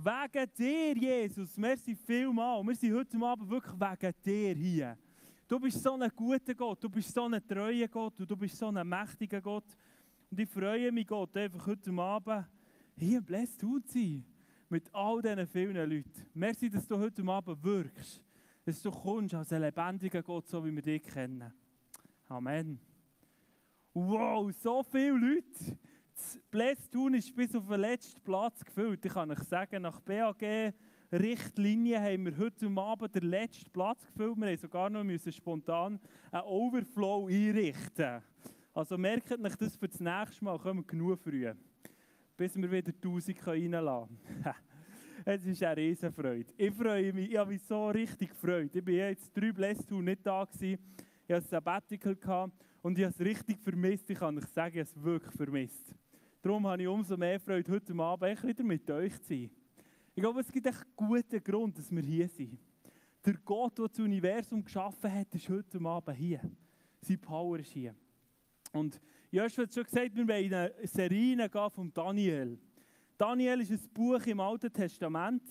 Wegen 0.00 0.46
dir, 0.56 0.94
Jesus. 0.94 1.56
Merci 1.56 1.96
vielmal. 1.96 2.64
Wir 2.64 2.76
sind 2.76 2.94
heute 2.94 3.18
Abend 3.18 3.50
wirklich 3.50 3.74
wegen 3.74 4.14
dir 4.24 4.54
hier. 4.54 4.98
Du 5.48 5.58
bist 5.58 5.82
so 5.82 5.94
ein 5.94 6.08
guter 6.14 6.54
Gott, 6.54 6.84
du 6.84 6.88
bist 6.88 7.12
so 7.12 7.24
ein 7.24 7.44
treuer 7.44 7.88
Gott 7.88 8.20
und 8.20 8.30
du 8.30 8.36
bist 8.36 8.56
so 8.56 8.68
ein 8.68 8.88
mächtiger 8.88 9.40
Gott. 9.40 9.64
Und 10.30 10.38
ich 10.38 10.48
freue 10.48 10.92
mich, 10.92 11.04
Gott, 11.04 11.36
einfach 11.36 11.66
heute 11.66 11.90
Abend 11.90 12.46
hier 12.96 13.20
blessed 13.20 13.58
zu 13.58 13.80
sein. 13.86 14.24
Mit 14.68 14.94
all 14.94 15.20
diesen 15.20 15.46
vielen 15.48 15.90
Leuten. 15.90 16.26
Merci, 16.32 16.70
dass 16.70 16.86
du 16.86 16.96
heute 16.96 17.24
Abend 17.24 17.64
wirkst. 17.64 18.22
Dass 18.64 18.80
du 18.80 18.92
kommst 18.92 19.34
als 19.34 19.52
ein 19.52 19.62
lebendiger 19.62 20.22
Gott, 20.22 20.46
so 20.46 20.64
wie 20.64 20.72
wir 20.72 20.82
dich 20.82 21.02
kennen. 21.02 21.52
Amen. 22.28 22.78
Wow, 23.94 24.52
so 24.52 24.84
viele 24.84 25.18
Leute. 25.18 25.76
Das 26.18 26.36
Blästun 26.50 27.14
ist 27.14 27.34
bis 27.36 27.54
auf 27.54 27.68
den 27.68 27.80
letzten 27.80 28.20
Platz 28.22 28.64
gefüllt. 28.64 29.04
Ich 29.04 29.12
kann 29.12 29.30
euch 29.30 29.38
sagen, 29.44 29.82
nach 29.82 30.00
BAG 30.00 30.74
Richtlinien 31.12 32.02
haben 32.02 32.26
wir 32.26 32.36
heute 32.36 32.66
Abend 32.76 33.14
den 33.14 33.22
letzten 33.22 33.70
Platz 33.70 34.04
gefüllt. 34.04 34.36
Wir 34.36 34.50
mussten 34.50 34.62
sogar 34.62 34.90
noch 34.90 35.04
spontan 35.30 36.00
einen 36.32 36.42
Overflow 36.42 37.28
einrichten. 37.28 38.20
Also 38.74 38.98
merkt 38.98 39.30
euch 39.30 39.54
das 39.54 39.76
für 39.76 39.86
das 39.86 40.00
nächste 40.00 40.44
Mal, 40.44 40.58
kommen 40.58 40.84
genug 40.84 41.20
früh, 41.22 41.52
bis 42.36 42.56
wir 42.56 42.70
wieder 42.70 42.92
1000 42.92 43.46
reinlassen 43.46 44.18
können. 44.42 44.54
es 45.24 45.46
ist 45.46 45.62
eine 45.62 45.76
Riesenfreude. 45.76 46.52
Ich 46.56 46.74
freue 46.74 47.12
mich, 47.12 47.30
ich 47.30 47.38
habe 47.38 47.52
mich 47.52 47.62
so 47.62 47.90
richtig 47.90 48.30
gefreut. 48.30 48.74
Ich 48.74 48.84
war 48.84 48.92
jetzt 48.92 49.30
drei 49.36 49.52
Blästun 49.52 50.04
nicht 50.04 50.26
da. 50.26 50.44
Gewesen. 50.44 50.78
Ich 51.28 51.34
hatte 51.34 51.44
ein 51.44 51.48
Sabbatical 51.48 52.50
und 52.82 52.98
ich 52.98 53.04
habe 53.04 53.14
es 53.14 53.20
richtig 53.20 53.60
vermisst. 53.60 54.10
Ich 54.10 54.18
kann 54.18 54.36
euch 54.36 54.46
sagen, 54.46 54.74
ich 54.74 54.80
habe 54.80 54.90
es 54.90 55.04
wirklich 55.04 55.34
vermisst. 55.34 55.94
Darum 56.40 56.66
habe 56.68 56.82
ich 56.82 56.88
umso 56.88 57.16
mehr 57.16 57.40
Freude, 57.40 57.72
heute 57.72 57.92
Abend 57.94 58.42
wieder 58.44 58.62
mit 58.62 58.88
euch 58.90 59.20
zu 59.22 59.28
sein. 59.28 59.50
Ich 60.14 60.22
glaube, 60.22 60.40
es 60.40 60.52
gibt 60.52 60.66
einen 60.68 60.76
guten 60.94 61.42
Grund, 61.42 61.76
dass 61.76 61.90
wir 61.90 62.02
hier 62.02 62.28
sind. 62.28 62.58
Der 63.24 63.34
Gott, 63.44 63.76
der 63.76 63.88
das 63.88 63.98
Universum 63.98 64.62
geschaffen 64.62 65.12
hat, 65.12 65.34
ist 65.34 65.48
heute 65.48 65.84
Abend 65.84 66.16
hier. 66.16 66.40
Seine 67.00 67.18
Power 67.18 67.58
ist 67.58 67.72
hier. 67.72 67.92
Und 68.72 69.00
Joshua 69.32 69.64
hat 69.64 69.74
schon 69.74 69.82
gesagt, 69.82 70.14
wir 70.14 70.28
wollen 70.28 70.44
in 70.44 70.54
eine 70.54 70.72
Serie 70.84 71.50
von 71.70 71.92
Daniel. 71.92 72.56
Daniel 73.16 73.60
ist 73.60 73.72
ein 73.72 73.90
Buch 73.92 74.24
im 74.26 74.38
Alten 74.38 74.72
Testament. 74.72 75.42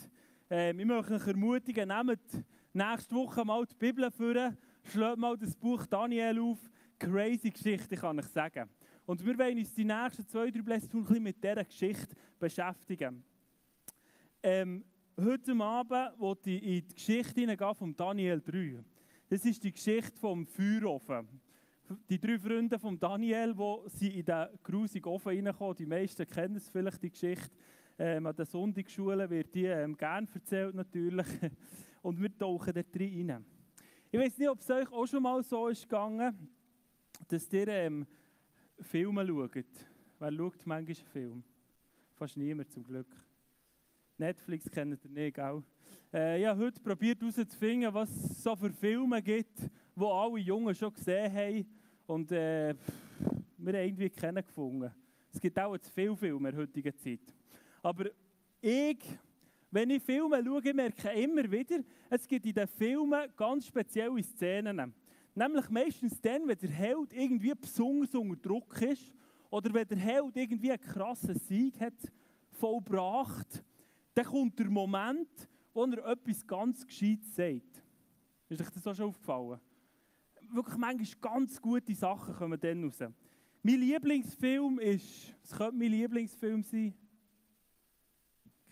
Ähm, 0.50 0.80
ich 0.80 0.86
möchte 0.86 1.16
euch 1.16 1.28
ermutigen, 1.28 1.90
nehmt 1.90 2.46
nächste 2.72 3.14
Woche 3.14 3.44
mal 3.44 3.66
die 3.66 3.76
Bibel 3.76 4.10
vor, 4.10 4.54
schlägt 4.84 5.18
mal 5.18 5.38
das 5.38 5.54
Buch 5.54 5.86
Daniel 5.86 6.40
auf. 6.40 6.60
Crazy 6.98 7.52
Geschichte, 7.52 7.98
kann 7.98 8.20
ich 8.20 8.26
sagen. 8.28 8.70
Und 9.08 9.26
wir 9.26 9.40
wollen 9.40 9.58
uns 9.58 9.74
die 9.74 9.86
nächsten 9.86 10.28
zwei, 10.28 10.52
drei 10.52 10.62
Blätter 10.62 10.98
ein 10.98 11.24
mit 11.24 11.42
dieser 11.42 11.64
Geschichte 11.64 12.14
beschäftigen. 12.38 13.24
Ähm, 14.44 14.84
heute 15.18 15.54
Abend 15.54 16.20
wollte 16.20 16.50
ich 16.52 16.62
in 16.62 16.88
die 16.90 16.94
Geschichte 16.94 17.40
hineingehen 17.40 17.74
von 17.74 17.96
Daniel 17.96 18.42
3. 18.42 18.84
Das 19.30 19.46
ist 19.46 19.64
die 19.64 19.72
Geschichte 19.72 20.12
vom 20.20 20.46
Feuerofen. 20.46 21.26
Die 22.10 22.20
drei 22.20 22.38
Freunde 22.38 22.78
von 22.78 23.00
Daniel, 23.00 23.56
die 23.98 24.20
in 24.20 24.26
den 24.26 24.48
grusigen 24.62 25.08
Ofen 25.08 25.30
reinkommen, 25.30 25.78
die 25.78 25.86
meisten 25.86 26.28
kennen 26.28 26.58
es 26.58 26.68
vielleicht, 26.68 27.02
die 27.02 27.10
Geschichte. 27.10 27.50
Ähm, 27.98 28.26
an 28.26 28.36
den 28.36 28.46
Sonntagsschulen 28.46 29.30
wird 29.30 29.56
die 29.56 29.68
ähm, 29.68 29.96
gerne 29.96 30.28
erzählt 30.34 30.76
natürlich. 30.76 31.28
Und 32.02 32.22
wir 32.22 32.38
tauchen 32.38 32.74
dort 32.74 33.00
rein. 33.00 33.46
Ich 34.12 34.20
weiß 34.20 34.38
nicht, 34.38 34.50
ob 34.50 34.60
es 34.60 34.70
euch 34.70 34.92
auch 34.92 35.06
schon 35.06 35.24
mal 35.24 35.42
so 35.44 35.70
ist 35.70 35.84
gegangen, 35.84 36.50
dass 37.30 37.54
ihr 37.54 37.70
ähm, 37.70 38.06
Filme 38.82 39.26
schaut. 39.26 39.66
Wer 40.20 40.32
schaut 40.32 40.66
manchmal 40.66 40.78
einen 40.78 40.96
Film? 40.96 41.44
Fast 42.16 42.38
niemand 42.38 42.72
zum 42.72 42.84
Glück. 42.84 43.08
Netflix 44.18 44.70
kennt 44.70 45.04
ihr 45.04 45.10
nicht, 45.12 45.36
gell? 45.36 45.64
Äh, 46.12 46.42
ich 46.42 46.48
habe 46.48 46.66
heute 46.66 46.80
probiert 46.80 47.22
herauszufinden, 47.22 47.94
was 47.94 48.10
es 48.10 48.44
so 48.44 48.56
für 48.56 48.72
Filme 48.72 49.22
gibt, 49.22 49.60
die 49.96 50.04
alle 50.04 50.40
Jungen 50.40 50.74
schon 50.74 50.94
gesehen 50.94 51.32
haben. 51.32 51.66
Und 52.08 52.32
äh, 52.32 52.74
wir 53.58 53.74
haben 53.74 53.88
irgendwie 53.88 54.10
keinen. 54.10 54.44
Es 55.32 55.40
gibt 55.40 55.60
auch 55.60 55.78
zu 55.78 55.92
viele 55.92 56.16
Filme 56.16 56.50
in 56.50 56.56
der 56.56 56.64
heutigen 56.64 56.98
Zeit. 56.98 57.20
Aber 57.84 58.06
ich, 58.62 58.98
wenn 59.70 59.90
ich 59.92 60.02
Filme 60.02 60.44
schaue, 60.44 60.74
merke 60.74 61.12
ich 61.14 61.24
immer 61.24 61.52
wieder, 61.52 61.84
es 62.10 62.28
gibt 62.28 62.46
in 62.46 62.54
den 62.54 62.68
Filmen 62.68 63.30
ganz 63.36 63.68
spezielle 63.68 64.24
Szenen. 64.24 64.94
Nämlich 65.38 65.70
meistens 65.70 66.20
dann, 66.20 66.48
wenn 66.48 66.58
der 66.58 66.72
Held 66.72 67.14
irgendwie 67.14 67.54
besonders 67.54 68.16
unter 68.16 68.36
Druck 68.38 68.82
ist 68.82 69.14
oder 69.52 69.72
wenn 69.72 69.88
der 69.88 70.00
Held 70.00 70.36
irgendwie 70.36 70.72
einen 70.72 70.82
krassen 70.82 71.38
Sieg 71.38 71.80
hat 71.80 71.94
vollbracht, 72.50 73.64
dann 74.16 74.26
kommt 74.26 74.58
der 74.58 74.68
Moment, 74.68 75.30
wo 75.76 75.84
er 75.86 76.08
etwas 76.08 76.48
ganz 76.48 76.84
Gescheites 76.88 77.36
sagt. 77.36 77.84
Ist 78.50 78.62
euch 78.62 78.70
das 78.72 78.88
auch 78.88 78.96
schon 78.96 79.10
aufgefallen? 79.10 79.60
Wirklich 80.50 80.78
manchmal 80.78 81.32
ganz 81.34 81.62
gute 81.62 81.94
Sachen 81.94 82.34
kommen 82.34 82.60
dann 82.60 82.86
raus. 82.86 82.98
Mein 83.62 83.80
Lieblingsfilm 83.80 84.80
ist, 84.80 85.36
es 85.44 85.52
könnte 85.52 85.76
mein 85.76 85.92
Lieblingsfilm 85.92 86.64
sein, 86.64 86.96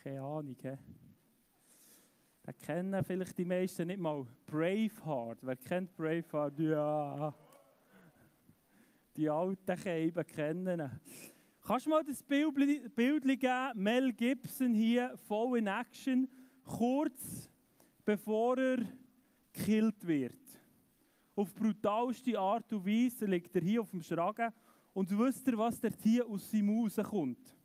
keine 0.02 0.22
Ahnung, 0.22 0.58
hä? 0.64 0.80
Den 2.46 2.58
kennen 2.60 3.04
vielleicht 3.04 3.38
die 3.38 3.46
meisten 3.46 3.88
nicht 3.88 4.00
mal. 4.00 4.26
Braveheart. 4.46 5.40
Wer 5.42 5.56
kennt 5.56 5.96
Braveheart? 5.96 6.60
Ja. 6.60 7.34
Die 9.16 9.30
alten 9.30 9.76
Käben 9.78 10.26
kennen 10.28 11.02
Kannst 11.66 11.88
du 11.88 11.90
mal 11.90 12.04
das 12.04 12.22
Bild, 12.22 12.56
geben? 12.96 13.72
Mel 13.74 14.14
Gibson 14.14 14.74
hier, 14.76 15.18
voll 15.28 15.58
in 15.58 15.66
Action, 15.66 16.30
kurz 16.64 17.50
bevor 18.04 18.56
er 18.60 18.78
gekillt 19.52 20.06
wird. 20.06 20.36
Auf 21.36 21.56
brutalste 21.56 22.38
Art 22.38 22.72
und 22.72 22.86
Weise 22.86 23.26
liegt 23.26 23.56
er 23.56 23.64
hier 23.64 23.82
auf 23.82 23.90
dem 23.90 24.04
Schragen 24.04 24.54
und 24.94 25.18
wisst 25.18 25.48
ihr, 25.48 25.58
was 25.58 25.82
dort 25.82 26.00
hier 26.04 26.28
aus 26.28 26.52
seinem 26.52 26.68
Maus 26.68 26.98
kommt? 26.98 27.58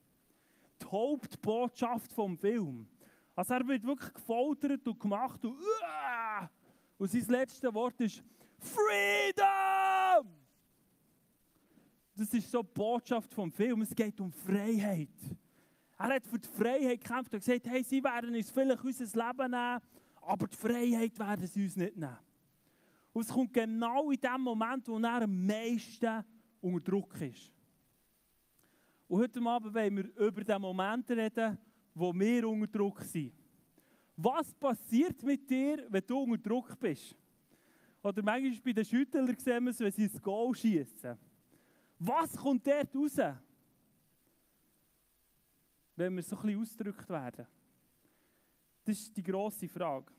Die 0.81 0.87
Hauptbotschaft 0.87 2.11
vom 2.13 2.39
Film. 2.39 2.89
Also 3.35 3.55
er 3.55 3.67
wird 3.67 3.85
wirklich 3.85 4.13
gefoltert 4.13 4.87
und 4.87 5.01
gemacht 5.01 5.45
und, 5.45 5.53
uh, 5.53 6.47
und 6.99 7.11
sein 7.11 7.25
letztes 7.29 7.73
Wort 7.73 8.01
ist 8.01 8.23
Freedom! 8.59 10.27
Das 12.15 12.35
ist 12.35 12.51
so 12.51 12.63
die 12.63 12.69
Botschaft 12.75 13.33
vom 13.33 13.51
Film. 13.51 13.81
Es 13.81 13.95
geht 13.95 14.21
um 14.21 14.31
Freiheit. 14.31 15.09
Er 15.97 16.15
hat 16.15 16.27
für 16.27 16.39
die 16.39 16.49
Freiheit 16.49 17.03
gekämpft 17.03 17.33
und 17.33 17.41
gesagt, 17.41 17.67
hey, 17.67 17.83
sie 17.83 18.03
werden 18.03 18.35
uns 18.35 18.51
vielleicht 18.51 18.85
unser 18.85 19.05
Leben 19.05 19.51
nehmen, 19.51 19.81
aber 20.21 20.47
die 20.47 20.57
Freiheit 20.57 21.19
werden 21.19 21.47
sie 21.47 21.63
uns 21.65 21.77
nicht 21.77 21.97
nehmen. 21.97 22.19
Und 23.13 23.23
es 23.23 23.29
kommt 23.29 23.53
genau 23.53 24.11
in 24.11 24.21
dem 24.21 24.41
Moment, 24.41 24.87
wo 24.89 24.99
er 24.99 25.23
am 25.23 25.47
meisten 25.47 26.25
unter 26.61 26.91
Druck 26.91 27.21
ist. 27.21 27.51
Und 29.09 29.21
heute 29.21 29.41
Abend 29.41 29.75
wollen 29.75 29.97
wir 29.97 30.27
über 30.27 30.45
den 30.45 30.61
Moment 30.63 31.11
reden, 31.11 31.59
wo 32.01 32.15
wir 32.15 32.49
unter 32.49 32.67
Druck 32.67 33.03
sind. 33.03 33.33
Was 34.17 34.55
passiert 34.55 35.23
mit 35.23 35.49
dir, 35.49 35.87
wenn 35.89 36.07
du 36.07 36.19
unter 36.19 36.39
Druck 36.39 36.79
bist? 36.81 37.17
Oder 38.03 38.23
manchmal 38.23 38.61
bei 38.65 38.73
den 38.73 38.85
Schüttlern 38.85 39.27
sehen 39.39 39.65
wir 39.65 39.71
es, 39.71 39.81
wenn 39.81 39.93
sie 39.93 40.05
ins 40.05 40.21
Goal 40.21 40.55
schießen. 40.55 41.19
Was 41.99 42.35
kommt 42.37 42.67
dort 42.67 42.97
raus? 42.97 43.19
Wenn 45.97 46.17
wir 46.17 46.23
so 46.23 46.37
ein 46.37 46.43
bisschen 46.43 46.61
ausgedrückt 46.63 47.09
werden. 47.11 47.47
Das 48.85 48.99
ist 48.99 49.15
die 49.15 49.23
grosse 49.23 49.69
Frage. 49.69 50.11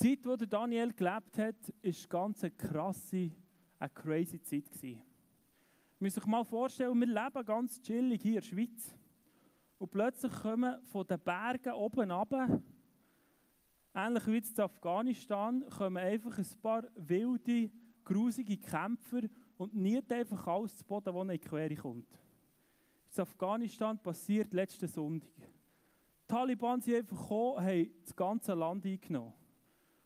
Die 0.00 0.16
Zeit, 0.16 0.26
in 0.26 0.38
der 0.38 0.46
Daniel 0.48 0.92
gelebt 0.92 1.38
hat, 1.38 1.72
war 1.82 2.08
ganz 2.08 2.42
eine 2.42 2.50
krasse, 2.50 3.30
eine 3.78 3.90
crazy 3.90 4.42
Zeit. 4.42 4.68
Gewesen. 4.72 5.02
Muss 6.00 6.14
sich 6.14 6.26
mal 6.26 6.44
vorstellen, 6.44 6.98
wir 6.98 7.06
leben 7.06 7.44
ganz 7.44 7.80
chillig 7.80 8.20
hier 8.22 8.32
in 8.32 8.40
der 8.40 8.42
Schweiz. 8.42 8.92
Und 9.82 9.90
plötzlich 9.90 10.32
kommen 10.32 10.80
von 10.92 11.04
den 11.08 11.18
Bergen 11.18 11.72
oben 11.72 12.08
runter, 12.08 12.62
ähnlich 13.92 14.26
wie 14.28 14.38
in 14.38 14.60
Afghanistan, 14.60 15.64
kommen 15.76 15.96
einfach 15.96 16.38
ein 16.38 16.46
paar 16.62 16.84
wilde, 16.94 17.68
grusige 18.04 18.58
Kämpfer 18.58 19.22
und 19.56 19.74
nicht 19.74 20.12
einfach 20.12 20.46
alles 20.46 20.76
zu 20.76 20.84
Boden, 20.84 21.12
was 21.12 21.22
in 21.22 21.30
die 21.30 21.38
Quere 21.40 21.74
kommt. 21.74 22.06
In 23.12 23.22
Afghanistan 23.22 23.98
passiert 23.98 24.54
letzten 24.54 24.86
Sonntag. 24.86 25.34
Die 25.36 26.28
Taliban 26.28 26.80
sind 26.80 26.98
einfach 26.98 27.20
gekommen, 27.20 27.66
haben 27.66 27.90
das 28.04 28.14
ganze 28.14 28.54
Land 28.54 28.86
eingenommen 28.86 29.32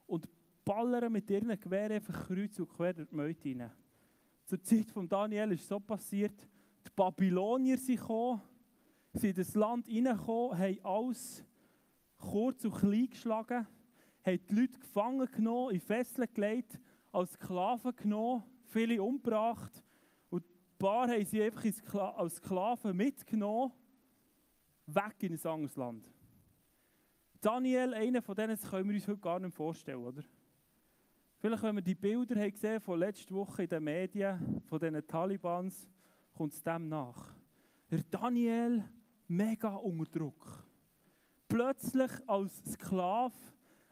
und 0.07 0.27
ballern 0.65 1.13
mit 1.13 1.29
ihren 1.29 1.61
Gewehren 1.61 1.93
einfach 1.93 2.29
kreuz 2.29 2.59
und 2.59 2.71
quer 2.71 2.95
durch 2.95 3.11
die 3.11 3.15
Meute 3.15 3.49
rein. 3.51 3.71
Zur 4.47 4.63
Zeit 4.63 4.91
von 4.91 5.07
Daniel 5.07 5.53
ist 5.53 5.69
so 5.69 5.79
passiert, 5.79 6.49
die 6.83 6.91
Babylonier 6.97 7.77
sind 7.77 8.01
gekommen, 8.01 8.41
sind 9.19 9.31
in 9.31 9.37
das 9.37 9.55
Land 9.55 9.89
reingekommen, 9.89 10.59
haben 10.59 10.85
alles 10.85 11.45
kurz 12.19 12.65
und 12.65 12.75
klein 12.75 13.09
geschlagen, 13.09 13.67
haben 14.25 14.41
die 14.49 14.55
Leute 14.55 14.79
gefangen 14.79 15.29
genommen, 15.31 15.75
in 15.75 15.81
Fesseln 15.81 16.29
gelegt, 16.33 16.79
als 17.13 17.33
Sklaven 17.33 17.95
genommen, 17.97 18.45
viele 18.65 19.03
umgebracht 19.03 19.83
und 20.31 20.45
ein 20.45 20.79
paar 20.79 21.09
haben 21.09 21.25
sie 21.25 21.43
einfach 21.43 21.65
als 22.17 22.37
Sklaven 22.37 22.97
mitgenommen 22.97 23.73
weg 24.87 25.15
in 25.21 25.33
ein 25.33 25.47
anderes 25.47 25.77
Land. 25.77 26.11
Daniel, 27.41 27.95
einer 27.95 28.23
von 28.23 28.35
denen, 28.35 28.57
das 28.57 28.69
können 28.69 28.89
wir 28.89 28.97
uns 28.97 29.07
heute 29.07 29.21
gar 29.21 29.39
nicht 29.39 29.55
vorstellen, 29.55 30.05
oder? 30.05 30.23
Vielleicht, 31.39 31.63
wenn 31.63 31.77
wir 31.77 31.83
die 31.83 31.95
Bilder 31.95 32.41
haben 32.41 32.51
gesehen 32.51 32.81
von 32.81 32.99
letzter 32.99 33.35
Woche 33.35 33.65
in 33.65 33.69
den 33.69 33.85
Medien, 33.85 34.63
von 34.69 34.79
diesen 34.79 35.07
Talibans, 35.07 35.89
kommt 36.33 36.55
es 36.55 36.63
dem 36.63 36.89
nach. 36.89 37.35
Der 37.91 38.03
Daniel, 38.11 38.85
mega 39.29 39.75
unter 39.75 40.19
Druck. 40.19 40.67
Plötzlich 41.49 42.11
als 42.27 42.63
Sklave, 42.73 43.35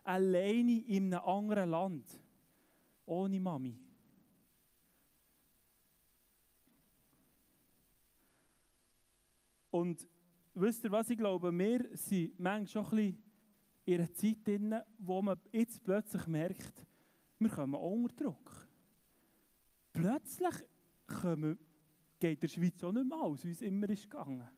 alleine 0.03 0.85
in 0.87 1.15
einem 1.15 1.25
anderen 1.25 1.71
Land. 1.71 2.21
Ohne 3.07 3.41
Mami. 3.41 3.79
Und 9.71 10.07
wisst 10.55 10.85
ihr 10.85 10.93
was, 10.93 11.11
ich 11.11 11.19
glaube, 11.19 11.51
wir 11.53 11.97
sind 11.97 12.39
manchmal 12.39 12.67
schon 12.67 12.85
ein 12.85 12.91
bisschen 12.91 13.23
in 13.87 13.95
einer 13.95 14.13
Zeit 14.13 14.47
drin, 14.47 14.75
wo 14.99 15.21
man 15.21 15.39
jetzt 15.53 15.83
plötzlich 15.83 16.27
merkt, 16.27 16.87
wir 17.39 17.51
kommen 17.51 17.75
unter 17.75 18.15
Druck. 18.15 18.69
Plötzlich 19.93 20.55
kommen, 21.07 21.59
geht 22.19 22.43
der 22.43 22.49
Schweiz 22.49 22.83
auch 22.83 22.93
nicht 22.93 23.09
mehr 23.09 23.19
aus, 23.19 23.45
wie 23.45 23.51
es 23.51 23.63
immer 23.63 23.89
ist 23.91 24.11
gegangen. 24.11 24.49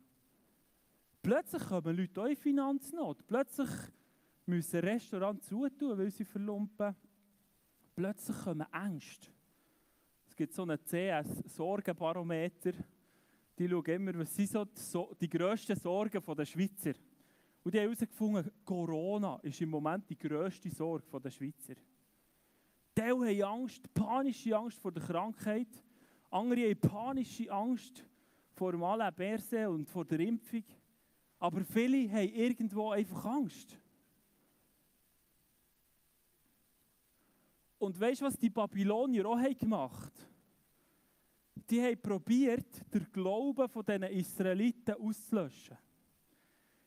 Plötzlich 1.26 1.64
kommen 1.64 1.96
Leute 1.96 2.22
auch 2.22 2.26
in 2.26 2.36
Finanznot. 2.36 3.26
Plötzlich 3.26 3.68
müssen 4.44 4.78
Restaurants 4.78 5.48
zutun, 5.48 5.98
weil 5.98 6.12
sie 6.12 6.24
verlumpen. 6.24 6.94
Plötzlich 7.96 8.36
kommen 8.44 8.64
Ängste. 8.72 9.26
Es 10.28 10.36
gibt 10.36 10.52
so 10.52 10.62
einen 10.62 10.78
CS-Sorgenbarometer. 10.78 12.74
Die 13.58 13.68
schauen 13.68 13.86
immer, 13.86 14.16
was 14.20 14.36
sind 14.36 14.50
so 14.76 15.16
die 15.20 15.28
grössten 15.28 15.74
Sorgen 15.74 16.22
der 16.24 16.44
Schweizer. 16.44 16.92
Und 17.64 17.74
die 17.74 17.80
haben 17.80 17.86
herausgefunden, 17.86 18.52
Corona 18.64 19.40
ist 19.42 19.60
im 19.60 19.70
Moment 19.70 20.08
die 20.08 20.16
grösste 20.16 20.70
Sorge 20.70 21.20
der 21.20 21.30
Schweizer. 21.30 21.74
Teil 22.94 23.14
haben 23.14 23.42
Angst, 23.42 23.92
panische 23.92 24.56
Angst 24.56 24.78
vor 24.78 24.92
der 24.92 25.02
Krankheit. 25.02 25.82
Andere 26.30 26.70
haben 26.70 26.80
panische 26.80 27.50
Angst 27.50 28.04
vor 28.52 28.70
dem 28.70 28.84
Alain 28.84 29.66
und 29.66 29.90
vor 29.90 30.04
der 30.04 30.20
Impfung. 30.20 30.62
Aber 31.38 31.64
viele 31.64 32.10
haben 32.10 32.28
irgendwo 32.28 32.90
einfach 32.90 33.24
Angst. 33.26 33.78
Und 37.78 37.98
weißt 38.00 38.20
du, 38.20 38.24
was 38.24 38.38
die 38.38 38.50
Babylonier 38.50 39.26
auch 39.26 39.38
haben 39.38 39.58
gemacht 39.58 40.12
Die 41.68 41.82
haben 41.82 42.00
probiert, 42.00 42.66
den 42.92 43.06
Glauben 43.12 43.68
diesen 43.86 44.02
Israeliten 44.04 44.94
auszulöschen. 44.94 45.76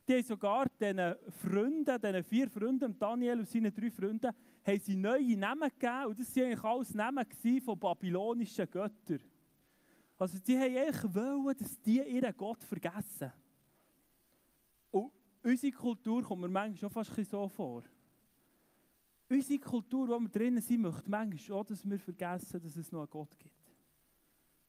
Die 0.07 0.15
haben 0.15 0.23
sogar 0.23 0.65
diesen 0.79 1.15
Freunden, 1.43 2.01
diesen 2.01 2.23
vier 2.23 2.49
Freunden, 2.49 2.97
Daniel 2.97 3.39
und 3.39 3.49
seinen 3.49 3.73
drei 3.73 3.91
Freunden, 3.91 4.31
haben 4.65 4.79
sie 4.79 4.95
neue 4.95 5.37
Namen 5.37 5.69
gegeben. 5.69 6.05
Und 6.07 6.19
das 6.19 6.35
waren 6.35 6.45
eigentlich 6.45 6.63
alles 6.63 6.93
Namen 6.95 7.25
von 7.63 7.79
babylonischen 7.79 8.69
Göttern. 8.71 9.21
Also 10.17 10.39
die 10.39 10.57
haben 10.57 10.75
eigentlich 10.75 11.15
wollen, 11.15 11.57
dass 11.57 11.79
die 11.81 12.01
ihren 12.01 12.35
Gott 12.35 12.63
vergessen. 12.63 13.31
Unsere 15.49 15.71
Kultur 15.71 16.21
kommt 16.21 16.41
mir 16.41 16.47
manchmal 16.47 16.77
schon 16.77 16.91
fast 16.91 17.27
so 17.27 17.49
vor. 17.49 17.81
Unsere 19.29 19.59
Kultur, 19.59 20.07
wo 20.07 20.19
wir 20.19 20.29
drinnen 20.29 20.61
sind, 20.61 20.81
möchte 20.81 21.09
manchmal 21.09 21.57
auch, 21.57 21.65
dass 21.65 21.89
wir 21.89 21.97
vergessen, 21.97 22.61
dass 22.61 22.75
es 22.75 22.91
noch 22.91 22.99
einen 22.99 23.09
Gott 23.09 23.35
gibt. 23.39 23.73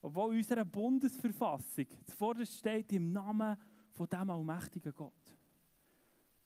Obwohl 0.00 0.32
in 0.32 0.38
unserer 0.38 0.64
Bundesverfassung 0.64 1.84
zuvorderst 2.06 2.60
steht 2.60 2.90
im 2.94 3.12
Namen 3.12 3.58
von 3.90 4.08
dem 4.08 4.30
allmächtigen 4.30 4.94
Gott. 4.94 5.36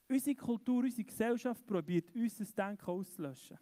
Unsere 0.09 0.35
Kultur, 0.35 0.83
unsere 0.83 1.05
Gesellschaft 1.05 1.65
probiert 1.65 2.13
uns 2.13 2.37
das 2.37 2.53
Denken 2.53 2.85
auszulöschen. 2.87 3.57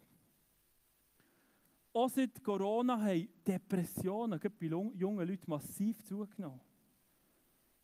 Auch 1.92 2.08
seit 2.08 2.42
Corona 2.42 3.00
haben 3.00 3.28
Depressionen 3.46 4.40
bei 4.40 4.66
jungen 4.66 5.28
Leuten 5.28 5.48
massiv 5.48 6.02
zugenommen. 6.02 6.60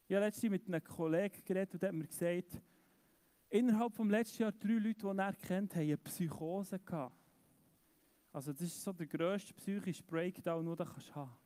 Ich 0.08 0.16
habe 0.16 0.26
letztens 0.26 0.50
mit 0.50 0.66
einem 0.66 0.82
Kollegen 0.82 1.44
geredet 1.44 1.74
und 1.74 1.82
hat 1.84 1.94
mir 1.94 2.08
gesagt, 2.08 2.60
innerhalb 3.50 3.94
des 3.96 4.06
letzten 4.06 4.42
Jahres 4.42 4.58
drei 4.58 4.72
Leute, 4.74 5.00
die 5.00 5.18
er 5.18 5.32
kennt, 5.34 5.74
haben 5.74 5.82
eine 5.82 5.96
Psychose 5.98 6.78
gehabt. 6.78 7.16
Also 8.32 8.52
das 8.52 8.62
ist 8.62 8.82
so 8.82 8.92
der 8.92 9.06
grösste 9.06 9.52
psychische 9.54 10.02
Breakdown, 10.04 10.64
den 10.64 10.76
du 10.76 10.84
haben 10.84 10.92
kannst. 10.94 11.38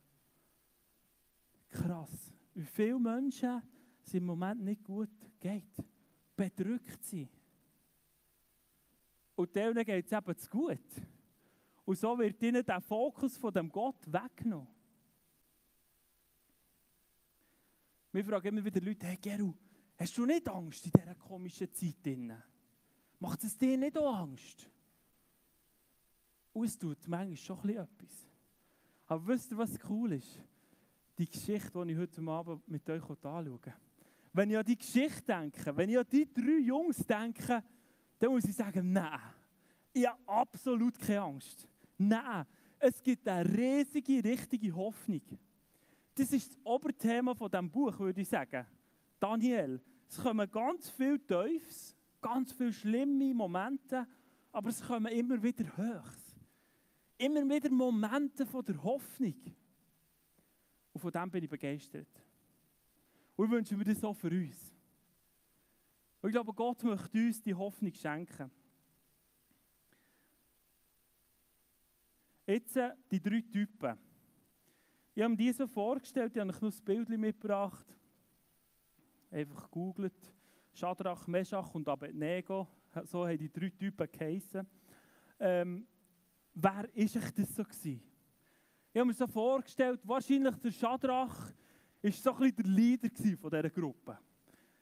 Krass. 1.71 2.33
Wie 2.55 2.65
viele 2.65 2.99
Menschen 3.01 3.63
es 4.07 4.15
im 4.15 4.27
Moment 4.27 4.63
nicht 4.63 4.85
gut 4.85 5.09
geht. 5.41 5.85
Bedrückt 6.37 7.05
sind. 7.05 7.31
Und 9.35 9.55
denen 9.55 9.85
geht 9.85 10.07
es 10.07 10.13
eben 10.13 10.37
zu 10.37 10.51
gut. 10.51 10.79
Und 11.85 11.99
so 11.99 12.19
wird 12.19 12.41
ihnen 12.43 12.65
der 12.65 12.81
Fokus 12.81 13.37
von 13.37 13.53
dem 13.53 13.69
Gott 13.69 14.01
weggenommen. 14.07 14.69
Wir 18.13 18.25
fragen 18.25 18.47
immer 18.47 18.65
wieder 18.65 18.81
Leute, 18.81 19.07
hey 19.07 19.17
Geru, 19.17 19.55
hast 19.97 20.17
du 20.17 20.27
nicht 20.27 20.49
Angst 20.49 20.87
in 20.87 20.93
dieser 20.93 21.15
komischen 21.15 21.73
Zeit? 21.73 22.07
Macht 23.19 23.45
es 23.45 23.57
dir 23.57 23.77
nicht 23.77 23.97
auch 23.97 24.15
Angst? 24.17 24.69
Und 26.53 26.67
es 26.67 26.79
tut 26.79 27.09
manchmal 27.09 27.37
schon 27.37 27.69
etwas. 27.71 28.29
Aber 29.07 29.27
wisst 29.27 29.51
ihr, 29.51 29.59
was 29.59 29.79
cool 29.89 30.13
ist? 30.13 30.41
Die 31.19 31.27
Geschichte, 31.27 31.85
die 31.85 31.93
ich 31.93 31.99
heute 31.99 32.23
Abend 32.23 32.67
mit 32.69 32.89
euch 32.89 33.03
anschaue. 33.03 33.61
Wenn 34.33 34.51
ich 34.51 34.59
an 34.59 34.65
die 34.65 34.77
Geschichte 34.77 35.23
denke, 35.23 35.77
wenn 35.77 35.91
ich 35.91 35.99
an 35.99 36.07
die 36.11 36.33
drei 36.33 36.59
Jungs 36.59 36.99
denke, 37.07 37.63
dann 38.19 38.31
muss 38.31 38.45
ich 38.45 38.55
sagen, 38.55 38.93
nein, 38.93 39.21
ich 39.93 40.07
habe 40.07 40.19
absolut 40.27 40.99
keine 40.99 41.23
Angst. 41.23 41.69
Nein, 41.97 42.45
es 42.79 43.03
gibt 43.03 43.29
eine 43.29 43.49
riesige, 43.49 44.25
richtige 44.25 44.75
Hoffnung. 44.75 45.23
Das 46.15 46.33
ist 46.33 46.51
das 46.51 46.59
Oberthema 46.65 47.35
von 47.35 47.51
diesem 47.51 47.71
Buch, 47.71 47.99
würde 47.99 48.21
ich 48.21 48.29
sagen. 48.29 48.67
Daniel, 49.25 49.81
es 50.07 50.19
kommen 50.19 50.51
ganz 50.51 50.91
viele 50.91 51.25
Teufels, 51.25 51.97
ganz 52.21 52.53
viele 52.53 52.75
schlimme 52.75 53.33
Momente, 53.33 54.07
aber 54.53 54.69
es 54.69 54.83
kommen 54.83 55.11
immer 55.11 55.43
wieder 55.43 55.65
Höchst. 55.79 56.37
Immer 57.17 57.49
wieder 57.49 57.71
Momente 57.71 58.45
von 58.45 58.63
der 58.67 58.83
Hoffnung. 58.83 59.35
Und 60.93 61.01
von 61.01 61.11
dem 61.11 61.31
bin 61.31 61.43
ich 61.43 61.49
begeistert. 61.49 62.07
Und 63.35 63.47
ich 63.47 63.51
wünsche 63.51 63.75
mir 63.79 63.85
das 63.85 64.05
auch 64.05 64.13
für 64.13 64.29
uns. 64.29 64.75
Und 66.21 66.29
ich 66.29 66.35
glaube, 66.35 66.53
Gott 66.53 66.83
möchte 66.83 67.19
uns 67.19 67.43
die 67.43 67.55
Hoffnung 67.55 67.95
schenken. 67.95 68.51
Jetzt 72.47 72.77
äh, 72.77 72.91
die 73.11 73.23
drei 73.23 73.41
Typen. 73.41 73.99
Ich 75.15 75.23
habe 75.23 75.31
mir 75.31 75.39
die 75.39 75.53
so 75.53 75.67
vorgestellt, 75.67 76.33
ich 76.35 76.41
habe 76.43 76.51
euch 76.51 76.61
noch 76.61 76.71
ein 76.71 76.85
Bild 76.85 77.09
mitgebracht. 77.09 77.87
Einfach 79.35 79.65
gegoogelt. 79.65 80.15
Shadrach, 80.73 81.27
Meshach 81.27 81.75
und 81.75 81.89
Abednego. 81.89 82.69
So 83.03 83.27
haben 83.27 83.37
die 83.37 83.51
drei 83.51 83.69
Typen 83.71 84.07
geheissen. 84.13 84.65
Ähm, 85.41 85.89
wer 86.55 86.73
war 86.73 86.85
das 86.85 87.57
so? 87.57 87.65
Gewesen? 87.65 88.01
Ich 88.93 89.01
habe 89.01 89.07
mir 89.07 89.15
so 89.15 89.27
vorgestellt, 89.27 89.99
wahrscheinlich 90.05 90.55
der 90.59 90.71
Shadrach 90.71 91.53
war 92.01 92.13
so 92.13 92.33
ein 92.33 92.39
bisschen 92.39 92.57
der 92.57 92.67
Leader 92.67 93.09
von 93.37 93.51
dieser 93.51 93.71
Gruppe. 93.71 94.19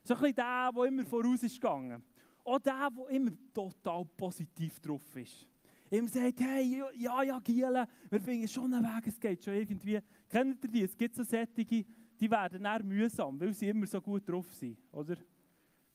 So 0.05 0.15
ein 0.15 0.21
bisschen 0.21 0.35
der, 0.35 0.71
der 0.71 0.85
immer 0.85 1.05
voraus 1.07 1.43
ist 1.43 1.55
gegangen. 1.55 2.05
Auch 2.45 2.59
der, 2.59 2.91
der 2.91 3.09
immer 3.09 3.31
total 3.55 4.05
positiv 4.05 4.79
drauf 4.81 5.17
ist. 5.17 5.49
Ihm 5.91 6.09
sagt, 6.09 6.41
hey, 6.41 6.83
ja, 6.99 7.23
ja, 7.23 7.39
Giele, 7.39 7.89
wir 8.11 8.21
finden 8.21 8.49
schon 8.49 8.75
einen 8.75 8.85
Weg, 8.85 9.07
es 9.07 9.19
geht 9.19 9.43
schon 9.43 9.55
irgendwie. 9.55 9.99
Kennt 10.29 10.63
ihr 10.65 10.71
die? 10.71 10.83
Es 10.83 10.95
gibt 10.95 11.15
so 11.15 11.23
Sättige, 11.23 11.87
die 12.23 12.31
werden 12.31 12.65
eher 12.65 12.85
mühsam, 12.85 13.41
weil 13.41 13.53
sie 13.53 13.69
immer 13.69 13.85
so 13.85 14.01
gut 14.01 14.29
drauf 14.29 14.47
sind, 14.55 14.79
oder? 14.93 15.17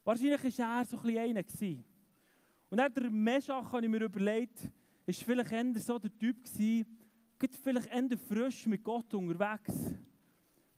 Wahrscheinlich 0.03 0.59
war 0.59 0.79
er 0.79 0.85
so 0.85 0.97
ein 0.97 1.03
bisschen 1.03 1.19
einer. 1.19 1.43
Gewesen. 1.43 1.85
Und 2.69 2.77
dann 2.79 2.93
der 2.93 3.09
Meschach, 3.09 3.71
habe 3.71 3.85
ich 3.85 3.89
mir 3.89 4.01
überlegt, 4.01 4.69
ist 5.05 5.23
vielleicht 5.23 5.53
eher 5.53 5.79
so 5.79 5.97
der 5.97 6.13
Typ 6.17 6.43
gewesen, 6.43 6.85
vielleicht 7.63 7.87
eher 7.87 8.17
frisch 8.17 8.65
mit 8.65 8.83
Gott 8.83 9.13
unterwegs. 9.13 9.73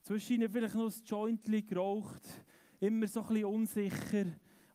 Zwischen 0.04 0.48
vielleicht 0.52 0.76
noch 0.76 0.96
ein 0.96 1.04
Jointli 1.04 1.64
geraucht, 1.64 2.28
immer 2.80 3.08
so 3.08 3.22
ein 3.22 3.28
bisschen 3.30 3.46
unsicher. 3.46 4.26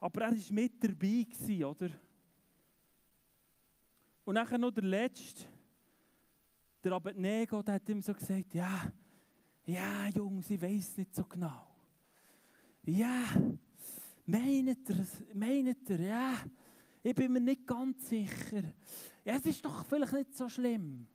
Aber 0.01 0.23
er 0.23 0.33
war 0.33 0.53
mit 0.53 0.83
dabei, 0.83 1.25
gewesen, 1.31 1.65
oder? 1.65 1.91
Und 4.25 4.35
dann 4.35 4.61
noch 4.61 4.73
der 4.73 4.83
Letzte, 4.83 5.45
der 6.83 6.93
Abednego, 6.95 7.63
der 7.63 7.75
hat 7.75 7.89
ihm 7.89 8.03
so 8.03 8.13
gesagt, 8.13 8.55
ja, 8.55 8.93
ja, 9.67 10.09
Jungs, 10.09 10.51
ich 10.51 10.61
weiß 10.61 10.99
nicht 10.99 11.15
so 11.15 11.25
genau. 11.25 11.67
Ja, 12.83 13.25
meint 14.27 14.89
ihr, 14.89 15.07
meint 15.35 15.91
ihr, 15.91 16.01
ja, 16.01 16.35
ich 17.03 17.15
bin 17.15 17.33
mir 17.33 17.41
nicht 17.41 17.67
ganz 17.67 18.09
sicher. 18.09 18.63
Ja, 19.25 19.37
es 19.37 19.47
ist 19.47 19.65
doch 19.65 19.85
vielleicht 19.85 20.13
nicht 20.13 20.35
so 20.35 20.49
schlimm. 20.49 21.07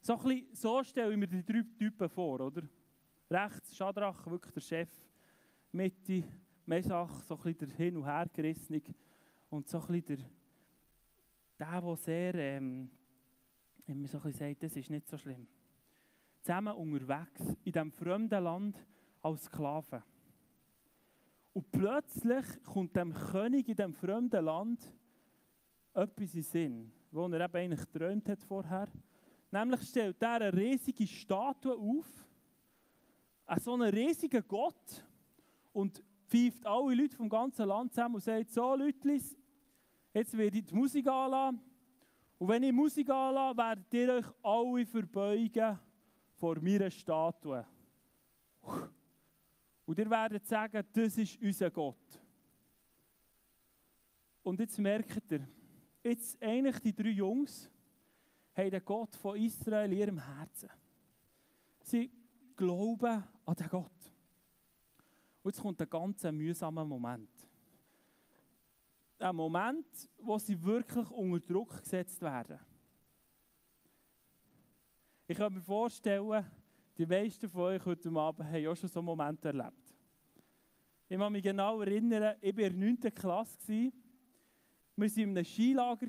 So, 0.00 0.16
ein 0.16 0.22
bisschen, 0.22 0.54
so 0.54 0.82
stelle 0.82 1.12
ich 1.12 1.18
mir 1.18 1.26
die 1.26 1.44
drei 1.44 1.64
Typen 1.78 2.08
vor, 2.08 2.40
oder? 2.40 2.62
Rechts 3.30 3.76
Schadrach, 3.76 4.26
wirklich 4.26 4.54
der 4.54 4.60
Chef. 4.60 4.88
Mitte 5.72 6.24
Mesach, 6.64 7.22
so 7.24 7.36
ein 7.36 7.42
bisschen 7.42 7.68
der 7.68 7.76
Hin- 7.76 7.96
und 7.96 8.06
Hergerissene 8.06 8.82
und 9.50 9.68
so 9.68 9.80
ein 9.80 9.86
bisschen 9.86 10.24
der, 11.58 11.70
der, 11.70 11.80
der 11.80 11.96
sehr, 11.96 12.34
ähm, 12.34 12.90
immer 13.86 14.08
so 14.08 14.18
ein 14.18 14.22
bisschen 14.24 14.48
sagt, 14.48 14.62
das 14.62 14.76
ist 14.76 14.90
nicht 14.90 15.08
so 15.08 15.18
schlimm. 15.18 15.46
Zusammen 16.48 16.74
unterwegs, 16.76 17.42
in 17.62 17.72
diesem 17.72 17.92
fremden 17.92 18.42
Land, 18.42 18.86
als 19.20 19.44
Sklaven. 19.44 20.02
Und 21.52 21.70
plötzlich 21.70 22.46
kommt 22.64 22.96
dem 22.96 23.12
König 23.12 23.68
in 23.68 23.76
diesem 23.76 23.92
fremden 23.92 24.46
Land 24.46 24.80
etwas 25.92 26.34
in 26.34 26.42
Sinn, 26.42 26.92
wo 27.10 27.26
er 27.26 27.44
eben 27.44 27.54
eigentlich 27.54 27.92
geträumt 27.92 28.26
hat 28.30 28.42
vorher. 28.44 28.88
Nämlich 29.50 29.82
stellt 29.90 30.22
er 30.22 30.40
eine 30.40 30.54
riesige 30.54 31.06
Statue 31.06 31.76
auf, 31.76 32.06
einen 33.44 33.60
so 33.60 33.74
einen 33.74 33.92
riesigen 33.92 34.42
Gott, 34.48 35.04
und 35.74 36.02
pfeift 36.28 36.64
alle 36.64 36.94
Leute 36.94 37.14
vom 37.14 37.28
ganzen 37.28 37.68
Land 37.68 37.92
zusammen 37.92 38.14
und 38.14 38.24
sagt, 38.24 38.48
so 38.48 38.74
Leute, 38.74 39.20
jetzt 40.14 40.34
werde 40.34 40.56
ich 40.56 40.64
die 40.64 40.74
Musik 40.74 41.06
anlassen. 41.08 41.60
Und 42.38 42.48
wenn 42.48 42.62
ich 42.62 42.72
Musik 42.72 43.10
anlasse, 43.10 43.58
werdet 43.58 43.92
ihr 43.92 44.14
euch 44.14 44.26
alle 44.42 44.86
verbeugen 44.86 45.78
vor 46.38 46.60
meiner 46.60 46.90
Statue. 46.90 47.66
Und 49.84 49.98
ihr 49.98 50.10
werdet 50.10 50.46
sagen, 50.46 50.86
das 50.92 51.18
ist 51.18 51.40
unser 51.40 51.70
Gott. 51.70 52.20
Und 54.42 54.60
jetzt 54.60 54.78
merkt 54.78 55.30
ihr, 55.32 55.48
jetzt 56.02 56.40
eigentlich 56.42 56.78
die 56.80 56.94
drei 56.94 57.10
Jungs 57.10 57.70
haben 58.54 58.70
den 58.70 58.84
Gott 58.84 59.16
von 59.16 59.36
Israel 59.36 59.92
in 59.92 59.98
ihrem 59.98 60.18
Herzen. 60.18 60.70
Sie 61.82 62.10
glauben 62.56 63.24
an 63.44 63.54
den 63.54 63.68
Gott. 63.68 63.90
Und 65.42 65.54
jetzt 65.54 65.62
kommt 65.62 65.80
ein 65.80 65.90
ganz 65.90 66.22
mühsamer 66.24 66.84
Moment. 66.84 67.30
Ein 69.18 69.36
Moment, 69.36 69.86
wo 70.18 70.38
sie 70.38 70.62
wirklich 70.62 71.10
unter 71.10 71.40
Druck 71.40 71.80
gesetzt 71.82 72.20
werden. 72.22 72.58
Ich 75.30 75.36
kann 75.36 75.52
mir 75.52 75.60
vorstellen, 75.60 76.42
die 76.96 77.04
meisten 77.04 77.50
von 77.50 77.60
euch 77.64 77.84
heute 77.84 78.08
Abend 78.12 78.48
haben 78.48 78.66
auch 78.66 78.74
schon 78.74 78.88
so 78.88 79.00
einen 79.00 79.04
Moment 79.04 79.44
erlebt. 79.44 79.94
Ich 81.06 81.18
kann 81.18 81.30
mich 81.30 81.42
genau 81.42 81.82
erinnern, 81.82 82.34
ich 82.40 82.56
war 82.56 82.64
in 82.64 82.80
der 82.80 83.08
9. 83.10 83.14
Klasse. 83.14 83.68
Wir 83.68 83.92
waren 84.96 85.18
in 85.18 85.36
einem 85.36 85.44
Skilager. 85.44 86.06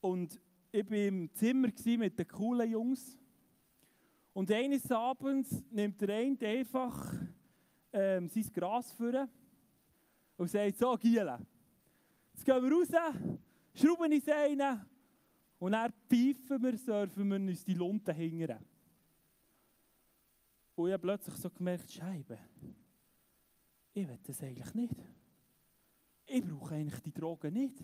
Und 0.00 0.40
ich 0.72 0.90
war 0.90 0.96
im 0.96 1.34
Zimmer 1.34 1.68
mit 1.98 2.18
den 2.18 2.28
coolen 2.28 2.70
Jungs. 2.70 3.18
Und 4.32 4.50
eines 4.50 4.90
Abends 4.90 5.62
nimmt 5.70 6.00
der 6.00 6.16
eine 6.16 6.48
einfach 6.48 7.12
ähm, 7.92 8.30
sein 8.30 8.50
Gras 8.54 8.90
vor 8.92 9.28
und 10.38 10.48
sagt, 10.48 10.78
so 10.78 10.96
Giele, 10.96 11.46
jetzt 12.32 12.46
gehen 12.46 12.62
wir 12.62 12.72
raus, 12.72 12.88
schrauben 13.74 14.14
uns 14.14 14.26
rein 14.26 14.86
und 15.64 15.72
dann 15.72 15.90
pfeifen 16.10 16.62
wir, 16.62 16.76
surfen 16.76 17.26
wir 17.26 17.36
uns 17.36 17.64
die 17.64 17.72
Lunte 17.72 18.12
hingern. 18.12 18.62
Und 20.74 20.88
ich 20.88 20.92
habe 20.92 21.00
plötzlich 21.00 21.34
so 21.36 21.48
gemerkt, 21.48 21.90
Scheibe, 21.90 22.38
ich 23.94 24.06
will 24.06 24.18
das 24.22 24.42
eigentlich 24.42 24.74
nicht. 24.74 24.94
Ich 26.26 26.44
brauche 26.44 26.74
eigentlich 26.74 27.00
die 27.00 27.14
Drogen 27.14 27.54
nicht. 27.54 27.82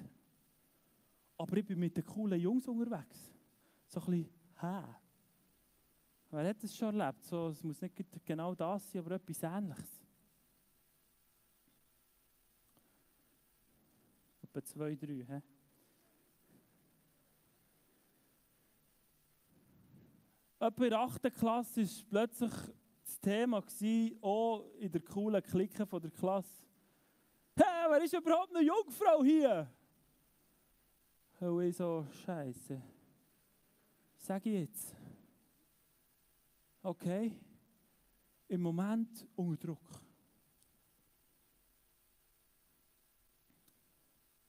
Aber 1.38 1.56
ich 1.56 1.64
bin 1.64 1.78
mit 1.78 1.96
den 1.96 2.04
coolen 2.04 2.38
Jungs 2.38 2.68
unterwegs. 2.68 3.32
So 3.86 3.98
ein 4.00 4.06
bisschen, 4.10 4.28
hä? 4.60 4.84
Wer 6.32 6.48
hat 6.50 6.62
das 6.62 6.76
schon 6.76 7.00
erlebt? 7.00 7.24
So, 7.24 7.48
es 7.48 7.64
muss 7.64 7.80
nicht 7.80 7.94
genau 8.26 8.54
das 8.54 8.92
sein, 8.92 9.00
aber 9.00 9.14
etwas 9.14 9.42
Ähnliches. 9.42 10.04
Etwa 14.42 14.62
zwei, 14.64 14.94
drei. 14.96 15.24
He? 15.26 15.49
Etwa 20.60 20.84
in 20.84 20.90
der 20.90 21.00
8. 21.00 21.22
Klasse 21.32 21.82
war 21.82 22.04
plötzlich 22.10 22.52
das 23.02 23.18
Thema, 23.20 23.64
auch 24.20 24.66
in 24.78 24.92
der 24.92 25.00
coolen 25.00 25.42
Clique 25.42 25.86
der 25.86 26.10
Klasse. 26.10 26.66
Hey, 27.56 27.86
wer 27.88 28.02
ist 28.02 28.12
überhaupt 28.12 28.54
eine 28.54 28.66
Jungfrau 28.66 29.24
hier? 29.24 29.72
Und 31.40 31.62
ich 31.62 31.74
so, 31.74 32.06
Scheiße. 32.26 32.82
Sag 34.18 34.44
ich 34.44 34.52
jetzt. 34.52 34.94
Okay, 36.82 37.32
im 38.48 38.60
Moment 38.60 39.26
unter 39.36 39.66
Druck. 39.66 39.88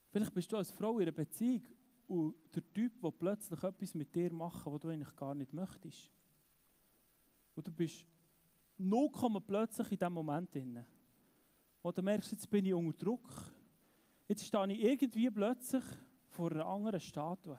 Vielleicht 0.09 0.33
bist 0.33 0.51
du 0.51 0.57
als 0.57 0.71
Frau 0.71 0.97
in 0.97 1.03
einer 1.03 1.13
Beziehung 1.13 1.63
und 2.11 2.35
der 2.53 2.73
Typ, 2.73 2.99
der 3.01 3.11
plötzlich 3.11 3.63
etwas 3.63 3.95
mit 3.95 4.13
dir 4.13 4.33
macht, 4.33 4.65
was 4.65 4.81
du 4.81 4.89
eigentlich 4.89 5.15
gar 5.15 5.33
nicht 5.33 5.53
möchtest. 5.53 6.11
Und 7.55 7.65
du 7.65 7.71
bist 7.71 8.05
nur 8.77 9.09
plötzlich 9.47 9.93
in 9.93 9.97
diesem 9.97 10.13
Moment 10.13 10.53
drin. 10.53 10.85
Wo 11.81 11.89
du 11.89 12.01
merkst, 12.01 12.33
jetzt 12.33 12.49
bin 12.49 12.65
ich 12.65 12.73
unter 12.73 12.97
Druck. 12.97 13.29
Jetzt 14.27 14.43
stehe 14.45 14.73
ich 14.73 14.83
irgendwie 14.83 15.31
plötzlich 15.31 15.85
vor 16.27 16.51
einer 16.51 16.65
anderen 16.65 16.99
Statue. 16.99 17.57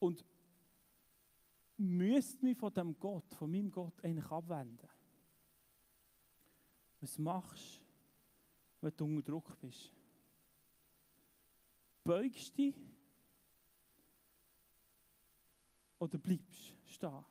Und 0.00 0.24
müsste 1.76 2.44
mich 2.44 2.58
von 2.58 2.74
dem 2.74 2.98
Gott, 2.98 3.32
von 3.34 3.52
meinem 3.52 3.70
Gott 3.70 4.04
eigentlich 4.04 4.28
abwenden. 4.32 4.88
Was 7.00 7.18
machst 7.18 7.80
du, 8.80 8.84
wenn 8.84 8.96
du 8.96 9.04
unter 9.04 9.22
Druck 9.22 9.60
bist? 9.60 9.92
Beugst 12.04 12.56
dich 12.58 12.76
oder 15.98 16.18
bleibst 16.18 16.74
stehen? 16.84 17.24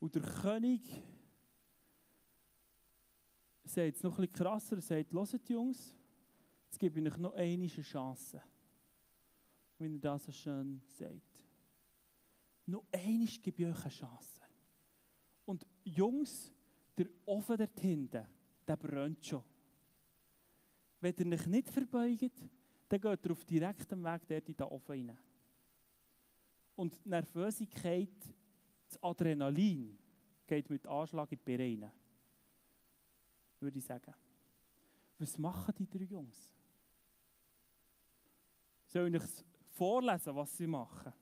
Und 0.00 0.14
der 0.14 0.22
König 0.22 0.82
sagt 3.64 3.96
es 3.96 4.02
noch 4.02 4.16
bisschen 4.16 4.32
krasser, 4.32 4.76
er 4.76 4.82
sagt, 4.82 5.12
hört 5.12 5.48
Jungs, 5.48 5.94
jetzt 6.66 6.78
gebe 6.78 7.00
ich 7.00 7.12
euch 7.12 7.18
noch 7.18 7.34
eine 7.34 7.66
Chance. 7.66 8.42
Wie 9.78 9.94
er 9.94 9.98
das 9.98 10.24
so 10.24 10.32
schön 10.32 10.80
sagt. 10.84 11.44
Noch 12.66 12.84
einmal 12.92 13.26
gebe 13.26 13.62
ich 13.62 13.68
euch 13.68 13.84
eine 13.84 13.90
Chance. 13.90 14.42
Und 15.44 15.66
Jungs, 15.84 16.52
der 16.96 17.06
Ofen 17.24 17.56
dort 17.56 17.78
hinten, 17.78 18.26
der 18.66 18.76
brennt 18.76 19.24
schon. 19.24 19.44
Wenn 21.00 21.14
ihr 21.16 21.32
euch 21.32 21.46
nicht 21.46 21.68
verbeugt, 21.68 22.32
dann 22.88 23.00
geht 23.00 23.24
ihr 23.24 23.32
auf 23.32 23.44
direktem 23.44 24.02
Weg 24.02 24.22
dort 24.26 24.48
in 24.48 24.56
den 24.56 24.66
Ofen 24.66 25.08
rein. 25.08 25.18
Und 26.74 27.04
die 27.04 27.08
Nervosität, 27.08 28.14
das 28.88 29.02
Adrenalin, 29.02 29.98
geht 30.46 30.70
mit 30.70 30.86
Anschlag 30.86 31.30
in 31.32 31.38
die 31.38 31.56
Beine 31.56 31.82
rein. 31.84 31.92
Würde 33.60 33.78
ich 33.78 33.84
sagen. 33.84 34.14
Was 35.18 35.36
machen 35.36 35.74
die 35.76 35.88
drei 35.88 36.04
Jungs? 36.04 36.54
Soll 38.86 39.14
ich 39.14 39.20
euch 39.20 39.28
vorlesen, 39.70 40.34
was 40.34 40.56
sie 40.56 40.66
machen? 40.66 41.12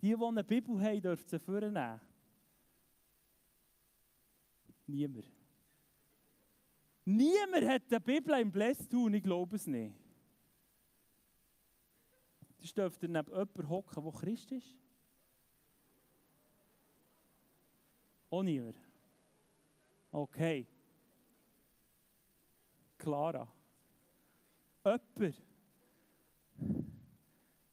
Die, 0.00 0.14
die 0.14 0.24
eine 0.24 0.42
Bibel 0.42 0.80
haben, 0.82 1.00
dürfen 1.00 1.28
sie 1.28 1.38
vornehmen. 1.38 2.00
Niemand. 4.86 5.33
Niemand 7.04 7.68
hat 7.68 7.82
eine 7.90 8.00
Bibel 8.00 8.40
im 8.40 8.50
Blästun, 8.50 9.14
ich 9.14 9.22
glaube 9.22 9.56
es 9.56 9.66
nicht. 9.66 9.94
Das 12.60 12.72
dürfte 12.72 13.06
neben 13.08 13.30
jemandem 13.30 13.68
hocken, 13.68 14.02
der 14.02 14.12
Christ 14.12 14.52
ist. 14.52 14.74
Auch 18.30 18.42
niemand. 18.42 18.78
Okay. 20.10 20.66
Clara. 22.96 23.46
Jemand. 24.82 25.34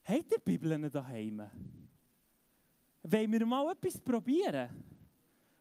Habt 0.03 0.31
ihr 0.31 0.39
Bibeln 0.39 0.91
daheim? 0.91 1.49
Wollen 3.03 3.31
wir 3.31 3.45
mal 3.45 3.71
etwas 3.71 3.99
probieren? 4.01 4.90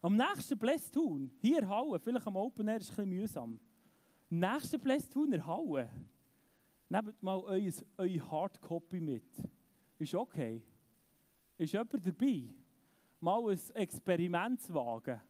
Am 0.03 0.15
nächsten 0.15 0.57
Blästun, 0.57 1.29
hier 1.41 1.67
Hauen, 1.69 1.99
vielleicht 1.99 2.25
am 2.25 2.35
Open 2.35 2.67
Air 2.67 2.77
ist 2.77 2.89
es 2.89 2.89
ein 2.91 2.95
bisschen 2.95 3.09
mühsam. 3.09 3.59
Am 4.31 4.39
nächsten 4.39 4.79
Blästun 4.79 5.45
Hauen, 5.45 5.87
nehmt 6.89 7.21
mal 7.21 7.39
euer, 7.41 7.71
eure 7.97 8.31
Hardcopy 8.31 8.99
mit. 8.99 9.29
Ist 9.99 10.15
okay. 10.15 10.63
Ist 11.55 11.73
jemand 11.73 11.93
dabei? 12.03 12.49
Mal 13.19 13.51
ein 13.51 13.59
Experiment 13.75 14.59
zu 14.61 14.73
wagen. 14.73 15.21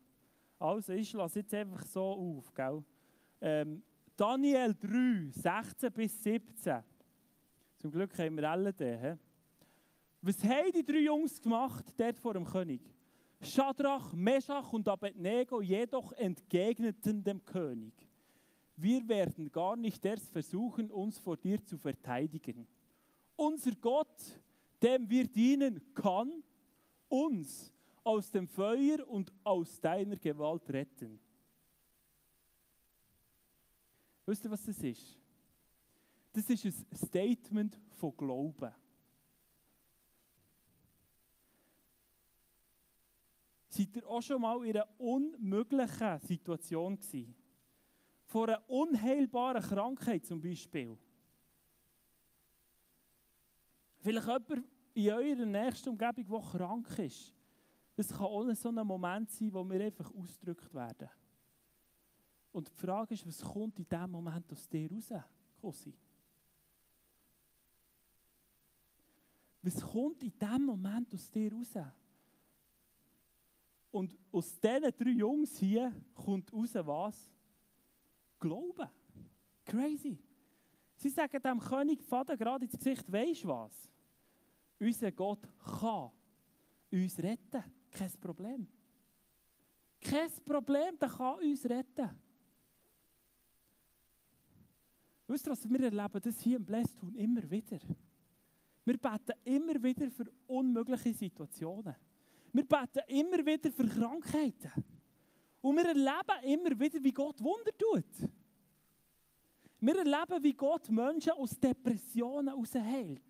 Also, 0.58 0.94
ich 0.94 1.12
lasse 1.12 1.40
jetzt 1.40 1.54
einfach 1.54 1.84
so 1.84 2.04
auf. 2.04 2.54
Gell? 2.54 2.82
Ähm, 3.42 3.84
Daniel 4.16 4.74
3, 4.74 5.32
16 5.32 5.92
bis 5.92 6.24
17. 6.24 6.82
Zum 7.78 7.92
Glück 7.92 8.18
haben 8.18 8.38
wir 8.38 8.50
alle 8.50 8.72
den. 8.72 9.20
Was 10.22 10.42
haben 10.46 10.72
die 10.72 10.86
drei 10.86 11.00
Jungs 11.00 11.42
gemacht, 11.42 11.84
dort 11.98 12.18
vor 12.18 12.36
dem 12.36 12.46
König? 12.46 12.82
Schadrach, 13.42 14.14
Meschach 14.14 14.72
und 14.72 14.88
Abednego 14.88 15.62
jedoch 15.62 16.12
entgegneten 16.14 17.24
dem 17.24 17.44
König. 17.44 17.94
Wir 18.76 19.08
werden 19.08 19.52
gar 19.52 19.76
nicht 19.76 20.04
erst 20.06 20.32
versuchen, 20.32 20.92
uns 20.92 21.18
vor 21.18 21.38
dir 21.38 21.64
zu 21.64 21.78
verteidigen. 21.78 22.68
Unser 23.36 23.72
Gott, 23.76 24.40
dem 24.82 25.10
wir 25.10 25.28
dienen, 25.28 25.82
kann 25.94 26.44
uns 27.10 27.74
aus 28.04 28.32
dem 28.32 28.48
Feuer 28.48 29.08
und 29.08 29.32
aus 29.44 29.80
deiner 29.80 30.16
Gewalt 30.16 30.70
retten. 30.70 31.20
Wisst 34.26 34.46
ihr, 34.46 34.52
was 34.52 34.66
das 34.66 34.78
ist? 34.80 35.20
Das 36.34 36.50
ist 36.50 36.66
ein 36.66 36.74
Statement 36.96 37.80
von 37.98 38.16
Glauben. 38.16 38.72
Seid 43.72 43.96
ihr 43.96 44.06
auch 44.06 44.22
schon 44.22 44.42
mal 44.42 44.66
in 44.66 44.76
einer 44.76 44.88
unmöglichen 45.00 46.20
Situation 46.20 47.00
gewesen? 47.00 47.34
Vor 48.26 48.50
einer 48.50 48.70
unheilbaren 48.70 49.64
Krankheit 49.64 50.26
zum 50.26 50.42
Beispiel. 50.42 50.98
Vielleicht 54.00 54.28
jemand 54.28 54.68
in 54.94 55.10
eurer 55.10 55.46
nächsten 55.46 55.90
Umgebung, 55.90 56.28
der 56.28 56.60
krank 56.60 57.00
ist. 57.00 57.34
Das 57.96 58.10
kann 58.10 58.26
auch 58.26 58.54
so 58.54 58.70
ein 58.70 58.86
Moment 58.86 59.32
sein, 59.32 59.54
wo 59.54 59.64
wir 59.64 59.80
einfach 59.80 60.14
ausgedrückt 60.16 60.74
werden. 60.74 61.10
Und 62.52 62.68
die 62.68 62.74
Frage 62.74 63.14
ist, 63.14 63.26
was 63.26 63.42
kommt 63.42 63.80
in 63.80 63.88
diesem 63.88 64.12
Moment 64.12 64.52
aus 64.52 64.68
dir 64.68 64.92
raus, 64.92 65.14
Kossi? 65.62 65.98
Was 69.62 69.80
kommt 69.80 70.24
in 70.24 70.38
diesem 70.38 70.66
Moment 70.66 71.14
aus 71.14 71.32
dir 71.32 71.54
raus? 71.54 71.74
Und 73.92 74.18
aus 74.32 74.60
diesen 74.60 74.92
drei 74.98 75.10
Jungs 75.10 75.58
hier 75.58 75.94
kommt 76.14 76.52
raus 76.54 76.74
was? 76.76 77.30
Glauben. 78.40 78.90
Crazy. 79.66 80.18
Sie 80.96 81.10
sagen 81.10 81.42
dem 81.42 81.60
König 81.60 82.02
Vater 82.04 82.38
gerade 82.38 82.66
ins 82.66 82.78
Gesicht, 82.78 83.12
weisst 83.12 83.46
was? 83.46 83.90
Unser 84.80 85.12
Gott 85.12 85.48
kann 85.80 86.12
uns 86.92 87.18
retten. 87.20 87.64
Kein 87.92 88.12
Problem. 88.20 88.68
Kein 90.00 90.32
Problem, 90.46 90.98
der 90.98 91.10
kann 91.10 91.40
uns 91.40 91.66
retten. 91.66 92.10
Wisst 95.28 95.48
ihr 95.48 95.52
was, 95.52 95.70
wir 95.70 95.80
erleben 95.80 96.22
das 96.22 96.40
hier 96.40 96.58
im 96.58 96.66
Blästun 96.66 97.16
immer 97.16 97.50
wieder. 97.50 97.80
Wir 98.84 98.98
beten 98.98 99.34
immer 99.44 99.82
wieder 99.82 100.10
für 100.10 100.26
unmögliche 100.48 101.14
Situationen. 101.14 101.96
Wir 102.54 102.66
beten 102.66 103.02
immer 103.08 103.46
wieder 103.46 103.72
für 103.72 103.88
Krankheiten. 103.88 104.72
Und 105.62 105.76
wir 105.76 105.86
erleben 105.86 106.44
immer 106.44 106.80
wieder, 106.80 107.04
wie 107.04 107.12
Gott 107.12 107.42
Wunder 107.42 107.72
tut. 107.78 108.30
Wir 109.80 109.98
erleben, 109.98 110.44
wie 110.44 110.54
Gott 110.54 110.90
Menschen 110.90 111.34
aus 111.34 111.60
Depressionen 111.60 112.50
heraushält. 112.50 113.24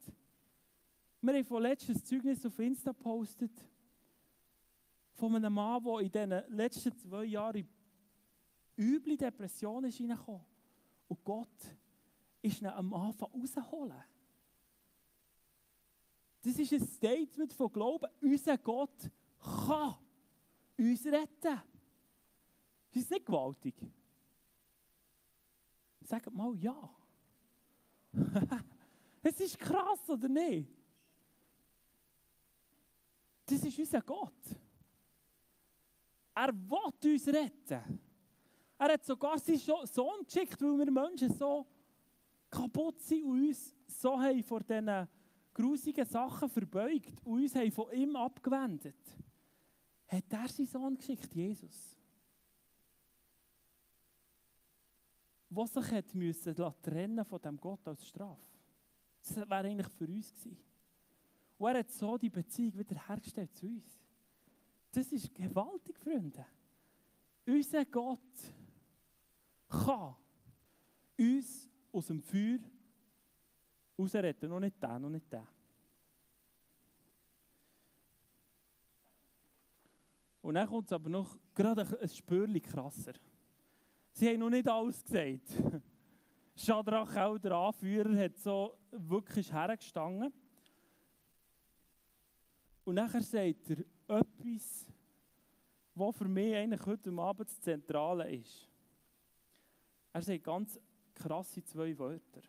Wir 1.22 1.34
haben 1.36 1.46
von 1.46 1.62
letztes 1.62 2.04
Zeugnis 2.04 2.46
auf 2.46 2.58
Insta 2.60 2.92
gepostet 2.92 3.52
von 5.14 5.36
einem 5.36 5.54
Mann, 5.54 5.84
der 5.84 6.00
in 6.00 6.12
den 6.12 6.44
letzten 6.50 6.98
zwei 6.98 7.26
Jahren 7.26 7.68
üble 8.78 9.18
Depressionen 9.18 9.90
ist 9.90 10.00
reingekommen. 10.00 10.46
Und 11.08 11.24
Gott 11.24 11.78
ist 12.42 12.62
ihn 12.62 12.68
am 12.68 12.94
Anfang 12.94 13.30
rausholen. 13.32 14.04
Das 16.42 16.58
ist 16.58 16.74
ein 16.74 16.88
Statement 16.88 17.54
von 17.54 17.72
Glauben. 17.72 18.10
Unser 18.22 18.58
Gott 18.58 19.10
kann 19.40 19.96
uns 20.78 21.06
retten. 21.06 21.62
Ist 22.92 23.04
das 23.04 23.10
nicht 23.12 23.26
gewaltig? 23.26 23.76
Sagt 26.02 26.34
mal 26.34 26.56
ja. 26.58 26.90
es 29.24 29.40
ist 29.40 29.58
krass, 29.58 30.10
oder 30.10 30.28
nicht? 30.28 30.70
Das 33.46 33.64
ist 33.64 33.78
unser 33.78 34.02
Gott. 34.02 34.34
Er 36.34 36.54
will 36.54 37.14
uns 37.14 37.28
retten. 37.28 38.00
Er 38.78 38.94
hat 38.94 39.06
sogar 39.06 39.38
seinen 39.38 39.86
Sohn 39.86 40.26
geschickt, 40.26 40.60
weil 40.62 40.80
wir 40.80 40.92
Menschen 40.92 41.32
so 41.32 41.68
kaputt 42.50 43.00
sind 43.02 43.24
und 43.26 43.48
uns 43.48 43.76
so 43.86 44.20
haben 44.20 44.44
vor 44.44 44.62
diesen 44.62 45.08
grusigen 45.62 46.06
Sachen 46.06 46.50
verbeugt 46.50 47.14
und 47.24 47.42
uns 47.42 47.56
haben 47.56 47.72
von 47.72 47.92
ihm 47.94 48.16
abgewendet. 48.16 48.96
Hat 50.08 50.24
er 50.30 50.48
seinen 50.50 50.68
Sohn 50.68 50.98
geschickt, 50.98 51.34
Jesus. 51.34 51.96
Was 55.50 55.74
sich 55.74 55.92
hat 55.92 56.16
müssen 56.16 56.56
trennen 56.82 57.26
von 57.26 57.42
dem 57.42 57.60
Gott 57.60 57.88
als 57.88 58.08
Strafe. 58.08 58.42
Das 59.22 59.36
wäre 59.38 59.68
eigentlich 59.68 59.90
für 59.90 60.08
uns 60.08 60.34
gewesen. 60.34 60.58
Und 61.58 61.68
er 61.70 61.80
hat 61.80 61.92
so 61.92 62.18
die 62.18 62.30
Beziehung 62.30 62.80
wieder 62.80 63.08
hergestellt 63.08 63.54
zu 63.56 63.68
uns. 63.68 64.00
Das 64.92 65.12
ist 65.12 65.34
gewaltig, 65.34 65.98
Freunde. 66.00 66.46
Unser 67.46 67.86
Gott 67.86 68.20
kann 69.70 70.16
uns 71.18 71.70
aus 71.92 72.08
dem 72.08 72.22
Feuer 72.22 72.60
rausretten. 74.02 74.50
Noch 74.50 74.60
nicht 74.60 74.82
der, 74.82 75.00
noch 75.00 75.10
nicht 75.10 75.32
der. 75.32 75.48
Und 80.42 80.56
dann 80.56 80.68
kommt 80.68 80.88
es 80.88 80.94
aber 80.94 81.10
noch 81.10 81.38
gerade 81.54 82.00
ein 82.02 82.10
Spürchen 82.10 82.62
krasser. 82.62 83.14
Sie 84.12 84.28
haben 84.28 84.40
noch 84.40 84.50
nicht 84.50 84.68
alles 84.68 85.04
gesagt. 85.04 85.48
Schadrach, 86.56 87.16
auch 87.16 87.38
der 87.38 87.54
Anführer, 87.54 88.18
hat 88.18 88.38
so 88.38 88.78
wirklich 88.92 89.52
hergestanden. 89.52 90.34
Und 92.84 92.96
nachher 92.96 93.22
sagt 93.22 93.70
er 93.70 94.18
etwas, 94.20 94.88
was 95.94 96.18
für 96.18 96.28
mich 96.28 96.56
eigentlich 96.56 96.86
heute 96.86 97.12
Abend 97.12 97.48
das 97.48 97.62
Zentrale 97.62 98.30
ist. 98.36 98.68
Er 100.14 100.22
sagt 100.22 100.44
ganz 100.44 100.80
krasse 101.14 101.64
zwei 101.64 101.98
Wörter. 101.98 102.42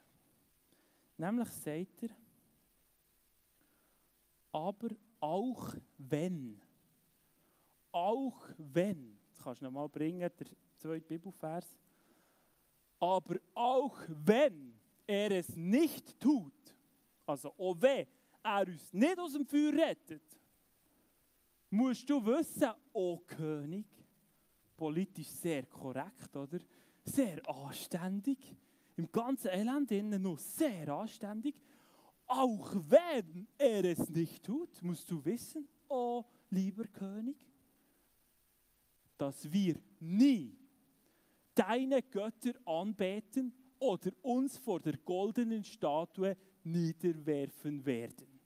Nämlich 1.23 1.51
sagt 1.51 2.03
er, 2.03 2.09
aber 4.51 4.89
auch 5.21 5.73
wenn, 5.97 6.61
auch 7.93 8.49
wenn, 8.59 9.21
das 9.29 9.41
kannst 9.41 9.61
du 9.61 9.67
noch 9.67 9.71
mal 9.71 9.89
bringen, 9.89 10.19
der 10.37 10.47
zweite 10.77 11.07
Bibelvers, 11.07 11.79
aber 12.99 13.37
auch 13.55 13.97
wenn 14.09 14.75
er 15.07 15.31
es 15.31 15.55
nicht 15.55 16.19
tut, 16.19 16.75
also 17.25 17.55
auch 17.57 17.77
wenn 17.79 18.09
er 18.43 18.67
uns 18.67 18.93
nicht 18.93 19.19
aus 19.21 19.35
dem 19.35 19.47
Feuer 19.47 19.75
rettet, 19.75 20.25
musst 21.71 22.11
du 22.11 22.27
wissen, 22.27 22.73
oh 22.93 23.19
König, 23.19 23.87
politisch 24.77 25.29
sehr 25.29 25.67
korrekt, 25.67 26.35
oder? 26.35 26.59
Sehr 27.05 27.49
anständig, 27.49 28.57
im 28.97 29.11
ganzen 29.11 29.49
Elend 29.49 29.91
innen 29.91 30.23
noch 30.23 30.39
sehr 30.39 30.89
anständig. 30.89 31.55
Auch 32.27 32.75
wenn 32.89 33.47
er 33.59 33.85
es 33.85 34.09
nicht 34.09 34.45
tut, 34.45 34.83
musst 34.83 35.11
du 35.11 35.25
wissen, 35.25 35.69
oh 35.89 36.25
lieber 36.51 36.85
König, 36.85 37.37
dass 39.19 39.51
wir 39.53 39.77
nie 40.01 40.57
deine 41.55 42.03
Götter 42.03 42.55
anbeten 42.65 43.53
oder 43.79 44.13
uns 44.23 44.57
vor 44.59 44.81
der 44.81 44.97
goldenen 44.99 45.65
Statue 45.65 46.37
niederwerfen 46.65 47.85
werden. 47.85 48.41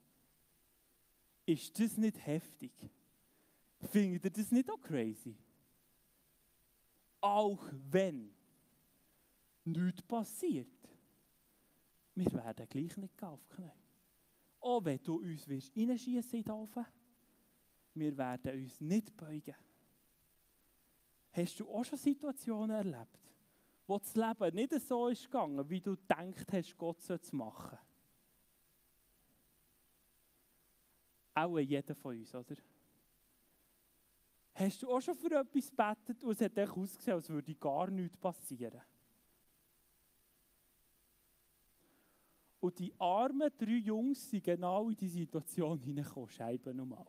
Ist 1.45 1.79
das 1.79 1.97
nicht 1.97 2.27
heftig? 2.27 2.73
Findet 3.93 4.25
ihr 4.25 4.31
das 4.31 4.51
nicht 4.51 4.71
auch 4.71 4.81
crazy? 4.81 5.37
Auch 7.21 7.63
wenn 7.91 8.36
nichts 9.67 10.03
passiert, 10.03 10.69
wir 12.15 12.33
werden 12.33 12.69
gleich 12.69 12.97
nicht 12.97 13.23
aufknien. 13.23 13.73
Auch 14.61 14.85
wenn 14.85 15.03
du 15.03 15.17
uns 15.17 15.49
reinschießen 15.49 16.39
in 16.39 16.45
den 16.45 16.53
Ofen, 16.53 16.87
wir 17.95 18.17
werden 18.17 18.63
uns 18.63 18.81
nicht 18.81 19.17
beugen. 19.17 19.55
Hast 21.33 21.61
du 21.61 21.69
auch 21.69 21.85
schon 21.85 21.99
Situationen 21.99 22.75
erlebt, 22.75 23.31
wo 23.87 23.99
das 23.99 24.15
Leben 24.15 24.55
nicht 24.55 24.73
so 24.81 25.09
ist 25.09 25.25
gegangen, 25.25 25.69
wie 25.69 25.81
du 25.81 25.97
gedacht 25.97 26.53
hast, 26.53 26.77
Gott 26.77 27.03
soll 27.03 27.19
es 27.23 27.33
machen? 27.33 27.79
Auch 31.35 31.59
jeder 31.59 31.95
von 31.95 32.17
uns, 32.17 32.35
oder? 32.35 32.57
Hast 34.55 34.83
du 34.83 34.91
auch 34.91 35.03
schon 35.03 35.15
für 35.15 35.39
etwas 35.39 35.71
gebetet 35.71 36.25
und 36.25 36.33
es 36.33 36.41
hat 36.41 36.59
ausgesehen, 36.59 37.15
als 37.15 37.29
würde 37.29 37.55
gar 37.55 37.91
nichts 37.91 38.17
passieren? 38.17 38.81
Und 42.67 42.81
die 42.81 42.93
armen 42.99 43.49
drei 43.57 43.77
Jungs 43.77 44.29
sind 44.29 44.43
genau 44.43 44.89
in 44.89 44.97
die 44.97 45.07
Situation 45.07 45.79
hineingekommen, 45.85 46.29
Scheiben 46.29 46.77
nochmal. 46.77 47.07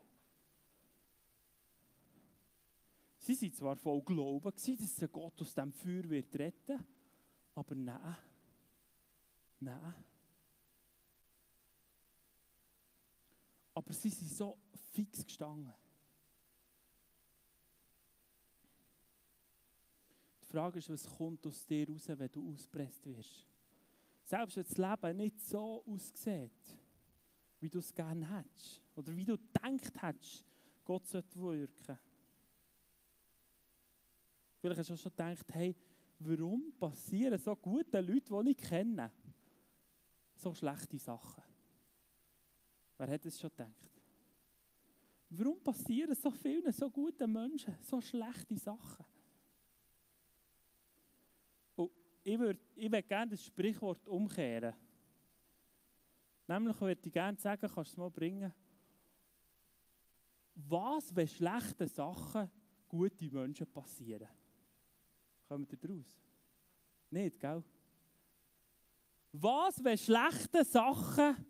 Sie 3.17 3.41
waren 3.41 3.53
zwar 3.53 3.75
voll 3.75 4.03
Glauben, 4.03 4.51
dass 4.51 4.63
sie 4.63 5.07
Gott 5.07 5.41
aus 5.41 5.55
dem 5.55 5.73
Feuer 5.73 6.07
wird 6.07 6.37
retten 6.37 6.85
aber 7.55 7.73
nein. 7.73 8.17
Nein. 9.59 9.95
Aber 13.73 13.93
sie 13.93 14.09
sind 14.09 14.29
so 14.29 14.59
fix 14.93 15.25
gestanden. 15.25 15.73
Die 20.43 20.45
Frage 20.45 20.77
ist, 20.77 20.89
was 20.91 21.09
kommt 21.17 21.47
aus 21.47 21.65
dir 21.65 21.89
raus, 21.89 22.07
wenn 22.09 22.31
du 22.31 22.53
auspresst 22.53 23.03
wirst. 23.07 23.56
Selbst 24.27 24.57
wenn 24.57 24.63
das 24.65 24.77
Leben 24.77 25.17
nicht 25.17 25.39
so 25.39 25.85
aussieht, 25.85 26.77
wie 27.61 27.69
du 27.69 27.79
es 27.79 27.93
gerne 27.93 28.27
hättest, 28.29 28.81
oder 28.93 29.15
wie 29.15 29.23
du 29.23 29.37
gedacht 29.37 30.01
hättest, 30.01 30.43
Gott 30.83 31.07
sollte 31.07 31.39
wirken. 31.39 31.97
Vielleicht 34.59 34.79
hast 34.79 34.89
du 34.89 34.97
schon 34.97 35.11
gedacht, 35.11 35.45
hey, 35.53 35.73
warum 36.19 36.73
passieren 36.77 37.39
so 37.39 37.55
guten 37.55 38.05
Leuten, 38.05 38.43
die 38.43 38.51
ich 38.51 38.57
kenne, 38.57 39.13
so 40.35 40.53
schlechte 40.53 40.99
Sachen? 40.99 41.43
Wer 42.97 43.07
hat 43.07 43.25
es 43.25 43.39
schon 43.39 43.49
gedacht? 43.51 44.01
Warum 45.29 45.63
passieren 45.63 46.15
so 46.15 46.31
vielen 46.31 46.73
so 46.73 46.89
guten 46.89 47.31
Menschen 47.31 47.77
so 47.81 48.01
schlechte 48.01 48.57
Sachen? 48.57 49.05
Und 51.77 51.91
ich 52.27 52.37
würde 52.37 52.59
ich 52.75 52.91
würd 52.91 53.07
gerne 53.07 53.31
das 53.31 53.45
Sprichwort 53.45 54.05
umkehren. 54.05 54.75
Nämlich 56.45 56.79
würde 56.81 56.99
ich 57.05 57.13
gerne 57.13 57.37
sagen, 57.37 57.61
kannst 57.61 57.77
du 57.77 57.81
es 57.93 57.97
mal 57.97 58.09
bringen? 58.09 58.53
Was, 60.55 61.15
wenn 61.15 61.27
schlechte 61.27 61.87
Sachen 61.87 62.51
gute 62.89 63.31
Menschen 63.31 63.67
passieren? 63.67 64.27
Kommt 65.47 65.71
ihr 65.71 65.77
daraus? 65.77 66.19
Nicht, 67.11 67.39
gell? 67.39 67.63
Was, 69.31 69.81
wenn 69.81 69.97
schlechte 69.97 70.65
Sachen 70.65 71.45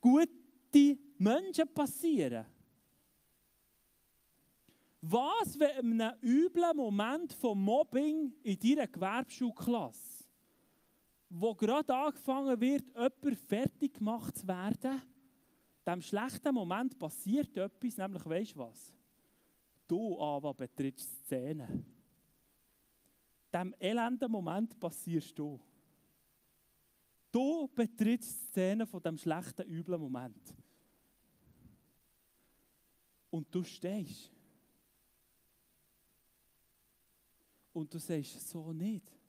gute 0.00 0.98
Menschen 1.18 1.74
passieren? 1.74 2.46
Was, 5.00 5.58
wenn 5.58 5.92
in 5.92 6.00
einem 6.00 6.20
üblen 6.22 6.76
Moment 6.76 7.32
von 7.32 7.60
Mobbing 7.60 8.32
in 8.44 8.58
deiner 8.60 8.86
Gewerbeschulklasse, 8.86 10.19
wo 11.30 11.54
gerade 11.54 11.94
angefangen 11.94 12.60
wird, 12.60 12.84
jemand 12.94 13.38
fertig 13.48 13.94
gemacht 13.94 14.36
zu 14.36 14.46
werden, 14.46 15.00
diesem 15.86 16.02
schlechten 16.02 16.54
Moment 16.54 16.98
passiert 16.98 17.56
etwas, 17.56 17.96
nämlich, 17.96 18.26
weißt 18.26 18.54
du 18.54 18.58
was? 18.58 18.92
Du 19.88 20.20
aber 20.20 20.52
betrittst 20.52 21.10
die 21.10 21.24
Szene 21.24 21.84
diesem 23.52 23.74
elenden 23.78 24.30
Moment 24.30 24.78
passierst 24.78 25.38
du. 25.38 25.60
Du 27.32 27.68
betrittst 27.68 28.30
die 28.30 28.46
Szene 28.46 28.86
von 28.86 29.02
dem 29.02 29.16
schlechten, 29.16 29.68
üblen 29.68 30.00
Moment. 30.00 30.54
Und 33.30 33.52
du 33.54 33.62
stehst. 33.62 34.32
Und 37.72 37.92
du 37.92 37.98
sagst, 37.98 38.48
so 38.48 38.72
nicht. 38.72 39.19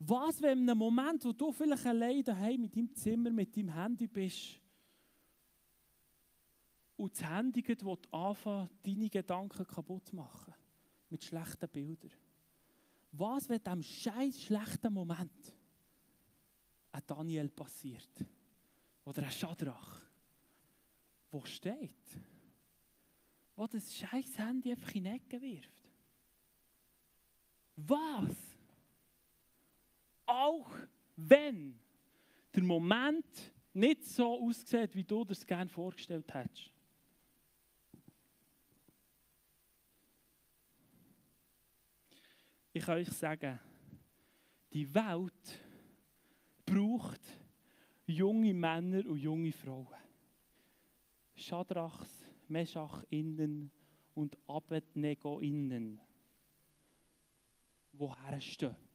Was, 0.00 0.40
wenn 0.40 0.58
in 0.58 0.70
einem 0.70 0.78
Moment, 0.78 1.24
wo 1.24 1.32
du 1.32 1.50
vielleicht 1.50 1.84
allein 1.86 2.22
daheim 2.22 2.60
mit 2.60 2.76
deinem 2.76 2.94
Zimmer, 2.94 3.30
mit 3.30 3.56
deinem 3.56 3.74
Handy 3.74 4.06
bist, 4.06 4.60
und 6.98 7.14
das 7.14 7.28
Handy 7.28 7.66
will 7.66 7.98
anfangen, 8.10 8.68
deine 8.82 9.08
Gedanken 9.08 9.66
kaputt 9.66 10.06
zu 10.06 10.16
machen. 10.16 10.52
Mit 11.08 11.24
schlechten 11.24 11.68
Bildern. 11.68 12.10
Was 13.12 13.48
wird 13.48 13.66
in 13.66 13.80
diesem 13.80 13.82
scheiß 13.82 14.42
schlechten 14.42 14.92
Moment 14.92 15.56
ein 16.90 17.02
Daniel 17.06 17.48
passiert? 17.50 18.10
Oder 19.04 19.22
ein 19.22 19.30
Schadrach? 19.30 20.02
Wo 21.30 21.44
steht? 21.44 21.92
Wo 23.54 23.66
das 23.66 23.96
scheiß 23.96 24.36
Handy 24.38 24.72
einfach 24.72 24.94
in 24.94 25.04
die 25.04 25.10
Ecke 25.10 25.40
wirft. 25.40 25.90
Was? 27.76 28.47
Auch 30.28 30.70
wenn 31.16 31.80
der 32.54 32.62
Moment 32.62 33.24
nicht 33.72 34.04
so 34.04 34.46
aussieht, 34.46 34.94
wie 34.94 35.02
du 35.02 35.24
das 35.24 35.46
gerne 35.46 35.70
vorgestellt 35.70 36.32
hättest. 36.34 36.70
Ich 42.74 42.84
kann 42.84 42.98
euch 42.98 43.08
sagen, 43.08 43.58
die 44.70 44.94
Welt 44.94 45.64
braucht 46.66 47.22
junge 48.06 48.52
Männer 48.52 49.06
und 49.06 49.16
junge 49.16 49.52
Frauen. 49.52 49.88
Schadrachs, 51.34 52.26
Meschach 52.48 53.02
innen 53.08 53.70
und 54.14 54.36
Abednego 54.46 55.40
innen, 55.40 55.98
wo 57.92 58.14
herstehen. 58.14 58.87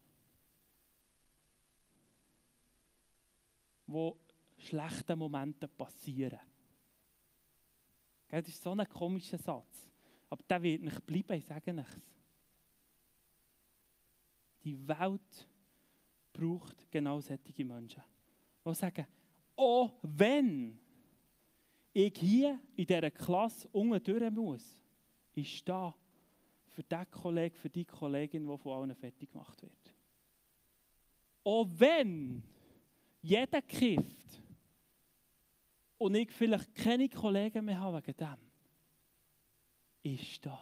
Wo 3.87 4.17
schlechte 4.57 5.15
Momente 5.15 5.67
passieren. 5.67 6.39
Das 8.29 8.47
ist 8.47 8.63
so 8.63 8.71
ein 8.71 8.87
komischer 8.89 9.37
Satz. 9.37 9.91
Aber 10.29 10.43
der 10.49 10.63
wird 10.63 10.81
nicht 10.81 11.05
bleiben, 11.05 11.33
ich 11.33 11.45
sage 11.45 11.71
es. 11.71 12.01
Die 14.63 14.87
Welt 14.87 15.47
braucht 16.31 16.89
genau 16.89 17.19
solche 17.19 17.65
Menschen, 17.65 18.01
die 18.65 18.73
sagen, 18.73 19.05
oh, 19.55 19.91
wenn 20.01 20.79
ich 21.91 22.17
hier 22.17 22.59
in 22.75 22.87
dieser 22.87 23.11
Klasse 23.11 23.67
unten 23.71 24.03
durch 24.03 24.31
muss, 24.31 24.79
ist 25.35 25.67
da 25.69 25.93
für 26.69 26.83
den 26.83 27.11
Kollegen, 27.11 27.55
für 27.55 27.69
die 27.69 27.85
Kollegin, 27.85 28.47
die 28.47 28.57
von 28.57 28.71
allen 28.71 28.95
fertig 28.95 29.31
gemacht 29.31 29.61
wird. 29.61 29.93
Oh, 31.43 31.67
wenn 31.69 32.41
jeder 33.23 33.61
kifft 33.61 34.41
und 35.97 36.13
ich 36.15 36.31
vielleicht 36.31 36.75
keine 36.75 37.07
Kollegen 37.07 37.65
mehr 37.65 37.79
habe 37.79 38.05
wegen 38.05 38.17
dem, 38.17 38.37
ist 40.03 40.45
da. 40.45 40.59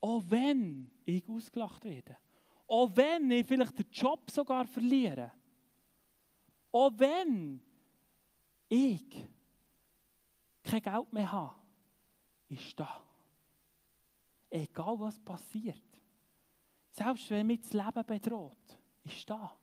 Auch 0.00 0.24
wenn 0.26 0.90
ich 1.04 1.28
ausgelacht 1.28 1.84
werde. 1.84 2.18
Auch 2.66 2.90
wenn 2.96 3.30
ich 3.30 3.46
vielleicht 3.46 3.78
den 3.78 3.90
Job 3.92 4.28
sogar 4.28 4.66
verliere. 4.66 5.30
Auch 6.72 6.90
wenn 6.96 7.62
ich 8.68 9.28
kein 10.64 10.82
Geld 10.82 11.12
mehr 11.12 11.30
habe, 11.30 11.54
ist 12.48 12.80
da. 12.80 13.00
Egal 14.50 14.98
was 14.98 15.20
passiert. 15.20 15.91
Selbst 16.92 17.30
wenn 17.30 17.46
mich 17.46 17.60
das 17.62 17.72
Leben 17.72 18.06
bedroht, 18.06 18.78
ist 19.04 19.28
da. 19.28 19.56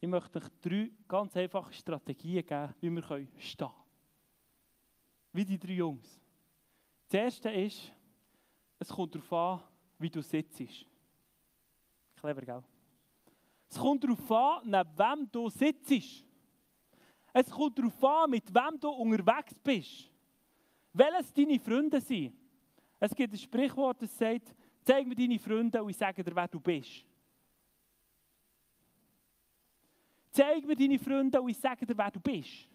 Ich 0.00 0.08
möchte 0.08 0.38
euch 0.38 0.48
drei 0.60 0.90
ganz 1.08 1.36
einfache 1.36 1.72
Strategien 1.72 2.44
geben, 2.44 2.74
wie 2.80 2.90
wir 2.90 3.02
stehen 3.02 3.56
können. 3.56 3.72
Wie 5.32 5.44
die 5.44 5.58
drei 5.58 5.72
Jungs. 5.72 6.20
Das 7.08 7.20
erste 7.20 7.50
ist, 7.50 7.90
es 8.78 8.88
kommt 8.90 9.14
darauf 9.14 9.32
an, 9.32 9.60
wie 9.98 10.10
du 10.10 10.22
sitzt. 10.22 10.86
Clever, 12.16 12.42
gell? 12.42 12.62
Es 13.68 13.78
kommt 13.78 14.04
darauf 14.04 14.30
an, 14.30 14.70
neben 14.70 14.98
wem 14.98 15.32
du 15.32 15.48
sitzt. 15.48 16.24
Es 17.36 17.50
kommt 17.50 17.76
darauf 17.76 18.04
an, 18.04 18.30
mit 18.30 18.54
wem 18.54 18.78
du 18.78 18.88
unterwegs 18.88 19.58
bist. 19.58 20.08
Welches 20.92 21.32
deine 21.32 21.58
Freunde 21.58 22.00
sind. 22.00 22.32
Es 23.00 23.12
gibt 23.12 23.34
ein 23.34 23.38
Sprichwort, 23.38 24.00
das 24.00 24.16
sagt, 24.16 24.54
zeig 24.84 25.04
mir 25.04 25.16
deine 25.16 25.40
Freunde 25.40 25.82
und 25.82 25.90
ich 25.90 25.96
sage 25.96 26.22
dir, 26.22 26.34
wer 26.34 26.46
du 26.46 26.60
bist. 26.60 27.04
Zeig 30.30 30.64
mir 30.64 30.76
deine 30.76 30.96
Freunde 30.96 31.42
und 31.42 31.48
ich 31.48 31.58
sage 31.58 31.84
dir, 31.84 31.98
wer 31.98 32.10
du 32.12 32.20
bist. 32.20 32.68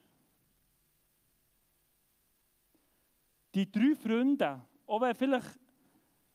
Die 3.56 3.72
drei 3.72 3.96
Freunde, 3.96 4.62
auch 4.86 5.00
wenn 5.00 5.16
vielleicht 5.16 5.58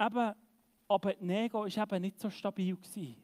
eben 0.01 0.35
Abednego 0.89 1.65
ist 1.65 1.77
eben 1.77 2.01
nicht 2.01 2.19
so 2.19 2.31
stabil 2.31 2.75
war. 2.75 3.24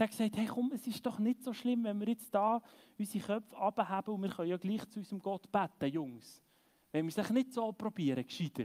Der 0.00 0.08
gesagt, 0.08 0.34
hey 0.38 0.46
komm, 0.46 0.72
es 0.72 0.86
ist 0.86 1.04
doch 1.04 1.18
nicht 1.18 1.44
so 1.44 1.52
schlimm, 1.52 1.84
wenn 1.84 2.00
wir 2.00 2.08
jetzt 2.08 2.34
da 2.34 2.62
unsere 2.98 3.22
Köpfe 3.22 3.54
abheben 3.54 4.14
und 4.14 4.22
wir 4.22 4.30
können 4.30 4.48
ja 4.48 4.56
gleich 4.56 4.88
zu 4.88 4.98
unserem 4.98 5.20
Gott 5.20 5.52
beten, 5.52 5.92
Jungs. 5.92 6.42
Wenn 6.90 7.06
wir 7.06 7.18
es 7.18 7.30
nicht 7.30 7.52
so 7.52 7.70
probieren, 7.70 8.24
gescheiter. 8.24 8.64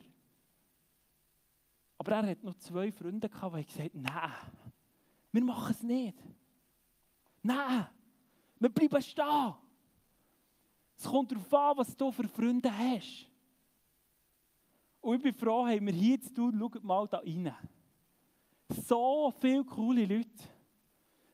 Aber 1.98 2.12
er 2.13 2.28
hat 2.28 2.41
noch 2.41 2.56
zwei 2.56 2.89
Freunde 2.89 3.28
gehabt, 3.28 3.58
die 3.58 3.65
gesagt 3.65 3.93
haben, 3.93 4.02
nein, 4.02 4.32
wir 5.34 5.43
machen 5.43 5.71
es 5.71 5.84
nicht. 5.84 6.17
Nein, 7.43 7.86
wir 8.58 8.69
bleiben 8.69 9.02
stehen. 9.02 9.56
Es 10.98 11.04
kommt 11.04 11.34
darauf 11.34 11.54
an, 11.54 11.78
was 11.80 11.98
du 11.98 12.13
für 12.13 12.30
Freunde 12.30 12.71
hast. 12.71 13.30
Und 15.02 15.17
ich 15.17 15.21
bin 15.21 15.34
froh, 15.34 15.67
haben 15.67 15.86
wir 15.86 15.93
hier 15.93 16.21
zu 16.21 16.34
tun, 16.34 16.58
schaut 16.58 16.82
mal 16.82 17.06
da 17.10 17.17
rein. 17.17 17.54
So 18.69 19.34
viele 19.38 19.65
coole 19.65 20.06
Leute. 20.06 20.55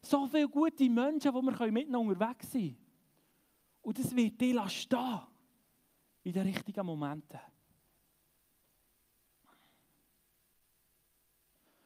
So 0.02 0.28
viele 0.28 0.50
gute 0.50 0.90
Menschen, 0.90 1.32
die 1.32 1.42
wir 1.42 1.72
miteinander 1.72 2.00
unterwegs 2.00 2.52
sein 2.52 2.62
können. 2.62 2.78
Und 3.84 4.00
das 4.00 4.16
wird 4.16 4.40
dir 4.40 4.70
stehen. 4.70 5.22
In 6.24 6.34
den 6.34 6.44
richtigen 6.44 6.86
Momenten. 6.86 7.40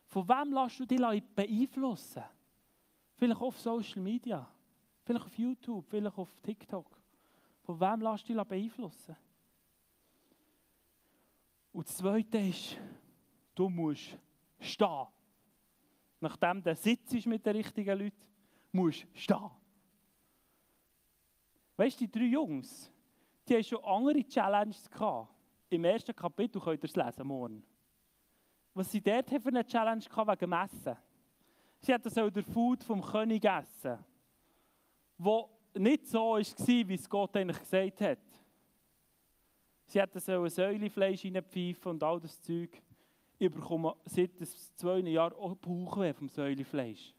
Von 0.07 0.27
wem 0.27 0.53
lässt 0.53 0.79
du 0.79 0.85
dich 0.85 1.23
beeinflussen? 1.35 2.23
Vielleicht 3.15 3.41
auf 3.41 3.59
Social 3.59 4.01
Media, 4.01 4.49
vielleicht 5.03 5.25
auf 5.25 5.37
YouTube, 5.37 5.85
vielleicht 5.89 6.17
auf 6.17 6.29
TikTok. 6.41 6.99
Von 7.63 7.79
wem 7.79 8.01
lässt 8.01 8.27
du 8.27 8.33
dich 8.33 8.43
beeinflussen? 8.43 9.15
Und 11.73 11.87
das 11.87 11.97
Zweite 11.97 12.37
ist, 12.37 12.77
du 13.53 13.69
musst 13.69 14.17
stehen. 14.59 15.07
Nachdem 16.25 16.63
du 16.63 16.75
sitzt 16.75 17.25
mit 17.27 17.45
den 17.45 17.55
richtigen 17.55 17.99
Leuten, 17.99 18.25
musst 18.71 19.03
du 19.03 19.07
stehen. 19.13 19.51
Weißt 21.77 22.01
du, 22.01 22.05
die 22.05 22.11
drei 22.11 22.25
Jungs, 22.25 22.91
die 23.47 23.53
haben 23.53 23.63
schon 23.63 23.83
andere 23.83 24.23
Challenges 24.23 24.89
gehabt. 24.89 25.29
Im 25.69 25.83
ersten 25.83 26.15
Kapitel 26.15 26.59
könnt 26.59 26.83
ihr 26.83 26.89
es 26.89 26.95
lesen 26.95 27.27
morgen 27.27 27.63
was 28.75 28.91
sie 28.91 29.01
dort 29.01 29.29
für 29.29 29.47
eine 29.47 29.65
Challenge 29.65 30.03
hatten 30.03 30.27
wegen 30.27 30.39
dem 30.39 30.53
Essen. 30.53 30.97
Sie 31.79 31.93
hatten 31.93 32.09
so 32.09 32.29
den 32.29 32.43
Food 32.43 32.83
vom 32.83 33.01
König 33.01 33.45
essen, 33.45 33.97
wo 35.17 35.49
nicht 35.73 36.07
so 36.07 36.33
war, 36.33 36.39
wie 36.39 36.93
es 36.93 37.09
Gott 37.09 37.37
eigentlich 37.37 37.59
gesagt 37.59 38.01
hat. 38.01 38.19
Sie 39.85 40.01
hatten 40.01 40.19
so 40.19 40.43
ein 40.43 40.49
Säulefleisch 40.49 41.23
reinpfeifen 41.23 41.91
und 41.91 42.03
all 42.03 42.19
das 42.19 42.41
Zeug. 42.41 42.81
Ich 43.37 43.51
bekomme 43.51 43.95
seit 44.05 44.31
zwei 44.75 44.99
Jahren 44.99 45.33
auch 45.33 45.55
Bauchweh 45.55 46.13
vom 46.13 46.29
Säulefleisch. 46.29 47.13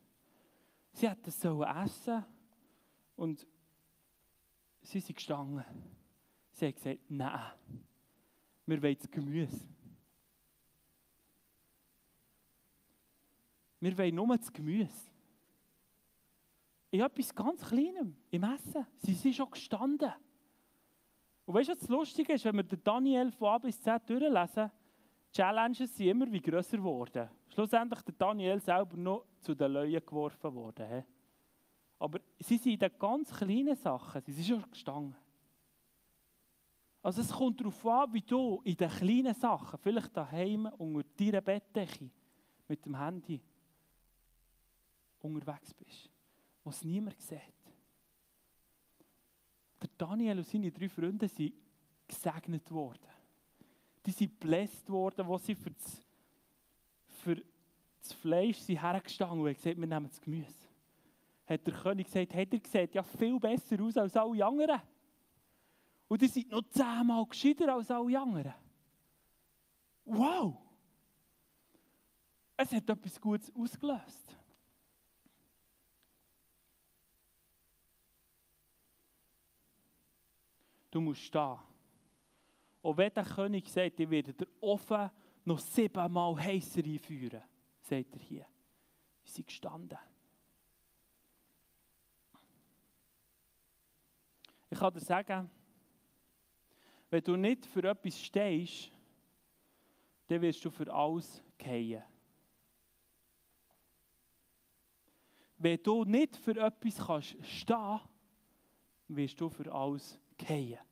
Sie 0.92 1.09
hatten 1.09 1.29
es 1.29 1.44
essen 1.44 2.24
und 3.16 3.46
sie 4.81 5.00
sind 5.00 5.16
gestanden. 5.16 5.64
Sie 6.52 6.66
haben 6.66 6.74
gesagt, 6.74 7.00
nein, 7.11 7.52
wir 8.64 8.83
wollen 8.83 8.96
das 8.98 9.11
Gemüse. 9.11 9.68
Wir 13.81 13.98
wollen 13.98 14.14
nur 14.14 14.37
das 14.38 14.50
Gemüse. 14.50 15.11
In 16.90 17.00
etwas 17.00 17.35
ganz 17.35 17.61
Kleinem, 17.62 18.16
im 18.31 18.42
Essen. 18.42 18.87
Sie 18.96 19.12
sind 19.12 19.35
schon 19.35 19.50
gestanden. 19.50 20.12
Und 21.44 21.55
weißt 21.55 21.68
du, 21.68 21.72
was 21.72 21.81
das 21.81 21.88
Lustige 21.90 22.33
ist, 22.33 22.44
wenn 22.46 22.57
wir 22.57 22.62
den 22.62 22.83
Daniel 22.83 23.31
von 23.33 23.48
A 23.48 23.59
bis 23.59 23.81
Z 23.81 24.09
durchlesen, 24.09 24.70
Challenges 25.37 25.94
sind 25.94 26.07
immer 26.07 26.33
wie 26.33 26.40
grösser 26.40 26.79
geworden. 26.79 27.29
Schlussendlich 27.53 28.01
der 28.01 28.14
Daniel 28.14 28.59
selber 28.59 28.96
noch 28.96 29.27
zu 29.38 29.55
den 29.55 29.70
Löwen 29.70 30.07
geworfen 30.07 30.55
worden. 30.55 31.05
Aber 31.99 32.20
sie 32.38 32.57
sind 32.57 32.72
in 32.72 32.79
den 32.79 32.99
ganz 32.99 33.31
kleinen 33.31 33.77
Sachen, 33.77 34.22
sie 34.22 34.33
sind 34.33 34.46
schon 34.46 34.70
gestanden. 34.70 35.16
Also 37.03 37.20
es 37.20 37.31
kommt 37.31 37.61
darauf 37.61 37.87
an, 37.87 38.14
wie 38.14 38.22
du 38.22 38.62
in 38.64 38.77
den 38.77 38.88
kleinen 38.88 39.35
Sachen, 39.35 39.79
vielleicht 39.79 40.16
daheim 40.16 40.66
unter 40.79 41.07
deiner 41.18 41.42
Bettdecke, 41.42 42.11
mit 42.66 42.87
dem 42.87 42.99
Handy, 42.99 43.42
unterwegs 45.20 45.75
bist, 45.75 46.11
was 46.64 46.83
niemand 46.83 47.20
sieht. 47.20 47.40
Der 49.83 49.90
Daniel 49.99 50.38
und 50.38 50.46
seine 50.46 50.72
drei 50.72 50.88
Freunde 50.88 51.29
sind 51.29 51.53
gesegnet 52.09 52.70
worden. 52.70 53.15
Die 54.06 54.12
sind 54.12 54.38
bläst 54.38 54.88
worden, 54.88 55.26
wo 55.26 55.36
sie 55.36 55.56
für 55.56 55.70
das, 55.70 56.06
für 57.24 57.42
das 58.00 58.12
Fleisch 58.12 58.58
sind 58.58 58.80
hergestanden 58.80 59.40
und 59.40 59.48
haben 59.48 59.54
gesagt, 59.54 59.76
wir 59.76 59.86
nehmen 59.86 60.08
das 60.08 60.20
Gemüse. 60.20 60.54
Hat 61.46 61.66
der 61.66 61.74
König 61.74 62.06
gesagt, 62.06 62.34
hat 62.34 62.52
er 62.52 62.58
gesagt, 62.60 62.94
ja 62.94 63.02
viel 63.02 63.38
besser 63.40 63.82
aus 63.82 63.96
als 63.96 64.16
alle 64.16 64.44
anderen. 64.44 64.80
Und 66.08 66.22
die 66.22 66.28
sind 66.28 66.50
noch 66.50 66.62
zehnmal 66.70 67.26
gescheiter 67.26 67.74
als 67.74 67.90
alle 67.90 68.20
anderen. 68.20 68.54
Wow! 70.04 70.56
Es 72.56 72.72
hat 72.72 72.88
etwas 72.88 73.20
Gutes 73.20 73.52
ausgelöst. 73.54 74.36
Du 80.90 81.00
musst 81.00 81.22
stehen. 81.22 81.58
Und 82.87 82.99
wenn 82.99 83.12
der 83.12 83.25
König 83.25 83.68
sagt, 83.68 83.99
ich 83.99 84.09
werde 84.09 84.33
den 84.33 84.46
Ofen 84.61 85.11
noch 85.44 85.59
siebenmal 85.59 86.40
heißer 86.40 86.85
einführen, 86.85 87.42
sagt 87.81 88.14
er 88.14 88.20
hier. 88.20 88.46
Sie 89.25 89.33
sind 89.33 89.49
gestanden. 89.49 89.99
Ich 94.70 94.79
kann 94.79 94.94
dir 94.94 95.01
sagen, 95.01 95.51
wenn 97.11 97.25
du 97.25 97.35
nicht 97.35 97.66
für 97.66 97.83
etwas 97.83 98.20
stehst, 98.20 98.92
dann 100.29 100.42
wirst 100.42 100.64
du 100.64 100.70
für 100.70 100.94
alles 100.94 101.42
gehen. 101.59 102.05
Wenn 105.59 105.83
du 105.83 106.05
nicht 106.05 106.37
für 106.37 106.57
etwas 106.57 107.05
kannst 107.05 107.37
stehen, 107.44 108.01
wirst 109.09 109.40
du 109.40 109.49
für 109.49 109.75
alles 109.75 110.20
gehen. 110.37 110.86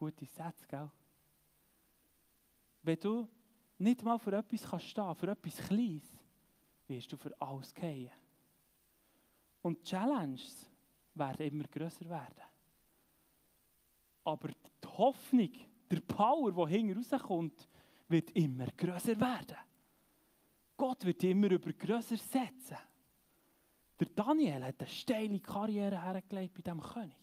Gute 0.00 0.24
Sätze, 0.24 0.66
gell? 0.66 0.90
Wenn 2.80 2.98
du 3.00 3.28
nicht 3.76 4.02
mal 4.02 4.18
für 4.18 4.32
etwas 4.32 4.62
kannst 4.62 4.86
stehen, 4.86 5.14
für 5.14 5.30
etwas 5.30 5.58
Kleines, 5.58 6.18
wirst 6.86 7.12
du 7.12 7.18
für 7.18 7.38
alles 7.38 7.74
gehen. 7.74 8.10
Und 9.60 9.78
die 9.78 9.90
Challenges 9.90 10.66
werden 11.12 11.46
immer 11.46 11.64
größer 11.64 12.08
werden. 12.08 12.42
Aber 14.24 14.48
die 14.48 14.88
Hoffnung, 14.88 15.52
der 15.90 16.00
Power, 16.00 16.50
der 16.50 16.66
hinten 16.68 17.04
rauskommt, 17.04 17.68
wird 18.08 18.30
immer 18.30 18.68
größer 18.68 19.20
werden. 19.20 19.58
Gott 20.78 21.04
wird 21.04 21.22
immer 21.24 21.50
über 21.50 21.74
größer 21.74 22.16
setzen. 22.16 22.78
Der 23.98 24.08
Daniel 24.14 24.64
hat 24.64 24.80
eine 24.80 24.88
steile 24.88 25.40
Karriere 25.40 26.02
hergelegt 26.02 26.54
bei 26.54 26.62
diesem 26.62 26.80
König. 26.80 27.18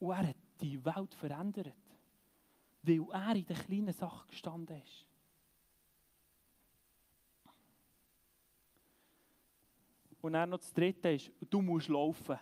Und 0.00 0.10
er 0.10 0.28
hat 0.28 0.45
die 0.60 0.84
Welt 0.84 1.14
verändert, 1.14 1.74
weil 2.82 3.06
er 3.12 3.34
in 3.34 3.46
den 3.46 3.56
kleinen 3.56 3.92
Sachen 3.92 4.28
gestanden 4.28 4.82
ist. 4.82 5.06
Und 10.20 10.32
dann 10.32 10.50
noch 10.50 10.58
das 10.58 10.72
Dritte 10.72 11.10
ist, 11.10 11.30
du 11.48 11.62
musst 11.62 11.88
laufen. 11.88 12.36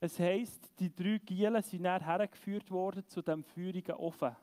Es 0.00 0.18
heisst, 0.18 0.70
die 0.80 0.94
drei 0.94 1.18
Gielen 1.18 1.62
sind 1.62 1.84
dann 1.84 2.02
hergeführt 2.02 2.70
worden 2.70 3.06
zu 3.06 3.20
dem 3.20 3.44
feurigen 3.44 3.96
Ofen. 3.96 4.34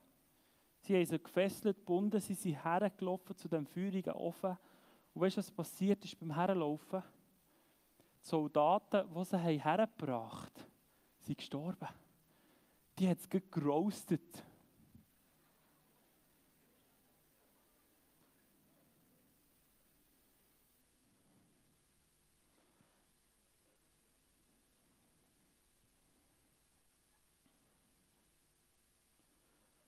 Sie 0.81 0.95
haben 0.95 1.05
sie 1.05 1.19
gefesselt, 1.19 1.77
gebunden, 1.77 2.21
sie 2.21 2.35
sind 2.35 2.63
hergelaufen 2.63 3.35
zu 3.35 3.47
dem 3.49 3.65
feurigen 3.65 4.13
Ofen. 4.13 4.57
Und 5.13 5.21
weißt 5.21 5.37
du, 5.37 5.39
was 5.39 5.51
passiert 5.51 6.05
ist 6.05 6.19
beim 6.19 6.33
Herlaufen? 6.33 7.01
Die 8.23 8.27
Soldaten, 8.27 9.09
die 9.13 9.25
sie 9.25 9.37
hergebracht 9.37 10.59
haben, 10.59 10.71
sind 11.21 11.37
gestorben. 11.37 11.87
Die 12.99 13.07
hat 13.07 13.19
es 13.19 13.29
geroastet. 13.29 14.43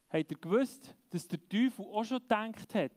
Habt 0.10 0.32
ihr 0.32 0.38
gewusst, 0.38 0.96
dass 1.10 1.28
der 1.28 1.40
Teufel 1.50 1.86
auch 1.86 2.04
schon 2.06 2.20
gedacht 2.20 2.76
hat, 2.76 2.92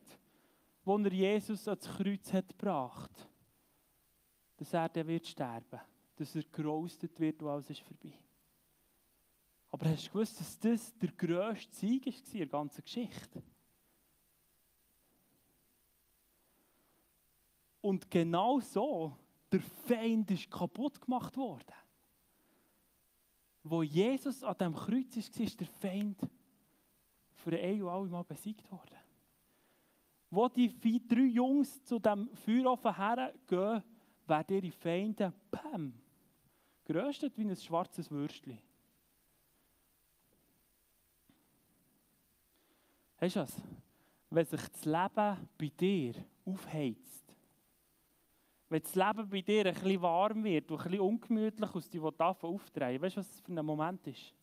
als 0.85 1.05
er 1.05 1.13
Jesus 1.13 1.67
ans 1.67 1.87
Kreuz 1.87 2.31
hat 2.31 2.49
gebracht, 2.49 3.29
dass 4.57 4.73
er 4.73 4.87
dann 4.87 5.07
wird 5.07 5.27
sterben, 5.27 5.81
dass 6.15 6.35
er 6.35 6.43
gerostet 6.51 7.19
wird 7.19 7.41
und 7.41 7.49
alles 7.49 7.69
ist 7.69 7.81
vorbei. 7.81 8.24
Aber 9.75 9.89
hast 9.89 10.07
du 10.07 10.11
gewusst, 10.13 10.39
dass 10.39 10.57
das 10.57 10.97
der 10.99 11.11
grösste 11.11 11.75
Sieg 11.75 12.05
war 12.05 12.13
in 12.13 12.37
der 12.37 12.47
ganzen 12.47 12.81
Geschichte? 12.81 13.43
Und 17.81 18.09
genau 18.09 18.61
so, 18.61 19.17
der 19.51 19.59
Feind 19.59 20.31
ist 20.31 20.49
kaputt 20.49 21.01
gemacht 21.01 21.35
worden. 21.35 21.75
Wo 23.63 23.83
Jesus 23.83 24.45
an 24.45 24.57
dem 24.59 24.75
Kreuz 24.75 25.17
war, 25.17 25.43
ist 25.43 25.59
der 25.59 25.67
Feind 25.67 26.21
für 27.33 27.59
ein 27.59 27.83
und 27.83 27.89
alle 27.89 28.07
Mal 28.07 28.23
besiegt 28.23 28.71
worden. 28.71 28.97
Wo 30.29 30.47
die 30.47 30.69
vier, 30.69 31.01
drei 31.05 31.25
Jungs 31.25 31.83
zu 31.83 31.99
dem 31.99 32.33
Feuerofen 32.33 32.95
hergehen, 32.95 33.83
werden 34.25 34.55
ihre 34.55 34.71
Feinde, 34.71 35.33
bam, 35.51 35.93
geröstet 36.85 37.37
wie 37.37 37.43
ein 37.43 37.57
schwarzes 37.57 38.09
Würstchen. 38.09 38.57
Weißt 43.19 43.35
du 43.35 43.39
was? 43.41 43.61
Wenn 44.29 44.45
sich 44.45 44.67
das 44.67 44.85
Leben 44.85 45.49
bei 45.57 45.71
dir 45.79 46.13
aufheizt, 46.45 47.35
wenn 48.69 48.81
das 48.81 48.95
Leben 48.95 49.29
bei 49.29 49.41
dir 49.41 49.67
ein 49.67 49.73
bisschen 49.73 50.01
warm 50.01 50.43
wird 50.43 50.71
und 50.71 50.79
ein 50.79 50.83
bisschen 50.83 50.99
ungemütlich 50.99 51.75
aus 51.75 51.89
dir 51.89 52.03
aufdrehen 52.03 53.01
weißt 53.01 53.15
du, 53.15 53.19
was 53.19 53.29
das 53.29 53.39
für 53.39 53.51
ein 53.51 53.65
Moment 53.65 54.05
ist? 54.07 54.33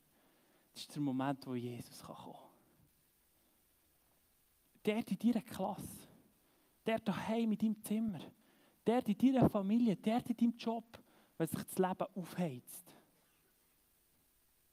Das 0.73 0.83
ist 0.83 0.95
der 0.95 1.03
Moment, 1.03 1.47
wo 1.47 1.55
Jesus 1.55 2.03
kommen 2.03 2.33
kann. 2.33 2.43
Der 4.85 4.97
in 5.07 5.19
deiner 5.19 5.43
Klasse, 5.43 6.09
der 6.87 6.99
daheim 6.99 7.53
in 7.53 7.59
deinem 7.59 7.83
Zimmer, 7.83 8.21
der 8.87 9.07
in 9.07 9.19
deiner 9.19 9.51
Familie, 9.51 9.97
der 9.97 10.25
in 10.27 10.37
deinem 10.37 10.57
Job, 10.57 10.99
wenn 11.37 11.47
sich 11.47 11.63
das 11.63 11.79
Leben 11.79 12.07
aufheizt, 12.15 12.97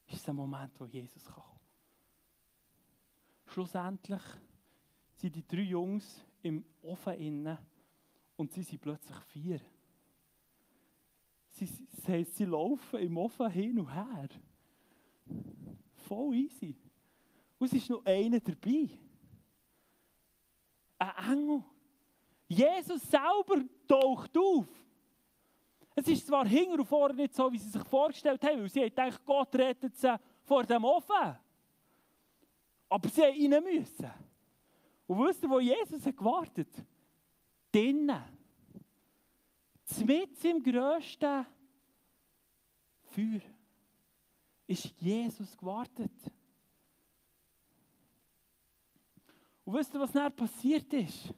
ist 0.07 0.25
der 0.25 0.33
Moment, 0.33 0.79
wo 0.79 0.85
Jesus 0.85 1.25
kann. 1.25 1.48
Schlussendlich 3.49 4.21
sind 5.15 5.35
die 5.35 5.45
drei 5.47 5.61
Jungs 5.61 6.23
im 6.41 6.63
Ofen 6.81 7.13
innen 7.15 7.57
und 8.35 8.51
sie 8.51 8.61
sind 8.61 8.81
plötzlich 8.81 9.17
vier. 9.27 9.59
Sie, 11.49 11.67
das 11.95 12.07
heisst, 12.07 12.35
sie 12.37 12.45
laufen 12.45 12.99
im 12.99 13.17
Ofen 13.17 13.49
hin 13.49 13.79
und 13.79 13.93
her. 13.93 14.29
Voll 16.07 16.35
easy. 16.35 16.75
Und 17.57 17.67
es 17.67 17.73
ist 17.73 17.89
noch 17.89 18.05
einer 18.05 18.39
dabei. 18.39 18.89
Ein 20.99 21.31
Engel. 21.31 21.63
Jesus 22.47 23.01
selber 23.01 23.63
taucht 23.87 24.37
auf. 24.37 24.67
Es 25.95 26.07
ist 26.07 26.27
zwar 26.27 26.47
hinten 26.47 26.79
und 26.79 26.85
vorne 26.85 27.15
nicht 27.15 27.35
so, 27.35 27.51
wie 27.51 27.57
sie 27.57 27.69
sich 27.69 27.83
vorgestellt 27.83 28.43
haben, 28.43 28.61
weil 28.61 28.69
sie 28.69 28.79
haben 28.79 28.89
gedacht, 28.89 29.25
Gott 29.25 29.53
rettet 29.55 29.95
sie 29.97 30.19
vor 30.43 30.63
dem 30.63 30.83
Ofen. 30.83 31.37
Aber 32.89 33.07
sie 33.07 33.21
haben 33.21 33.53
rein 33.53 33.63
müssen. 33.63 34.11
Und 35.07 35.19
wisst 35.19 35.43
ihr, 35.43 35.49
wo 35.49 35.59
Jesus 35.59 36.05
hat 36.05 36.17
gewartet? 36.17 36.69
Drinnen. 37.71 38.23
Mit 40.05 40.45
im 40.45 40.61
grössten 40.61 41.45
Feuer 43.03 43.41
ist 44.67 44.93
Jesus 44.99 45.57
gewartet. 45.57 46.11
Und 49.65 49.73
wisst 49.73 49.93
ihr, 49.93 49.99
was 49.99 50.11
dann 50.11 50.35
passiert 50.35 50.91
ist? 50.93 51.33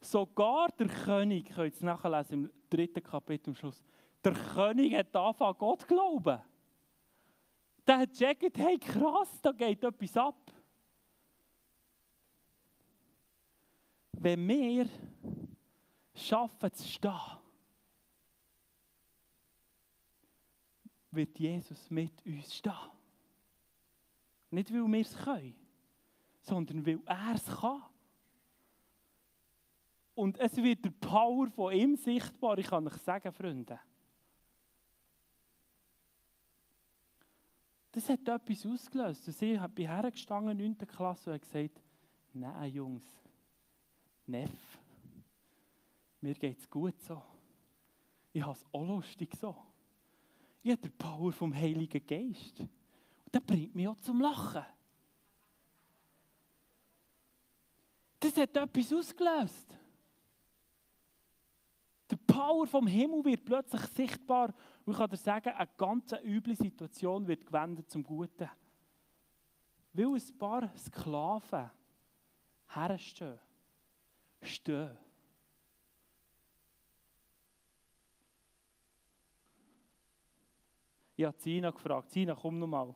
Sogar 0.00 0.68
der 0.70 0.88
König, 0.88 1.46
könnt 1.46 1.74
ihr 1.74 1.76
es 1.76 1.82
nachlesen 1.82 2.44
im 2.44 2.50
dritten 2.68 3.02
Kapitel 3.02 3.50
am 3.50 3.56
Schluss, 3.56 3.82
der 4.22 4.32
König 4.32 4.94
hat 4.94 5.14
angefangen, 5.14 5.58
Gott 5.58 5.86
glauben. 5.86 6.40
Der 7.86 7.98
hat 7.98 8.10
gecheckt, 8.10 8.56
hey 8.56 8.78
krass, 8.78 9.40
da 9.42 9.52
geht 9.52 9.82
etwas 9.84 10.16
ab. 10.16 10.52
Wenn 14.12 14.48
wir 14.48 14.88
schaffen 16.14 16.72
zu 16.72 16.88
stehen, 16.88 17.38
wird 21.10 21.38
Jesus 21.38 21.90
mit 21.90 22.24
uns 22.24 22.54
stehen. 22.54 22.72
Nicht, 24.50 24.72
weil 24.72 24.86
wir 24.86 25.00
es 25.00 25.16
können, 25.16 25.54
sondern 26.40 26.86
weil 26.86 27.00
er 27.04 27.34
es 27.34 27.46
kann. 27.46 27.82
Und 30.14 30.38
es 30.38 30.56
wird 30.56 30.84
der 30.84 30.90
Power 30.90 31.48
von 31.48 31.72
ihm 31.72 31.96
sichtbar, 31.96 32.56
ich 32.58 32.68
kann 32.68 32.86
euch 32.86 32.96
sagen, 32.98 33.32
Freunde. 33.32 33.80
Das 37.94 38.08
hat 38.08 38.26
etwas 38.26 38.66
ausgelöst. 38.66 39.28
Und 39.28 39.40
ich 39.40 39.66
bin 39.68 39.86
hergestanden 39.86 40.58
in 40.58 40.74
9. 40.76 40.88
Klasse 40.88 41.30
und 41.30 41.34
habe 41.34 41.46
gesagt, 41.46 41.80
nein 42.32 42.72
Jungs, 42.72 43.04
Neff, 44.26 44.50
mir 46.20 46.34
geht 46.34 46.58
es 46.58 46.68
gut 46.68 47.00
so. 47.00 47.22
Ich 48.32 48.42
habe 48.42 48.58
es 48.58 48.64
auch 48.72 48.84
lustig 48.84 49.30
so. 49.40 49.54
Ich 50.64 50.72
habe 50.72 50.82
die 50.82 50.88
Power 50.88 51.30
vom 51.30 51.54
Heiligen 51.54 52.04
Geist. 52.04 52.58
Und 52.58 52.70
der 53.32 53.38
bringt 53.38 53.76
mich 53.76 53.86
auch 53.86 54.00
zum 54.00 54.20
Lachen. 54.20 54.64
Das 58.18 58.36
hat 58.36 58.56
etwas 58.56 58.92
ausgelöst. 58.92 59.78
Die 62.10 62.16
Power 62.16 62.66
vom 62.66 62.88
Himmel 62.88 63.24
wird 63.24 63.44
plötzlich 63.44 63.82
sichtbar. 63.82 64.52
Und 64.84 64.92
ich 64.92 64.98
kann 64.98 65.10
dir 65.10 65.16
sagen, 65.16 65.50
eine 65.50 65.70
ganz 65.76 66.12
üble 66.22 66.54
Situation 66.54 67.26
wird 67.26 67.46
gewendet 67.46 67.90
zum 67.90 68.02
Guten. 68.02 68.50
Weil 69.92 70.06
ein 70.06 70.38
paar 70.38 70.76
Sklaven 70.76 71.70
herstehen. 72.68 73.38
Stehen. 74.42 74.98
Ich 81.16 81.24
habe 81.24 81.36
Zina 81.38 81.70
gefragt, 81.70 82.10
Zina, 82.10 82.34
komm 82.34 82.58
noch 82.58 82.66
mal. 82.66 82.94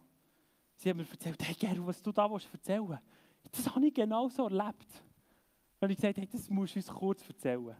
Sie 0.75 0.91
haben 0.91 0.99
mir 0.99 1.09
erzählt, 1.09 1.43
hey 1.43 1.55
Gero, 1.55 1.87
was 1.87 2.03
du 2.03 2.13
da 2.13 2.27
erzählen 2.27 2.89
willst, 2.89 3.03
das 3.51 3.75
habe 3.75 3.87
ich 3.87 3.95
genau 3.95 4.29
so 4.29 4.49
erlebt. 4.49 4.87
Und 5.81 5.91
ich 5.91 5.97
gesagt, 5.97 6.19
hey, 6.19 6.27
das 6.27 6.51
musst 6.51 6.75
du 6.75 6.79
uns 6.81 6.89
kurz 6.89 7.29
erzählen. 7.29 7.77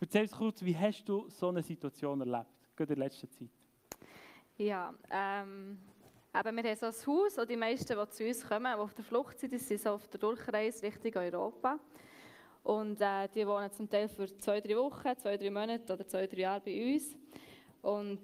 Erzähl 0.00 0.22
uns 0.22 0.32
kurz, 0.32 0.62
wie 0.62 0.76
hast 0.76 1.04
du 1.04 1.28
so 1.28 1.48
eine 1.48 1.62
Situation 1.62 2.20
erlebt, 2.20 2.50
gerade 2.76 2.92
in 2.92 2.98
letzter 2.98 3.30
Zeit? 3.30 3.48
Ja, 4.58 4.94
ähm, 5.10 5.78
eben, 6.34 6.56
wir 6.56 6.64
haben 6.70 6.76
so 6.76 6.86
ein 6.86 7.06
Haus 7.06 7.38
und 7.38 7.50
die 7.50 7.56
meisten, 7.56 7.96
die 7.98 8.10
zu 8.10 8.24
uns 8.24 8.46
kommen, 8.46 8.72
die 8.72 8.80
auf 8.80 8.94
der 8.94 9.04
Flucht 9.04 9.38
sind, 9.38 9.58
sind 9.58 9.80
so 9.80 9.90
auf 9.90 10.08
der 10.08 10.20
Durchreise 10.20 10.82
Richtung 10.82 11.14
Europa. 11.16 11.78
Und 12.62 13.00
äh, 13.00 13.28
die 13.34 13.46
wohnen 13.46 13.70
zum 13.70 13.88
Teil 13.88 14.08
für 14.08 14.26
zwei, 14.38 14.60
drei 14.60 14.76
Wochen, 14.76 15.16
zwei, 15.18 15.36
drei 15.36 15.50
Monate 15.50 15.92
oder 15.92 16.06
zwei, 16.06 16.26
drei 16.26 16.38
Jahre 16.38 16.60
bei 16.60 16.94
uns. 16.94 17.16
Und 17.80 18.20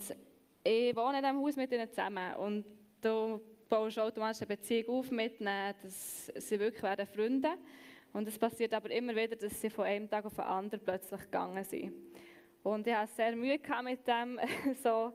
ich 0.65 0.97
wohne 0.97 1.19
in 1.19 1.25
diesem 1.25 1.41
Haus 1.41 1.57
mit 1.57 1.71
ihnen 1.71 1.89
zusammen. 1.89 2.35
Und 2.35 2.65
du 3.01 3.41
baust 3.69 3.99
automatisch 3.99 4.43
eine 4.43 4.57
Beziehung 4.57 4.99
auf 4.99 5.11
mit 5.11 5.41
ihnen, 5.41 5.75
dass 5.83 6.27
sie 6.27 6.59
wirklich 6.59 6.83
werden 6.83 7.07
Freunde. 7.07 7.51
Und 8.13 8.27
es 8.27 8.39
passiert 8.39 8.75
aber 8.75 8.91
immer 8.91 9.15
wieder, 9.15 9.37
dass 9.37 9.61
sie 9.61 9.71
von 9.71 9.85
einem 9.85 10.11
Tag 10.11 10.25
auf 10.25 10.35
den 10.35 10.45
anderen 10.45 10.85
plötzlich 10.85 11.21
gegangen 11.21 11.65
sind. 11.65 11.93
Und 12.63 12.87
ich 12.87 12.95
hatte 12.95 13.13
sehr 13.13 13.35
Mühe 13.35 13.59
mit 13.83 14.07
dem, 14.07 14.39
so 14.83 15.13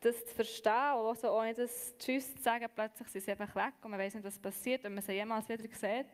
das 0.00 0.24
zu 0.26 0.34
verstehen, 0.34 0.94
und 0.94 1.18
so 1.18 1.30
ohne 1.30 1.54
das 1.54 1.96
Tschüss 1.98 2.34
zu 2.36 2.42
sagen, 2.42 2.66
plötzlich 2.74 3.08
sind 3.08 3.24
sie 3.24 3.30
einfach 3.32 3.54
weg 3.54 3.74
und 3.82 3.90
man 3.90 3.98
weiß 3.98 4.14
nicht, 4.14 4.24
was 4.24 4.38
passiert, 4.38 4.84
wenn 4.84 4.94
man 4.94 5.02
sie 5.02 5.12
jemals 5.12 5.48
wieder 5.48 5.64
sieht. 5.64 6.06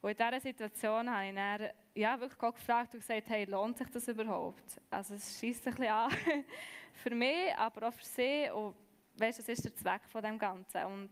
Und 0.00 0.10
in 0.10 0.16
dieser 0.16 0.40
Situation 0.40 1.10
habe 1.10 1.26
ich 1.26 1.34
dann, 1.34 1.70
ja, 1.94 2.20
wirklich 2.20 2.38
gefragt 2.38 2.94
und 2.94 3.00
gesagt, 3.00 3.28
hey, 3.28 3.44
lohnt 3.46 3.78
sich 3.78 3.88
das 3.88 4.06
überhaupt? 4.06 4.80
Also 4.90 5.14
es 5.14 5.40
schießt 5.40 5.66
ein 5.66 5.74
bisschen 5.74 5.92
an 5.92 6.10
für 6.94 7.14
mich, 7.14 7.54
aber 7.56 7.88
auch 7.88 7.92
für 7.92 8.04
sie 8.04 8.50
und 8.50 8.76
weißt, 9.16 9.40
das 9.40 9.48
ist 9.48 9.64
der 9.64 9.74
Zweck 9.74 10.02
von 10.08 10.22
dem 10.22 10.38
Ganzen. 10.38 10.84
Und 10.84 11.10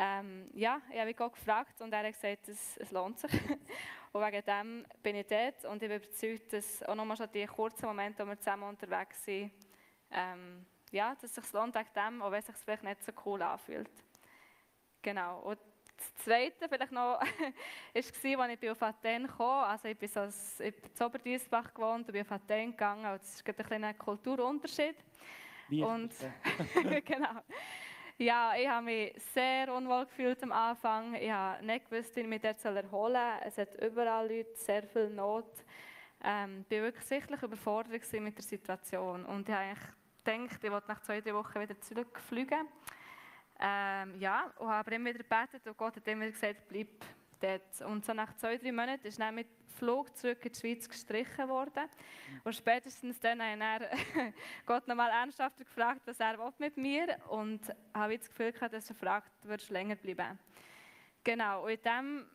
ähm, 0.00 0.48
ja, 0.54 0.80
ich 0.92 1.00
habe 1.00 1.12
Gott 1.12 1.34
gefragt 1.34 1.80
und 1.80 1.92
er 1.92 2.04
hat 2.04 2.12
gesagt, 2.12 2.48
es, 2.48 2.76
es 2.76 2.92
lohnt 2.92 3.18
sich. 3.18 3.32
und 4.12 4.22
wegen 4.22 4.44
dem 4.44 4.86
bin 5.02 5.16
ich 5.16 5.26
dort 5.26 5.64
und 5.64 5.82
ich 5.82 5.88
bin 5.88 5.98
überzeugt, 5.98 6.52
dass 6.52 6.84
auch 6.84 6.94
nochmal 6.94 7.16
schon 7.16 7.30
die 7.32 7.46
kurzen 7.46 7.86
Momente, 7.86 8.24
wo 8.24 8.28
wir 8.28 8.38
zusammen 8.38 8.68
unterwegs 8.68 9.24
sind, 9.24 9.50
ähm, 10.12 10.64
ja, 10.92 11.14
dass 11.14 11.24
es 11.24 11.34
sich 11.34 11.52
lohnt 11.52 11.74
wegen 11.74 11.88
dem, 11.96 12.22
auch 12.22 12.30
wenn 12.30 12.38
es 12.38 12.46
sich 12.46 12.56
vielleicht 12.56 12.84
nicht 12.84 13.02
so 13.02 13.10
cool 13.26 13.42
anfühlt. 13.42 13.90
Genau. 15.02 15.40
Und 15.40 15.58
das 15.96 16.14
Zweite 16.24 16.68
vielleicht 16.68 16.92
noch, 16.92 17.20
war, 17.20 18.48
als 18.48 18.62
ich 18.62 18.70
auf 18.70 18.82
Athen 18.82 19.26
kam. 19.26 19.64
Also 19.64 19.88
ich 19.88 19.98
bin 19.98 20.08
so 20.08 20.20
in 20.62 20.74
Zoberdiesbach 20.94 21.74
gewohnt 21.74 22.06
und 22.06 22.12
bin 22.12 22.22
auf 22.22 22.30
Athen 22.30 22.70
gegangen. 22.70 23.04
Und 23.04 23.20
das 23.20 23.34
ist 23.34 23.48
ein 23.48 23.56
kleiner 23.56 23.94
Kulturunterschied. 23.94 24.94
Wie 25.68 25.82
und, 25.82 26.14
genau. 27.04 27.42
Ja, 28.20 28.52
ich 28.56 28.66
habe 28.66 28.84
mich 28.84 29.14
sehr 29.32 29.72
unwohl 29.72 30.04
gefühlt 30.04 30.42
am 30.42 30.50
Anfang. 30.50 31.14
Ich 31.14 31.30
habe 31.30 31.64
nicht 31.64 31.88
gewusst, 31.88 32.16
wie 32.16 32.22
ich 32.22 32.26
mich 32.26 32.42
dort 32.42 32.64
erholen 32.64 33.14
soll. 33.14 33.46
Es 33.46 33.58
hat 33.58 33.80
überall 33.80 34.26
Leute, 34.28 34.56
sehr 34.56 34.82
viel 34.88 35.08
Not. 35.10 35.64
Ähm, 36.24 36.64
ich 36.68 36.76
war 36.78 36.82
wirklich 36.86 37.04
sichtlich 37.04 37.40
überfordert 37.40 38.12
mit 38.14 38.36
der 38.36 38.42
Situation. 38.42 39.24
Und 39.24 39.48
ich 39.48 39.54
habe 39.54 39.76
gedacht, 40.24 40.64
ich 40.64 40.70
wollte 40.72 40.88
nach 40.88 41.00
zwei, 41.02 41.20
drei 41.20 41.32
Wochen 41.32 41.60
wieder 41.60 41.80
zurückfliegen. 41.80 42.66
Ähm, 43.60 44.16
ja, 44.18 44.52
und 44.56 44.68
habe 44.68 44.96
immer 44.96 45.10
wieder 45.10 45.22
gebetet 45.22 45.64
und 45.68 45.76
Gott 45.76 45.94
hat 45.94 46.08
immer 46.08 46.26
gesagt, 46.26 46.66
bleib, 46.68 46.88
dort. 47.40 47.80
Und 47.82 48.04
so 48.04 48.12
nach 48.12 48.34
zwei, 48.36 48.56
drei 48.56 48.72
Monaten 48.72 49.06
ist 49.06 49.20
dann 49.20 49.34
mit 49.34 49.48
Flug 49.78 50.16
zurück 50.16 50.44
in 50.44 50.52
die 50.52 50.58
Schweiz 50.58 50.88
gestrichen 50.88 51.48
worden. 51.48 51.88
Und 52.44 52.54
spätestens 52.54 53.18
dann 53.20 53.40
hat 53.40 53.82
er 53.82 53.90
Gott 54.66 54.88
nochmal 54.88 55.10
ernsthafter 55.10 55.64
gefragt, 55.64 56.02
was 56.04 56.18
er 56.20 56.36
mit 56.58 56.76
mir 56.76 57.16
Und 57.28 57.60
habe 57.94 58.18
das 58.18 58.28
Gefühl 58.28 58.52
gehabt, 58.52 58.74
dass 58.74 58.90
er 58.90 58.96
fragt, 58.96 59.30
würdest 59.44 59.70
du 59.70 59.74
länger 59.74 59.96
bleiben? 59.96 60.38
Genau, 61.22 61.64
und 61.64 61.70
in 61.70 61.80
diesem 61.82 62.26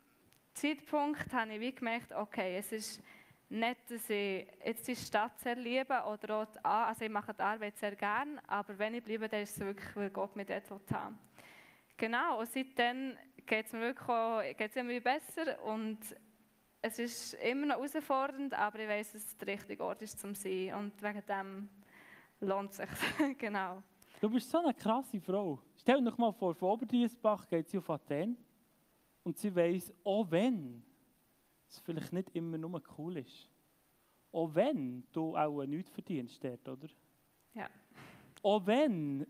Zeitpunkt 0.53 1.33
habe 1.33 1.53
ich 1.53 1.59
wie 1.59 1.75
gemerkt, 1.75 2.13
okay, 2.13 2.57
es 2.57 2.71
ist 2.71 3.03
nicht, 3.49 3.89
dass 3.89 4.09
ich 4.09 4.47
jetzt 4.65 4.87
die 4.87 4.95
Stadt 4.95 5.39
sehr 5.39 5.55
liebe 5.55 6.01
oder 6.03 6.37
auch 6.37 6.45
die, 6.45 6.59
also 6.63 7.05
ich 7.05 7.11
mache 7.11 7.33
die 7.33 7.41
Arbeit 7.41 7.77
sehr 7.77 7.95
gerne, 7.95 8.41
aber 8.47 8.77
wenn 8.77 8.95
ich 8.95 9.03
bleibe, 9.03 9.29
dann 9.29 9.41
ist 9.41 9.57
es 9.57 9.59
wirklich, 9.59 9.95
weil 9.95 10.09
Gott 10.09 10.35
mich 10.35 10.47
dort 10.47 10.91
haben 10.91 11.19
Genau, 11.97 12.39
und 12.39 12.49
seitdem 12.49 13.15
geht 13.45 13.65
es 13.67 13.73
mir 13.73 13.81
wirklich 13.81 14.07
auch, 14.07 14.41
geht's 14.57 14.75
immer 14.75 14.99
besser 14.99 15.63
und 15.63 15.99
es 16.81 16.99
ist 16.99 17.33
immer 17.35 17.65
noch 17.67 17.75
herausfordernd, 17.77 18.53
aber 18.53 18.79
ich 18.79 18.89
weiß, 18.89 19.13
dass 19.13 19.23
es 19.23 19.37
der 19.37 19.47
richtige 19.47 19.83
Ort 19.83 20.01
ist 20.01 20.19
zum 20.19 20.35
sein 20.35 20.73
und 20.73 21.01
wegen 21.01 21.25
dem 21.25 21.69
lohnt 22.41 22.71
es 22.71 22.77
sich, 22.77 22.89
genau. 23.37 23.81
Du 24.19 24.29
bist 24.29 24.49
so 24.49 24.59
eine 24.59 24.73
krasse 24.73 25.19
Frau. 25.19 25.59
Stell 25.77 26.03
dir 26.03 26.13
mal 26.17 26.31
vor, 26.31 26.53
von 26.55 26.69
Oberdiesbach 26.71 27.47
geht 27.47 27.69
sie 27.69 27.77
auf 27.77 27.89
Athen 27.89 28.37
und 29.23 29.37
sie 29.37 29.53
weiß, 29.53 29.93
auch 30.03 30.29
wenn 30.29 30.83
es 31.67 31.79
vielleicht 31.79 32.13
nicht 32.13 32.29
immer 32.35 32.57
nur 32.57 32.81
cool 32.97 33.17
ist, 33.17 33.49
auch 34.31 34.53
wenn 34.53 35.03
du 35.11 35.37
auch 35.37 35.65
nichts 35.65 35.91
verdienst 35.91 36.43
dort, 36.43 36.67
oder? 36.67 36.87
Ja. 37.53 37.69
Auch 38.41 38.65
wenn 38.65 39.25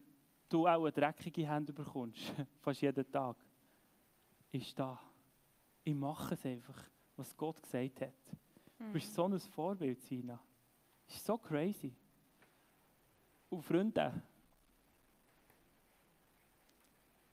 du 0.50 0.68
auch 0.68 0.82
eine 0.82 0.92
dreckige 0.92 1.48
Hände 1.48 1.74
bekommst, 1.74 2.34
fast 2.62 2.82
jeden 2.82 3.12
Tag, 3.12 3.36
ist 4.54 4.78
da. 4.78 5.00
Ich 5.84 5.94
mache 5.94 6.34
es 6.34 6.46
einfach, 6.46 6.78
was 7.16 7.36
Gott 7.36 7.62
gesagt 7.62 8.02
hat. 8.02 8.14
Du 8.78 8.92
bist 8.92 9.10
mhm. 9.10 9.14
so 9.14 9.26
ein 9.26 9.40
Vorbild, 9.40 10.02
Sina. 10.02 10.40
Das 11.06 11.16
ist 11.16 11.26
so 11.26 11.38
crazy. 11.38 11.94
Und 13.50 13.62
Freunde, 13.62 14.22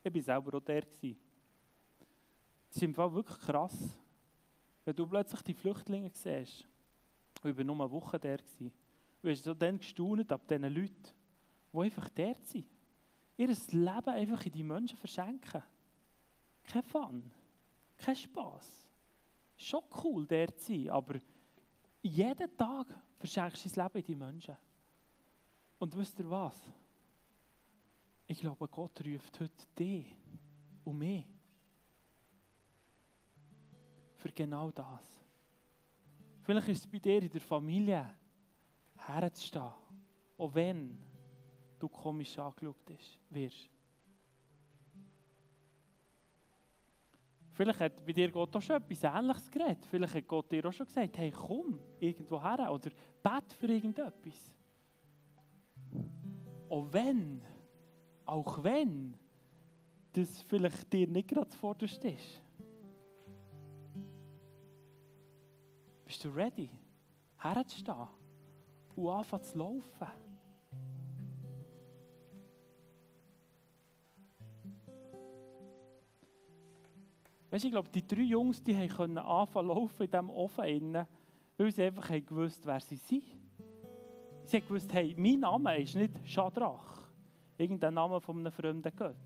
ich 0.03 0.14
war 0.14 0.23
selber 0.23 0.57
auch 0.57 0.62
der. 0.62 0.83
Das 0.83 1.16
ist 2.77 2.83
im 2.83 2.95
Fall 2.95 3.12
wirklich 3.12 3.39
krass, 3.39 3.99
wenn 4.85 4.97
du 4.97 5.07
plötzlich 5.07 5.43
die 5.43 5.55
Flüchtlinge 5.55 6.11
siehst. 6.12 6.66
Ich 7.43 7.57
war 7.57 7.64
nur 7.64 7.81
eine 7.81 7.91
Woche 7.91 8.18
der. 8.18 8.39
Du 9.23 9.29
hast 9.29 9.45
so 9.45 9.55
dann 9.55 9.79
gestaunt 9.79 10.31
ab 10.33 10.47
diesen 10.47 10.75
Leuten, 10.75 11.09
die 11.73 11.79
einfach 11.79 12.09
der 12.11 12.37
sind 12.43 12.66
ihr 13.41 13.49
Leben 13.49 14.09
einfach 14.09 14.45
in 14.45 14.53
die 14.53 14.62
Menschen 14.62 14.99
verschenken. 14.99 15.62
Kein 16.71 16.83
Fun, 16.85 17.31
kein 17.97 18.14
Spass. 18.14 18.87
Schon 19.57 19.83
cool, 20.05 20.27
der 20.27 20.57
zu 20.57 20.73
sein, 20.73 20.89
aber 20.91 21.16
jeden 22.01 22.57
Tag 22.57 22.87
verschenkst 23.18 23.64
du 23.64 23.71
dein 23.71 23.87
Leben 23.87 23.99
in 23.99 24.05
die 24.05 24.14
Menschen. 24.14 24.57
Und 25.79 25.97
wisst 25.97 26.18
ihr 26.21 26.31
was? 26.31 26.55
Ich 28.29 28.39
glaube, 28.39 28.68
Gott 28.68 29.05
ruft 29.05 29.41
heute 29.41 29.66
dich 29.77 30.14
und 30.85 30.99
mich 30.99 31.27
für 34.14 34.31
genau 34.31 34.71
das. 34.71 35.03
Vielleicht 36.43 36.68
ist 36.68 36.85
es 36.85 36.87
bei 36.87 37.01
dir 37.01 37.21
in 37.21 37.31
der 37.31 37.41
Familie 37.41 38.14
herzustehen, 38.97 39.73
auch 40.39 40.55
wenn 40.55 40.97
du 41.79 41.89
komisch 41.89 42.39
angeschaut 42.39 42.77
wirst. 43.31 43.80
Vielleicht 47.61 47.81
hat 47.81 48.07
bei 48.07 48.15
dir 48.15 48.31
Gott 48.31 48.57
auch 48.57 48.63
schon 48.63 48.77
etwas 48.77 49.05
Ähnliches 49.05 49.51
geredet. 49.51 49.85
Vielleicht 49.85 50.15
hat 50.15 50.27
Gott 50.27 50.51
dir 50.51 50.65
auch 50.65 50.73
schon 50.73 50.87
gesagt, 50.87 51.19
hey, 51.19 51.31
komm 51.31 51.79
irgendwo 51.99 52.43
her 52.43 52.73
oder 52.73 52.91
bet 53.23 53.53
für 53.53 53.67
irgendetwas. 53.67 54.51
Auch 56.71 56.91
wenn, 56.91 57.43
auch 58.25 58.65
wenn 58.65 59.15
das 60.15 60.41
vielleicht 60.49 60.91
dir 60.91 61.07
nicht 61.07 61.29
gerade 61.29 61.51
zuvorderst 61.51 62.03
ist. 62.03 62.41
Bist 66.07 66.25
du 66.25 66.31
ready, 66.31 66.71
herzustehen 67.37 68.09
und 68.97 69.07
anfangen 69.11 69.45
zu 69.45 69.59
laufen? 69.59 70.30
Weißt, 77.51 77.65
ich 77.65 77.73
glaube, 77.73 77.89
die 77.89 78.07
drei 78.07 78.23
Jungs, 78.23 78.63
die 78.63 78.75
können 78.89 79.19
anfangen 79.19 79.69
laufen 79.69 80.03
in 80.03 80.11
diesem 80.11 80.31
Ofen 80.31 80.65
innen, 80.65 81.07
weil 81.57 81.73
sie 81.73 81.83
einfach 81.83 82.09
haben 82.09 82.25
gewusst, 82.25 82.65
wer 82.65 82.81
sie 82.81 82.97
sind. 82.97 83.25
Sie 84.45 84.57
haben 84.57 84.67
gewusst, 84.67 84.93
hey, 84.93 85.15
mein 85.19 85.41
Name 85.41 85.79
ist 85.81 85.97
nicht 85.97 86.13
Schadrach, 86.25 87.03
irgendein 87.59 87.95
Name 87.95 88.21
von 88.21 88.39
einem 88.39 88.53
fremden 88.53 88.93
Gott, 88.97 89.17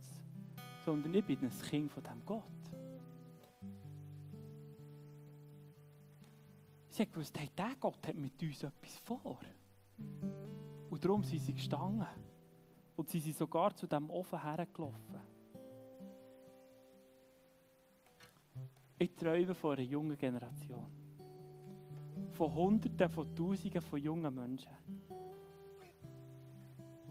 sondern 0.84 1.14
ich 1.14 1.24
bin 1.24 1.38
ein 1.40 1.50
Kind 1.68 1.90
von 1.90 2.02
diesem 2.02 2.24
Gott. 2.24 2.42
Sie 6.88 7.02
haben 7.02 7.12
gewusst, 7.12 7.38
hey, 7.38 7.50
der 7.58 7.74
Gott 7.78 8.06
hat 8.06 8.14
mit 8.16 8.42
uns 8.42 8.62
etwas 8.62 8.98
vor. 8.98 9.38
Und 10.90 11.04
darum 11.04 11.24
sind 11.24 11.40
sie 11.40 11.52
gestanden. 11.52 12.06
Und 12.96 13.08
sie 13.08 13.18
sind 13.18 13.36
sogar 13.36 13.74
zu 13.74 13.86
diesem 13.86 14.08
Ofen 14.10 14.40
hergelaufen. 14.40 15.33
Ich 19.04 19.14
träume 19.16 19.54
von 19.54 19.72
einer 19.72 19.82
jungen 19.82 20.16
Generation. 20.16 20.86
Von 22.32 22.54
Hunderten, 22.54 23.10
von 23.10 23.34
Tausenden 23.34 23.82
von 23.82 24.00
jungen 24.00 24.34
Menschen. 24.34 24.72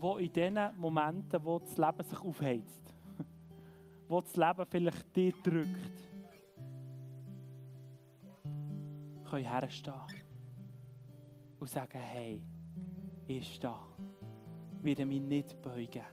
Die 0.01 0.25
in 0.25 0.33
den 0.33 0.59
Momenten, 0.75 1.45
wo 1.45 1.59
das 1.59 1.77
Leben 1.77 2.03
sich 2.03 2.19
aufheizt, 2.19 2.95
wo 4.07 4.21
das 4.21 4.35
Leben 4.35 4.65
vielleicht 4.65 5.15
dir 5.15 5.33
drückt, 5.43 6.09
können 9.29 9.45
herstehen 9.45 9.93
und 11.59 11.69
sagen, 11.69 11.99
hey, 11.99 12.41
ich 13.27 13.53
stehe. 13.53 13.75
Ich 14.79 14.83
werde 14.83 15.05
mich 15.05 15.21
nicht 15.21 15.61
beugen. 15.61 16.05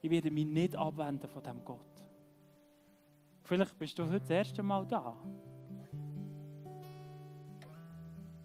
Ich 0.00 0.10
werde 0.10 0.30
mich 0.30 0.46
nicht 0.46 0.76
abwenden 0.76 1.28
von 1.28 1.42
dem 1.42 1.62
Gott. 1.62 1.93
Vielleicht 3.44 3.78
bist 3.78 3.98
du 3.98 4.04
heute 4.04 4.20
das 4.20 4.30
erste 4.30 4.62
Mal 4.62 4.86
da. 4.86 5.14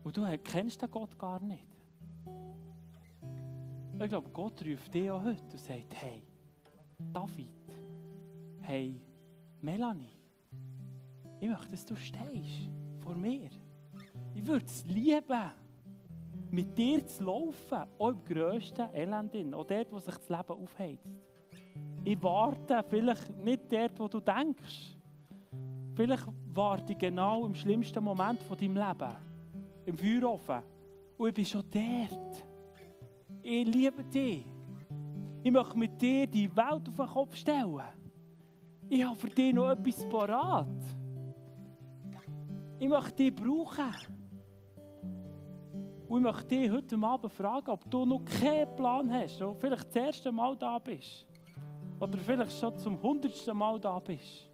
Und 0.03 0.17
du 0.17 0.37
kennst 0.43 0.81
den 0.81 0.91
Gott 0.91 1.17
gar 1.17 1.41
nicht. 1.41 1.65
Ich 4.01 4.09
glaube, 4.09 4.29
Gott 4.29 4.63
ruft 4.65 4.93
dich 4.93 5.09
auch 5.09 5.23
heute 5.23 5.41
und 5.41 5.59
sagt, 5.59 5.93
hey, 5.95 6.23
David, 7.13 7.49
hey, 8.61 9.01
Melanie, 9.61 10.17
ich 11.39 11.49
möchte, 11.49 11.71
dass 11.71 11.85
du 11.85 11.95
stehst 11.95 12.69
vor 12.99 13.15
mir. 13.15 13.49
Ich 14.33 14.45
würde 14.45 14.65
es 14.65 14.85
lieben, 14.85 15.51
mit 16.51 16.77
dir 16.77 17.05
zu 17.05 17.23
laufen, 17.23 17.87
auch 17.97 18.09
im 18.09 18.23
grössten 18.23 18.93
Elend, 18.93 19.53
auch 19.53 19.65
dort, 19.65 19.91
wo 19.91 19.99
sich 19.99 20.15
das 20.15 20.29
Leben 20.29 20.63
aufheizt. 20.63 21.28
Ich 22.03 22.21
warte 22.23 22.83
vielleicht 22.87 23.29
nicht 23.43 23.71
dort, 23.71 23.99
wo 23.99 24.07
du 24.07 24.19
denkst. 24.19 24.97
Vielleicht 25.95 26.25
warte 26.53 26.93
ich 26.93 26.97
genau 26.97 27.45
im 27.45 27.53
schlimmsten 27.53 28.03
Moment 28.03 28.41
von 28.43 28.57
deinem 28.57 28.75
Leben. 28.75 29.15
Im 29.85 29.97
Feuerofen. 29.97 30.61
Und 31.17 31.27
ich 31.27 31.33
bin 31.33 31.45
schon 31.45 31.63
dort. 31.69 32.45
Ich 33.41 33.67
liebe 33.67 34.03
dich. 34.03 34.45
Ich 35.43 35.51
möchte 35.51 35.77
mit 35.77 36.01
dir 36.01 36.27
die 36.27 36.55
Welt 36.55 36.87
auf 36.87 36.95
den 36.95 37.07
Kopf 37.07 37.35
stellen. 37.35 37.81
Ich 38.89 39.03
habe 39.03 39.15
für 39.15 39.29
dich 39.29 39.53
noch 39.53 39.69
etwas 39.69 40.07
parat. 40.09 40.67
Ich 42.79 42.87
möchte 42.87 43.15
dich 43.15 43.35
brauchen. 43.35 43.93
Und 46.07 46.17
ich 46.17 46.23
möchte 46.23 46.47
dich 46.47 46.71
heute 46.71 46.97
Abend 46.97 47.31
fragen, 47.31 47.69
ob 47.69 47.89
du 47.91 48.05
noch 48.05 48.23
keinen 48.25 48.75
Plan 48.75 49.13
hast, 49.13 49.41
oder 49.41 49.53
vielleicht 49.55 49.87
das 49.89 49.95
erste 49.95 50.31
Mal 50.31 50.55
da 50.57 50.79
bist. 50.79 51.28
Oder 51.99 52.17
vielleicht 52.17 52.57
schon 52.57 52.77
zum 52.77 53.01
hundertsten 53.01 53.57
Mal 53.57 53.79
da 53.79 53.99
bist. 53.99 54.49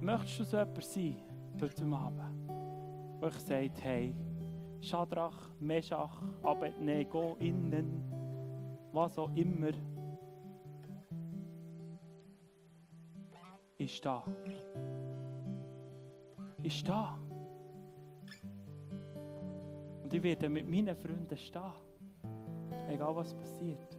Möchtest 0.00 0.40
du 0.40 0.44
so 0.44 0.58
jemand 0.58 0.84
sein, 0.84 1.16
heute 1.60 1.84
Abend, 1.86 3.20
der 3.20 3.28
ich 3.28 3.38
sagt, 3.40 3.82
hey, 3.82 4.14
Schadrach, 4.80 5.50
Meschach, 5.58 6.22
Abednego, 6.42 7.36
innen, 7.40 8.04
was 8.92 9.18
auch 9.18 9.34
immer, 9.34 9.72
ist 13.78 14.04
da. 14.04 14.24
Ist 16.62 16.88
da. 16.88 17.18
Und 20.02 20.14
ich 20.14 20.22
werde 20.22 20.48
mit 20.48 20.68
meinen 20.68 20.94
Freunden 20.94 21.36
stehen. 21.36 21.72
Egal 22.88 23.16
was 23.16 23.34
passiert. 23.34 23.95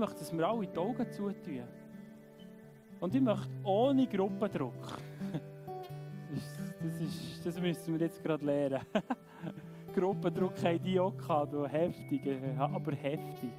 Ich 0.00 0.06
möchte, 0.06 0.20
dass 0.20 0.32
wir 0.32 0.48
alle 0.48 0.66
die 0.66 0.78
Augen 0.78 1.12
zutun. 1.12 1.62
Und 3.00 3.14
ich 3.14 3.20
möchte 3.20 3.50
ohne 3.64 4.06
Gruppendruck. 4.06 4.72
Das, 6.82 6.98
ist, 6.98 7.44
das 7.44 7.60
müssen 7.60 7.92
wir 7.92 8.06
jetzt 8.06 8.22
gerade 8.22 8.42
lernen. 8.42 8.80
Gruppendruck 9.94 10.54
haben 10.64 10.82
die 10.82 10.98
auch 10.98 11.14
gehabt, 11.14 11.52
heftig, 11.70 12.22
aber 12.56 12.92
heftig. 12.92 13.50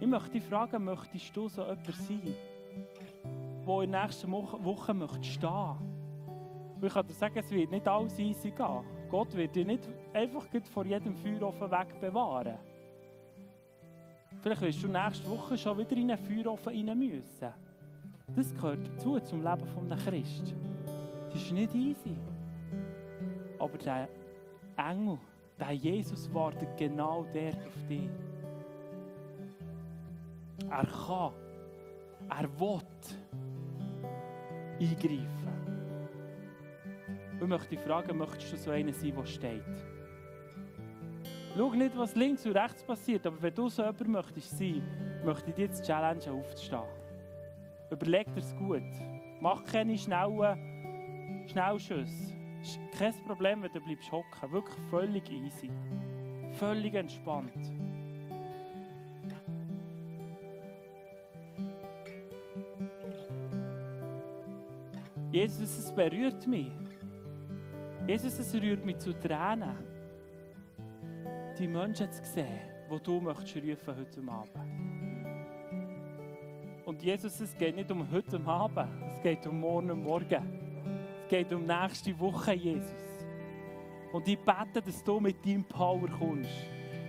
Ich 0.00 0.06
möchte 0.06 0.30
dich 0.30 0.44
fragen, 0.44 0.82
möchtest 0.82 1.36
du 1.36 1.48
so 1.48 1.60
jemand 1.60 1.86
sein, 1.86 2.34
der 3.66 3.82
in 3.82 3.92
der 3.92 4.02
nächsten 4.02 4.32
Woche, 4.32 4.94
möchte 4.94 5.24
stehen 5.24 5.76
möchte? 6.80 6.86
Ich 6.86 6.94
kann 6.94 7.06
dir 7.06 7.12
sagen, 7.12 7.38
es 7.38 7.50
wird 7.50 7.70
nicht 7.70 7.86
alles 7.86 8.18
easy 8.18 8.50
gehen. 8.50 8.84
Gott 9.10 9.36
wird 9.36 9.54
dich 9.54 9.66
nicht 9.66 9.86
einfach 10.14 10.46
vor 10.72 10.86
jedem 10.86 11.14
Feuerofen 11.14 11.70
weg 11.70 12.00
bewahren. 12.00 12.56
Vielleicht 14.44 14.60
wirst 14.60 14.82
du 14.82 14.88
nächste 14.88 15.26
Woche 15.30 15.56
schon 15.56 15.78
wieder 15.78 15.96
in 15.96 16.10
einen 16.10 16.18
Feuerofen 16.18 16.86
rein 16.86 16.98
müssen. 16.98 17.48
Das 18.36 18.54
gehört 18.54 18.86
dazu, 18.86 19.18
zum 19.20 19.38
Leben 19.42 19.62
eines 19.90 20.04
Christen. 20.04 20.52
Das 21.32 21.42
ist 21.42 21.50
nicht 21.50 21.74
easy. 21.74 22.14
Aber 23.58 23.78
der 23.78 24.06
Engel, 24.76 25.18
der 25.58 25.72
Jesus 25.72 26.32
wartet 26.34 26.76
genau 26.76 27.24
dort 27.32 27.66
auf 27.66 27.88
dich. 27.88 28.10
Er 30.68 30.86
kann, 30.88 31.32
er 32.28 32.60
will 32.60 32.82
eingreifen. 34.78 35.26
Ich 37.40 37.46
möchte 37.46 37.68
dich 37.70 37.80
fragen, 37.80 38.18
möchtest 38.18 38.52
du 38.52 38.56
so 38.58 38.70
einer 38.72 38.92
sein, 38.92 39.14
der 39.16 39.24
steht? 39.24 39.93
Schau 41.56 41.72
nicht, 41.72 41.96
was 41.96 42.16
links 42.16 42.44
und 42.46 42.56
rechts 42.56 42.82
passiert, 42.82 43.24
aber 43.26 43.40
wenn 43.40 43.54
du 43.54 43.68
so 43.68 43.82
jemand 43.82 44.08
möchtest 44.08 44.58
sein, 44.58 44.82
möchte 45.24 45.50
ich 45.50 45.54
dir 45.54 45.66
jetzt 45.66 45.86
Challenge 45.86 46.32
aufzustehen. 46.32 46.82
Überleg 47.90 48.26
dir 48.34 48.40
es 48.40 48.56
gut. 48.56 48.82
Mach 49.40 49.62
keine 49.64 49.96
schnellen 49.96 51.46
Schnellschüsse. 51.46 52.34
Ist 52.60 52.80
kein 52.98 53.14
Problem, 53.24 53.62
wenn 53.62 53.72
du 53.72 53.80
bleibst 53.80 54.10
hocken. 54.10 54.50
Wirklich 54.50 54.78
völlig 54.90 55.30
easy. 55.30 55.70
Völlig 56.54 56.94
entspannt. 56.94 57.52
Jesus, 65.30 65.78
es 65.78 65.92
berührt 65.92 66.46
mich. 66.48 66.72
Jesus, 68.08 68.38
es 68.40 68.54
rührt 68.54 68.84
mich 68.84 68.98
zu 68.98 69.12
Tränen. 69.12 69.93
Die 71.58 71.68
Menschen 71.68 72.10
zu 72.10 72.24
sehen, 72.24 72.60
die 72.90 73.02
du 73.02 73.20
möchtest 73.20 73.56
rufen 73.56 73.96
heute 73.96 74.20
Abend. 74.28 74.50
Und 76.84 77.00
Jesus, 77.00 77.40
es 77.40 77.56
geht 77.56 77.76
nicht 77.76 77.90
um 77.92 78.10
heute 78.10 78.44
Abend, 78.44 78.88
es 79.08 79.22
geht 79.22 79.46
um 79.46 79.60
morgen 79.60 80.02
Morgen. 80.02 80.42
Es 81.22 81.28
geht 81.28 81.52
um 81.52 81.64
nächste 81.64 82.18
Woche, 82.18 82.54
Jesus. 82.54 83.24
Und 84.12 84.26
ich 84.26 84.38
bete, 84.38 84.82
dass 84.84 85.04
du 85.04 85.20
mit 85.20 85.46
deinem 85.46 85.64
Power 85.64 86.08
kommst. 86.08 86.50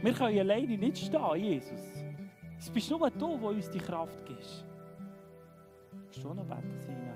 Wir 0.03 0.13
können 0.13 0.39
alleine 0.39 0.77
nicht 0.77 0.97
stehen, 0.99 1.35
Jesus. 1.35 1.81
Es 2.59 2.69
bist 2.69 2.91
nur 2.91 3.09
du, 3.09 3.37
der 3.37 3.49
uns 3.49 3.69
die 3.71 3.79
Kraft 3.79 4.25
gibt. 4.25 4.63
Kannst 5.91 6.23
du 6.23 6.33
noch 6.33 6.45
beten, 6.45 6.79
Sina? 6.79 7.15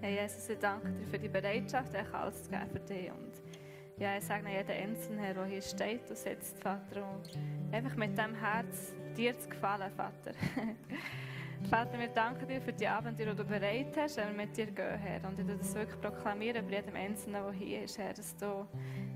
Herr 0.00 0.10
Jesus, 0.10 0.48
ich 0.48 0.58
danke 0.58 0.92
dir 0.92 1.06
für 1.08 1.18
die 1.18 1.28
Bereitschaft, 1.28 1.92
euch 1.92 2.14
alles 2.14 2.44
zu 2.44 2.50
geben 2.50 2.68
für 2.70 2.80
dich. 2.80 3.10
Und 3.10 3.47
ja, 3.98 4.16
ich 4.16 4.24
sage 4.24 4.48
jeden 4.48 4.70
Einzelnen, 4.70 5.34
der 5.34 5.44
hier 5.46 5.62
steht 5.62 6.08
und 6.08 6.16
sitzt, 6.16 6.58
Vater, 6.62 7.04
und 7.10 7.38
einfach 7.72 7.96
mit 7.96 8.16
dem 8.16 8.34
Herz 8.34 8.94
dir 9.16 9.36
zu 9.38 9.48
gefallen, 9.48 9.90
Vater. 9.96 10.32
Vater, 11.68 11.98
wir 11.98 12.08
danken 12.08 12.46
dir 12.46 12.60
für 12.60 12.72
die 12.72 12.86
Abenteuer, 12.86 13.32
die 13.32 13.36
du 13.36 13.44
bereit 13.44 13.96
hast, 13.96 14.16
wenn 14.16 14.28
wir 14.28 14.46
mit 14.46 14.56
dir 14.56 14.66
gehen, 14.66 14.98
Herr. 14.98 15.28
Und 15.28 15.38
ich 15.38 15.46
das 15.58 15.74
wirklich 15.74 16.00
proklamieren 16.00 16.64
bei 16.66 16.76
jedem 16.76 16.94
Einzelnen, 16.94 17.42
der 17.42 17.52
hier 17.52 17.82
ist, 17.82 17.98
Herr, 17.98 18.14
dass 18.14 18.36
du 18.36 18.66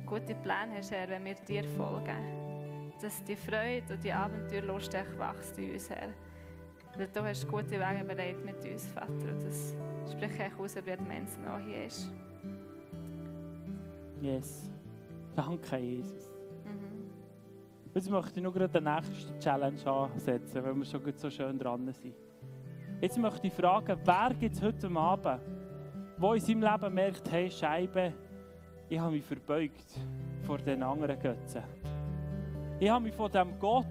gute 0.05 0.35
Pläne 0.35 0.76
hast, 0.76 0.91
Herr, 0.91 1.09
wenn 1.09 1.24
wir 1.24 1.35
dir 1.35 1.64
folgen. 1.76 2.93
Dass 3.01 3.22
die 3.24 3.37
Freude 3.37 3.95
und 3.95 4.03
die 4.03 4.12
Abenteuerlust 4.12 4.93
wächst 4.93 5.59
in 5.59 5.72
uns, 5.72 5.89
Herr. 5.89 6.09
Weil 6.97 7.09
du 7.09 7.22
hast 7.22 7.49
gute 7.49 7.70
Wege 7.70 8.05
bereit 8.05 8.45
mit 8.45 8.64
uns, 8.64 8.89
Vater. 8.89 9.09
Und 9.09 9.45
das 9.45 9.76
spreche 10.11 10.51
ich 10.53 10.61
aus, 10.61 10.74
bei 10.74 10.91
jedem 10.91 11.11
Einzelnen, 11.11 11.47
der 11.47 11.59
hier 11.61 11.87
ist. 11.87 12.11
Yes. 14.23 14.70
Danke, 15.35 15.79
Jesus. 15.79 16.31
Mhm. 16.64 17.11
Jetzt 17.93 18.09
möchte 18.09 18.39
ich 18.39 18.45
noch 18.45 18.55
gerade 18.55 18.81
die 18.81 18.89
nächste 18.89 19.37
Challenge 19.41 19.85
ansetzen, 19.85 20.62
weil 20.62 20.77
wir 20.77 20.85
schon 20.85 21.12
so 21.16 21.29
schön 21.29 21.59
dran 21.59 21.93
sind. 21.93 22.14
Jetzt 23.01 23.18
möchte 23.18 23.49
ich 23.49 23.53
fragen, 23.53 23.99
wer 24.05 24.33
gibt 24.39 24.55
es 24.55 24.62
heute 24.62 24.89
Abend, 24.93 25.41
der 26.20 26.35
in 26.35 26.41
seinem 26.41 26.62
Leben 26.62 26.95
merkt, 26.95 27.33
hey 27.33 27.51
Scheibe, 27.51 28.12
ich 28.89 28.97
habe 28.97 29.11
mich 29.11 29.25
verbeugt 29.25 29.99
vor 30.47 30.59
den 30.59 30.85
anderen 30.85 31.18
Götzen. 31.18 31.64
Ich 32.79 32.89
habe 32.89 33.03
mich 33.03 33.14
von 33.16 33.29
dem 33.29 33.59
Gott, 33.59 33.87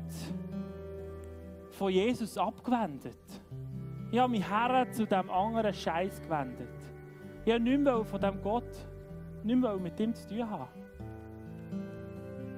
von 1.71 1.91
Jesus 1.91 2.37
abgewendet. 2.37 3.19
Ich 4.11 4.19
habe 4.19 4.31
mich 4.31 4.49
her 4.49 4.89
zu 4.91 5.05
dem 5.05 5.29
anderen 5.29 5.73
Scheiß 5.73 6.21
gewendet. 6.21 6.69
Ich 7.43 7.51
habe 7.51 7.61
nicht 7.61 7.81
mehr 7.81 8.05
von 8.05 8.21
dem 8.21 8.41
Gott, 8.41 8.90
nicht 9.43 9.59
mehr 9.59 9.75
mit 9.77 9.99
ihm 9.99 10.13
zu 10.13 10.27
tun 10.27 10.49
haben. 10.49 10.67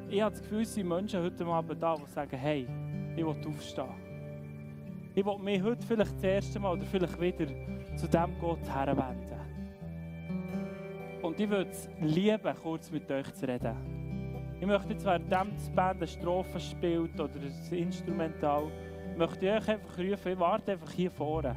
Ich 0.10 0.22
habe 0.22 0.32
das 0.32 0.42
Gefühl, 0.42 0.62
es 0.62 0.74
sind 0.74 0.88
Menschen 0.88 1.22
heute 1.22 1.46
Abend 1.46 1.82
da, 1.82 1.96
die 1.96 2.12
sagen, 2.12 2.38
hey, 2.38 2.68
ich 3.16 3.26
will 3.26 3.36
aufstehen. 3.48 3.86
Ich 5.16 5.26
will 5.26 5.38
mich 5.40 5.62
heute 5.62 5.86
vielleicht 5.86 6.16
das 6.16 6.24
erste 6.24 6.60
Mal 6.60 6.74
oder 6.74 6.86
vielleicht 6.86 7.20
wieder 7.20 7.48
zu 7.96 8.08
dem 8.08 8.40
Gott 8.40 8.68
herwenden. 8.68 9.40
Und 11.22 11.40
ich 11.40 11.50
würde 11.50 11.72
es 11.72 11.90
lieben, 12.02 12.54
kurz 12.62 12.92
mit 12.92 13.10
euch 13.12 13.34
zu 13.34 13.48
reden. 13.48 13.76
Ich 14.60 14.68
möchte 14.68 14.94
jetzt, 14.94 15.06
während 15.06 15.24
die 15.24 15.72
Band 15.76 15.98
eine 15.98 16.08
Strophe 16.08 16.60
spielt 16.60 17.20
oder 17.20 17.34
ein 17.34 17.78
Instrumental, 17.78 18.72
möchte 19.18 19.46
ich 19.46 19.52
euch 19.52 19.70
einfach 19.70 19.98
rufen, 19.98 20.32
ich 20.32 20.40
warte 20.40 20.72
einfach 20.74 20.92
hier 20.92 21.12
vorne. 21.12 21.56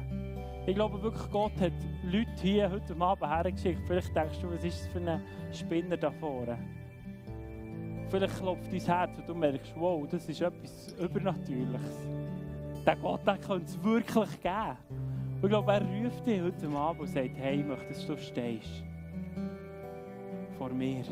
Ich 0.67 0.75
glaube 0.75 1.01
wirklich, 1.01 1.31
Gott 1.31 1.53
hat 1.61 1.71
Leute 2.03 2.29
hier 2.41 2.69
heute 2.69 2.93
Abend 2.99 3.25
hergeschickt. 3.25 3.87
Vielleicht 3.87 4.13
denkst 4.13 4.41
du, 4.41 4.51
was 4.51 4.65
ist 4.65 4.81
das 4.81 4.87
für 4.87 4.99
ein 4.99 5.21
Spinner 5.53 5.95
da 5.95 6.11
vorne? 6.11 6.57
Vielleicht 8.09 8.35
klopft 8.35 8.73
dein 8.73 8.81
Herz 8.81 9.17
und 9.17 9.29
du 9.29 9.33
merkst, 9.33 9.73
wow, 9.77 10.05
das 10.11 10.27
ist 10.27 10.41
etwas 10.41 10.93
Übernatürliches. 10.99 12.09
Der 12.85 12.97
Gott 12.97 13.21
könnte 13.25 13.63
es 13.63 13.81
wirklich 13.81 14.41
geben. 14.41 14.77
Und 15.37 15.43
ich 15.43 15.49
glaube, 15.49 15.71
er 15.71 15.81
ruft 15.83 16.27
dich 16.27 16.41
heute 16.41 16.67
Abend 16.75 16.99
und 16.99 17.07
sagt, 17.07 17.37
hey, 17.37 17.61
ich 17.61 17.65
möchte, 17.65 17.87
dass 17.87 18.05
du 18.05 18.17
stehst. 18.17 18.83
Vor 20.57 20.69
mir. 20.71 21.05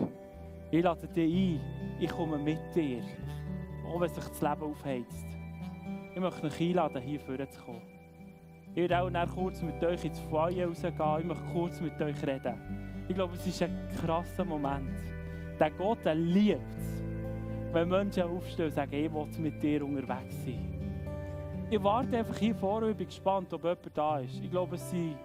Ich 0.70 0.84
lade 0.84 1.08
dich 1.08 1.34
ein. 1.34 1.62
Ich 2.02 2.10
komme 2.10 2.38
mit 2.38 2.60
dir. 2.76 3.04
Auch 3.88 4.02
wenn 4.02 4.10
sich 4.10 4.22
das 4.22 4.42
Leben 4.42 4.64
aufheizt. 4.64 5.28
Ich 6.14 6.20
möchte 6.20 6.50
dich 6.50 6.60
einladen, 6.60 7.02
hier 7.02 7.22
vorne 7.22 7.48
zu 7.48 7.62
kommen. 7.62 7.95
Ich 8.76 8.90
werde 8.90 9.00
auch 9.00 9.34
kurz 9.34 9.62
mit 9.62 9.84
euch 9.84 10.06
ins 10.06 10.20
Feuer 10.20 10.68
rausgehen. 10.68 10.94
Ich 11.20 11.26
möchte 11.26 11.44
kurz 11.54 11.82
mit 11.82 12.02
euch 12.02 12.28
reden. 12.28 13.06
Ich 13.08 13.16
glaube, 13.16 13.34
es 13.36 13.48
ist 13.48 13.64
ein 13.64 13.76
krasser 14.02 14.46
Moment. 14.46 15.00
Der 15.60 15.72
Gott, 15.72 16.00
der 16.04 16.16
liebt 16.16 16.60
es, 16.78 17.02
wenn 17.74 17.88
Menschen 17.90 18.24
aufstehen 18.24 18.66
und 18.66 18.74
sagen, 18.74 18.94
ich 18.94 19.14
will 19.14 19.28
mit 19.40 19.64
dir 19.64 19.84
unterwegs 19.84 20.44
sein 20.44 20.76
ich 21.70 21.84
warte 21.84 22.18
einfach 22.18 22.38
hier 22.38 22.56
vorne 22.56 22.88
und 22.88 22.98
bin 22.98 23.08
gespannt, 23.08 23.52
ob 23.54 23.64
jemand 23.64 23.98
da 23.98 24.20
ist. 24.20 24.40
Ich 24.42 24.52
glaube, 24.52 24.76
es 24.76 24.90
sind 24.90 25.18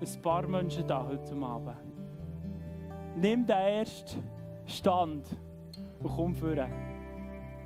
ein 0.00 0.22
paar 0.22 0.46
Menschen 0.46 0.86
da 0.86 1.06
heute 1.06 1.34
Abend. 1.36 1.76
Nimm 3.16 3.46
den 3.46 3.56
ersten 3.56 4.22
Stand 4.66 5.24
und 6.00 6.10
komm 6.16 6.34
führen. 6.34 6.70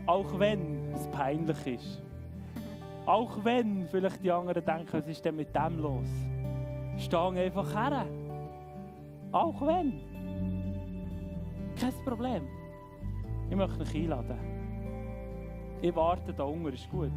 Auch 0.07 0.39
wenn 0.39 0.93
es 0.93 1.07
peinlich 1.09 1.67
ist. 1.67 2.03
Auch 3.09 3.43
wenn 3.43 3.87
vielleicht 3.87 4.23
die 4.23 4.31
anderen 4.31 4.63
denken, 4.63 4.89
was 4.93 5.09
ist 5.09 5.25
denn 5.25 5.37
mit 5.37 5.57
dem 5.57 5.79
los? 5.79 6.09
Steh 6.99 7.17
einfach 7.17 7.75
her. 7.75 8.05
Auch 9.33 9.63
wenn. 9.63 9.95
Kein 11.81 12.05
Problem. 12.05 12.47
Ich 13.49 13.57
möchte 13.57 13.79
dich 13.79 13.95
einladen. 13.95 14.39
Ich 15.81 15.97
warte 15.97 16.35
da 16.35 16.43
unten, 16.45 16.67
ist 16.75 16.91
gut. 16.91 17.11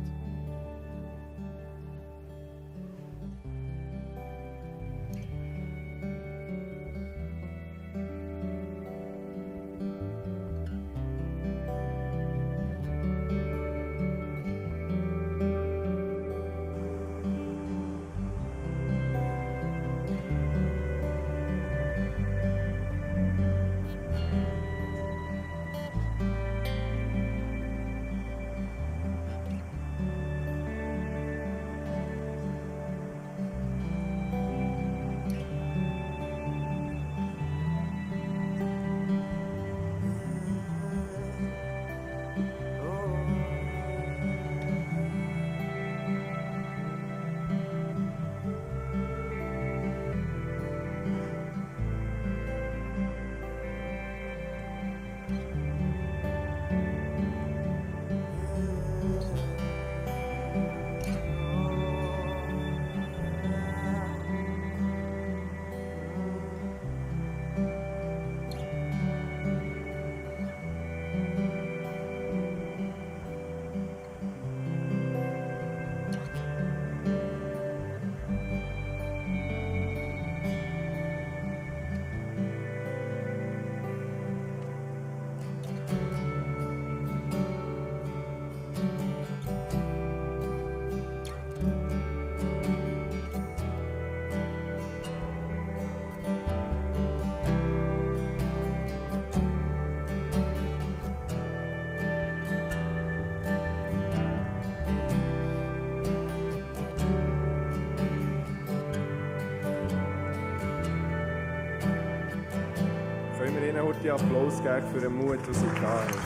Ihnen 113.81 113.87
heute 113.87 114.13
Applaus 114.13 114.61
geben 114.61 114.87
für 114.93 114.99
den 114.99 115.13
Mut, 115.15 115.39
den 115.47 115.53
sie 115.53 115.65
hatten. 115.81 116.21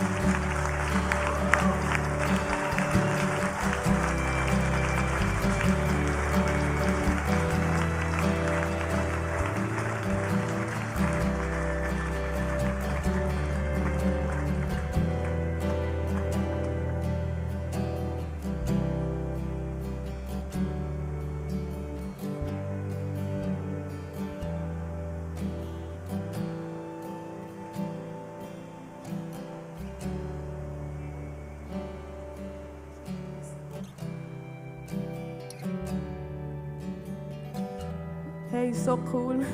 So 38.86 39.00
cool. 39.12 39.40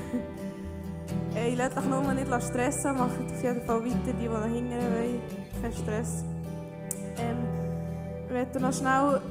Hey, 1.33 1.55
lasst 1.55 1.77
euch 1.77 1.85
nur 1.85 2.13
nicht 2.13 2.27
stressen, 2.43 2.97
macht 2.97 3.19
auf 3.19 3.43
jeden 3.43 3.61
Fall 3.61 3.83
weiter, 3.85 3.95
die, 4.05 4.13
die 4.23 4.27
noch 4.27 4.43
hinten 4.43 4.71
wollen. 4.71 5.21
Kein 5.61 5.71
Stress. 5.73 6.25
Ähm, 7.17 7.37
wir 8.29 8.61
noch 8.61 8.73
schnell... 8.73 9.21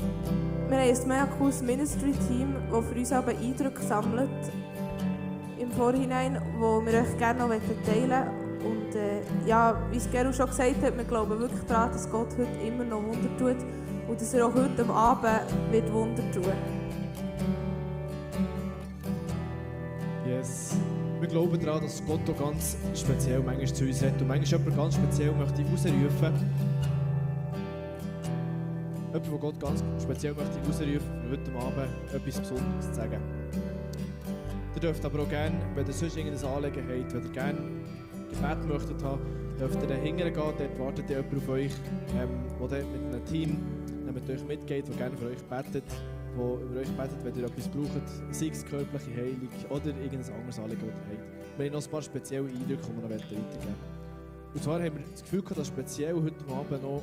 Wir 0.68 0.78
haben 0.78 1.03
ein 1.03 1.09
mega 1.09 1.26
cooles 1.38 1.62
Ministry-Team, 1.62 2.55
das 2.70 2.84
für 2.86 2.98
uns 2.98 3.12
aber 3.12 3.32
Eindrücke 3.32 3.82
sammelt. 3.82 4.30
Im 5.59 5.70
Vorhinein, 5.72 6.40
wo 6.59 6.84
wir 6.84 7.01
euch 7.01 7.18
gerne 7.18 7.40
noch 7.40 7.48
teilen 7.48 8.11
wollen. 8.11 8.86
Und 8.86 8.94
äh, 8.94 9.20
ja, 9.46 9.76
wie 9.90 9.98
es 9.98 10.11
Gero 10.11 10.32
schon 10.32 10.46
gesagt 10.46 10.82
hat, 10.82 10.96
wir 10.96 11.05
glauben 11.05 11.38
wirklich 11.38 11.64
daran, 11.64 11.92
dass 11.92 12.11
Gott 12.11 12.28
heute 12.38 12.66
immer 12.66 12.84
noch 12.84 13.03
Wunder 13.03 13.36
tut. 13.38 13.62
Und 14.09 14.20
dass 14.20 14.32
er 14.32 14.46
auch 14.46 14.55
heute 14.55 14.88
Abend 14.88 15.44
wird 15.70 15.92
Wunder 15.92 16.22
tun 16.32 16.44
Yes. 16.44 16.80
Glauben 21.31 21.61
daran, 21.61 21.83
dass 21.83 22.05
Gott 22.05 22.20
auch 22.28 22.39
ganz 22.39 22.76
speziell 22.95 23.41
manchmal 23.41 23.72
zu 23.72 23.85
uns 23.85 24.03
hat 24.03 24.20
und 24.20 24.28
manchmal 24.28 24.61
jemand 24.61 24.76
ganz 24.76 24.95
speziell 24.97 25.33
möchte 25.33 25.62
rausrufen. 25.62 26.35
Jemand, 29.12 29.26
der 29.26 29.39
Gott 29.39 29.61
ganz 29.61 29.85
speziell 30.03 30.35
möchte 30.35 30.59
rausrufen, 30.66 31.01
um 31.24 31.31
heute 31.31 31.66
Abend 31.66 32.14
etwas 32.14 32.41
Besonderes 32.41 32.87
zu 32.89 32.95
sagen. 32.95 33.20
Ihr 34.74 34.81
dürft 34.81 35.05
aber 35.05 35.20
auch 35.20 35.28
gerne, 35.28 35.57
wenn 35.74 35.87
ihr 35.87 35.93
sonst 35.93 36.16
irgendein 36.16 36.45
Anliegen 36.45 36.83
habt, 36.89 37.14
wenn 37.14 37.24
ihr 37.24 37.33
gerne 37.33 37.59
Gebet 38.31 38.68
möchtet 38.68 39.03
haben, 39.03 39.20
dürft 39.59 39.83
ihr 39.83 39.89
dann 39.89 40.01
hingehen, 40.01 40.33
dort 40.35 40.78
wartet 40.78 41.11
jemand 41.11 41.37
auf 41.37 41.49
euch, 41.49 41.72
ähm, 42.18 42.68
der 42.70 42.85
mit 42.85 43.14
einem 43.14 43.24
Team 43.24 43.59
mit 44.12 44.28
euch 44.28 44.45
mitgeht, 44.45 44.89
der 44.89 44.97
gerne 44.97 45.16
für 45.16 45.26
euch 45.26 45.43
betet, 45.45 45.85
wo 46.37 46.59
über 46.59 46.81
euch 46.81 46.91
betet, 46.91 47.24
wenn 47.24 47.35
ihr 47.37 47.45
etwas 47.45 47.68
braucht, 47.68 48.09
sei 48.31 48.49
es 48.49 48.64
körperliche 48.64 49.11
Heilung 49.14 49.49
oder 49.68 49.87
irgendein 49.87 50.35
anderes 50.35 50.59
Anliegen, 50.59 50.81
das 50.81 50.89
ihr 50.89 51.18
habt. 51.18 51.59
Wir 51.59 51.66
haben 51.66 51.72
noch 51.72 51.85
ein 51.85 51.91
paar 51.91 52.03
spezielle 52.03 52.49
Eindrücke, 52.49 52.83
die 52.83 52.97
wir 52.97 53.03
noch 53.03 53.11
weitergeben 53.11 53.43
wollen. 53.43 54.01
Und 54.55 54.64
zwar 54.64 54.83
haben 54.83 54.97
wir 54.97 55.05
das 55.11 55.22
Gefühl, 55.22 55.43
gehabt, 55.43 55.59
dass 55.59 55.68
speziell 55.68 56.14
heute 56.14 56.53
Abend 56.53 56.83
noch 56.83 57.03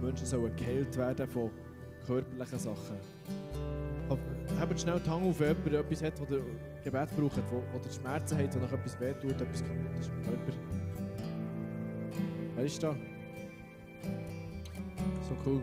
Menschen 0.00 0.26
sollen 0.26 0.54
geheilt 0.56 0.96
werden 0.96 1.28
von 1.28 1.50
körperlichen 2.06 2.58
Sachen. 2.58 2.96
Aber 4.08 4.20
habt 4.58 4.80
schnell 4.80 5.00
die 5.00 5.10
Hand 5.10 5.24
auf, 5.24 5.40
wenn 5.40 5.48
jemand 5.48 5.74
etwas 5.74 6.02
hat, 6.02 6.20
wo 6.20 6.34
ihr 6.34 6.42
Gebet 6.84 7.16
braucht, 7.16 7.38
wo, 7.50 7.62
wo 7.72 7.92
Schmerzen 7.92 8.38
habt, 8.38 8.54
wo 8.54 8.58
noch 8.60 8.72
etwas 8.72 9.00
wehtut, 9.00 9.40
etwas 9.40 9.62
kaputt 9.62 10.00
ist 10.00 10.10
im 10.10 10.22
Körper. 10.22 10.52
Wer 12.56 12.64
ist 12.64 12.82
da? 12.82 12.94
So 15.28 15.36
cool. 15.46 15.60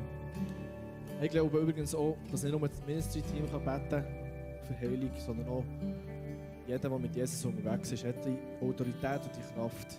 Ich 1.22 1.30
glaube 1.30 1.59
übrigens 1.59 1.93
auch, 1.93 2.17
dass 2.32 2.43
nicht 2.43 2.57
nur 2.57 2.67
das 2.67 2.82
Ministry-Team 2.86 3.43
beten 3.45 3.61
kann 3.61 4.05
für 4.67 4.80
Heilung, 4.80 5.11
sondern 5.17 5.47
auch 5.49 5.63
jeder, 6.67 6.89
der 6.89 6.99
mit 6.99 7.15
Jesus 7.15 7.45
unterwegs 7.45 7.91
ist, 7.91 8.05
hat 8.05 8.24
die 8.26 8.38
Autorität 8.63 9.22
und 9.24 9.36
die 9.36 9.53
Kraft 9.53 9.91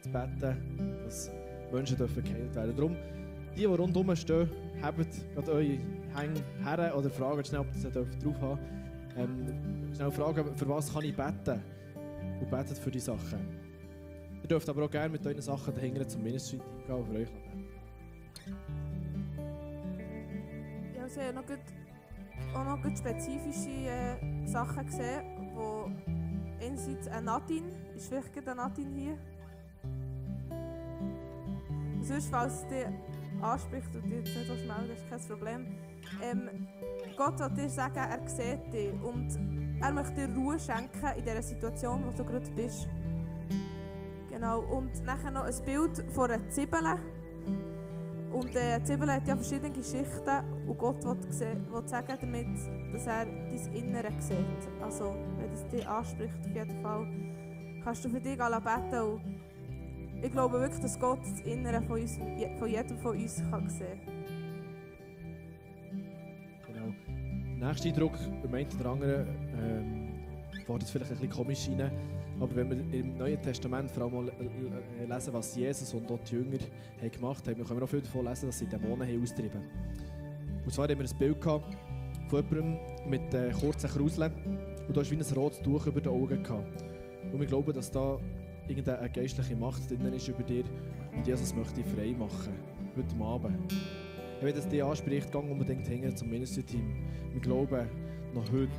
zu 0.00 0.10
beten, 0.10 0.98
dass 1.04 1.30
Menschen 1.72 1.96
geheilt 1.96 2.54
werden. 2.54 2.76
Darum, 2.76 2.96
die, 3.54 3.60
die 3.60 3.64
rundherum 3.66 4.16
stehen, 4.16 4.50
habt 4.82 5.06
gerade 5.34 5.52
eure 5.52 5.78
Hänge 6.14 6.42
her 6.64 6.94
oder 6.96 7.10
fragen 7.10 7.44
schnell, 7.44 7.60
ob 7.60 7.66
ihr 7.74 7.80
sie 7.80 7.90
drauf 7.90 8.40
haben 8.40 8.58
ähm, 9.18 9.94
Schnell 9.94 10.10
fragen, 10.10 10.56
für 10.56 10.68
was 10.68 10.92
kann 10.92 11.04
ich 11.04 11.14
beten? 11.14 11.60
Und 12.40 12.50
betet 12.50 12.78
für 12.78 12.90
die 12.90 13.00
Sachen. 13.00 13.40
Ihr 14.42 14.48
dürft 14.48 14.68
aber 14.68 14.84
auch 14.84 14.90
gerne 14.90 15.08
mit 15.08 15.26
euren 15.26 15.40
Sachen 15.40 15.74
dahinter 15.74 16.06
zum 16.06 16.22
Ministry-Team 16.22 16.86
gehen 16.86 16.94
und 16.94 17.06
für 17.06 17.14
euch 17.14 17.28
beten. 17.28 17.67
Ja, 21.08 21.14
also 21.14 21.20
ich 21.20 21.26
habe 21.26 21.36
noch 21.36 21.46
gut, 21.46 22.54
auch 22.54 22.64
noch 22.64 22.82
gut 22.82 22.98
spezifische 22.98 23.70
äh, 23.70 24.46
Sachen 24.46 24.84
gesehen, 24.86 25.22
wo 25.54 25.90
einerseits 26.60 27.08
ein 27.08 27.24
Nadine, 27.24 27.68
ist 27.96 28.08
vielleicht 28.08 28.48
ein 28.48 28.56
Nadine 28.56 29.00
hier? 29.00 29.18
Sonst, 32.02 32.28
falls 32.30 32.54
es 32.54 32.68
dich 32.68 32.86
anspricht 33.40 33.94
und 33.94 34.04
dich 34.04 34.18
jetzt 34.18 34.36
nicht 34.36 34.50
das 34.50 34.98
ist 34.98 35.08
kein 35.08 35.20
Problem. 35.20 35.78
Ähm, 36.22 36.68
Gott 37.16 37.38
will 37.40 37.50
dir 37.50 37.70
sagen, 37.70 37.96
er 37.96 38.28
sieht 38.28 38.72
dich 38.72 38.92
und 39.02 39.80
er 39.80 39.92
möchte 39.92 40.26
dir 40.26 40.34
Ruhe 40.34 40.58
schenken 40.58 41.06
in 41.16 41.24
dieser 41.24 41.42
Situation, 41.42 42.04
wo 42.04 42.10
du 42.10 42.24
gerade 42.24 42.50
bist. 42.50 42.88
Genau, 44.30 44.60
und 44.60 45.04
nachher 45.04 45.30
noch 45.30 45.44
ein 45.44 45.64
Bild 45.64 46.04
von 46.12 46.30
einer 46.30 46.50
Zwiebel. 46.50 46.98
Und 48.32 48.54
äh, 48.54 48.78
die 48.78 48.84
Zwiebel 48.84 49.10
hat 49.12 49.26
ja 49.26 49.34
verschiedene 49.34 49.74
Schichten 49.74 50.68
und 50.68 50.78
Gott 50.78 51.02
will, 51.04 51.88
sagen 51.88 52.18
damit, 52.20 52.46
dass 52.92 53.06
er 53.06 53.24
dein 53.24 53.72
Innere 53.72 54.12
sieht. 54.18 54.82
Also, 54.82 55.14
wenn 55.38 55.52
es 55.52 55.66
dich 55.68 55.86
anspricht, 55.88 56.34
auf 56.40 56.54
jeden 56.54 56.82
Fall, 56.82 57.06
kannst 57.82 58.04
du 58.04 58.10
für 58.10 58.20
dich 58.20 58.40
alle 58.40 58.60
beten. 58.60 59.00
Und 59.02 59.22
ich 60.22 60.32
glaube 60.32 60.60
wirklich, 60.60 60.80
dass 60.80 60.98
Gott 60.98 61.20
das 61.22 61.40
Innere 61.40 61.80
von, 61.82 62.00
uns, 62.00 62.18
von 62.58 62.68
jedem 62.68 62.98
von 62.98 63.16
uns 63.16 63.42
kann 63.50 63.68
sehen 63.68 64.00
Genau. 66.66 66.92
Der 67.60 67.68
nächste 67.68 67.88
Eindruck, 67.88 68.12
beim 68.42 68.54
einen 68.54 68.80
oder 68.80 68.90
anderen, 68.90 69.26
ähm, 69.58 70.08
fährt 70.66 70.82
es 70.82 70.90
vielleicht 70.90 71.12
ein 71.12 71.18
bisschen 71.18 71.30
komisch 71.30 71.68
rein. 71.68 71.90
Aber 72.40 72.54
wenn 72.54 72.70
wir 72.70 72.98
im 73.00 73.16
Neuen 73.16 73.40
Testament 73.42 73.90
vor 73.90 74.04
allem 74.04 74.14
mal 74.14 74.28
äh, 74.28 75.04
lesen, 75.04 75.32
was 75.32 75.56
Jesus 75.56 75.92
und 75.94 76.08
dort 76.08 76.30
die 76.30 76.36
Jünger 76.36 76.58
haben 77.00 77.10
gemacht 77.10 77.46
haben, 77.48 77.64
können 77.64 77.80
wir 77.80 77.84
auch 77.84 77.88
viel 77.88 78.00
davon 78.00 78.26
lesen, 78.26 78.46
dass 78.46 78.58
sie 78.58 78.66
Dämonen 78.66 79.08
haben 79.08 79.22
austrieben 79.22 79.62
Und 80.64 80.72
zwar 80.72 80.88
haben 80.88 80.98
wir 80.98 81.06
ein 81.06 81.18
Bild 81.18 81.42
von 81.42 81.62
jemandem 82.30 82.78
mit 83.08 83.34
äh, 83.34 83.50
kurzen 83.50 83.90
Kruseln 83.90 84.32
und 84.86 84.96
da 84.96 85.00
war 85.00 85.10
wie 85.10 85.16
ein 85.16 85.34
rotes 85.34 85.60
Tuch 85.62 85.86
über 85.86 86.00
den 86.00 86.12
Augen. 86.12 86.42
Gehabt. 86.42 86.84
Und 87.32 87.40
wir 87.40 87.46
glauben, 87.46 87.72
dass 87.72 87.90
da 87.90 88.18
irgendeine 88.68 89.10
geistliche 89.10 89.56
Macht 89.56 89.90
drin 89.90 90.12
ist 90.12 90.28
über 90.28 90.42
dir 90.42 90.64
und 91.14 91.26
Jesus 91.26 91.54
möchte 91.54 91.82
dich 91.82 91.86
frei 91.86 92.14
machen. 92.18 92.54
Heute 92.96 93.24
Abend. 93.24 93.74
Wenn 94.40 94.54
das 94.54 94.68
dich 94.68 94.82
anspricht, 94.82 95.32
gang 95.32 95.50
unbedingt 95.50 95.86
hin 95.86 96.16
zum 96.16 96.30
Ministry-Team. 96.30 96.96
Wir 97.32 97.40
glauben 97.40 97.88
noch 98.34 98.50
heute, 98.52 98.70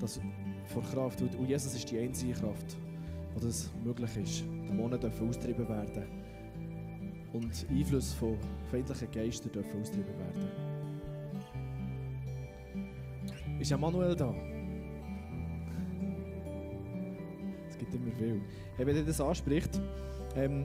dass 0.00 0.20
vor 0.68 0.82
Kraft, 0.82 1.20
und 1.22 1.48
Jesus 1.48 1.74
ist 1.74 1.90
die 1.90 1.98
einzige 1.98 2.34
Kraft, 2.34 2.76
wo 3.34 3.40
das 3.40 3.70
möglich 3.84 4.16
ist. 4.16 4.44
Dämonen 4.68 5.00
dürfen 5.00 5.28
austrieben 5.28 5.68
werden. 5.68 6.04
Und 7.32 7.66
Einfluss 7.70 8.12
von 8.14 8.36
feindlichen 8.70 9.10
Geistern 9.10 9.52
dürfen 9.52 9.80
austrieben 9.80 10.14
werden. 10.18 10.48
Ist 13.60 13.76
Manuel 13.76 14.14
da? 14.14 14.34
Es 17.68 17.76
gibt 17.76 17.94
immer 17.94 18.12
viel. 18.12 18.40
Hey, 18.76 18.86
wenn 18.86 18.94
dir 18.94 19.04
das 19.04 19.20
anspricht, 19.20 19.80
ähm, 20.36 20.64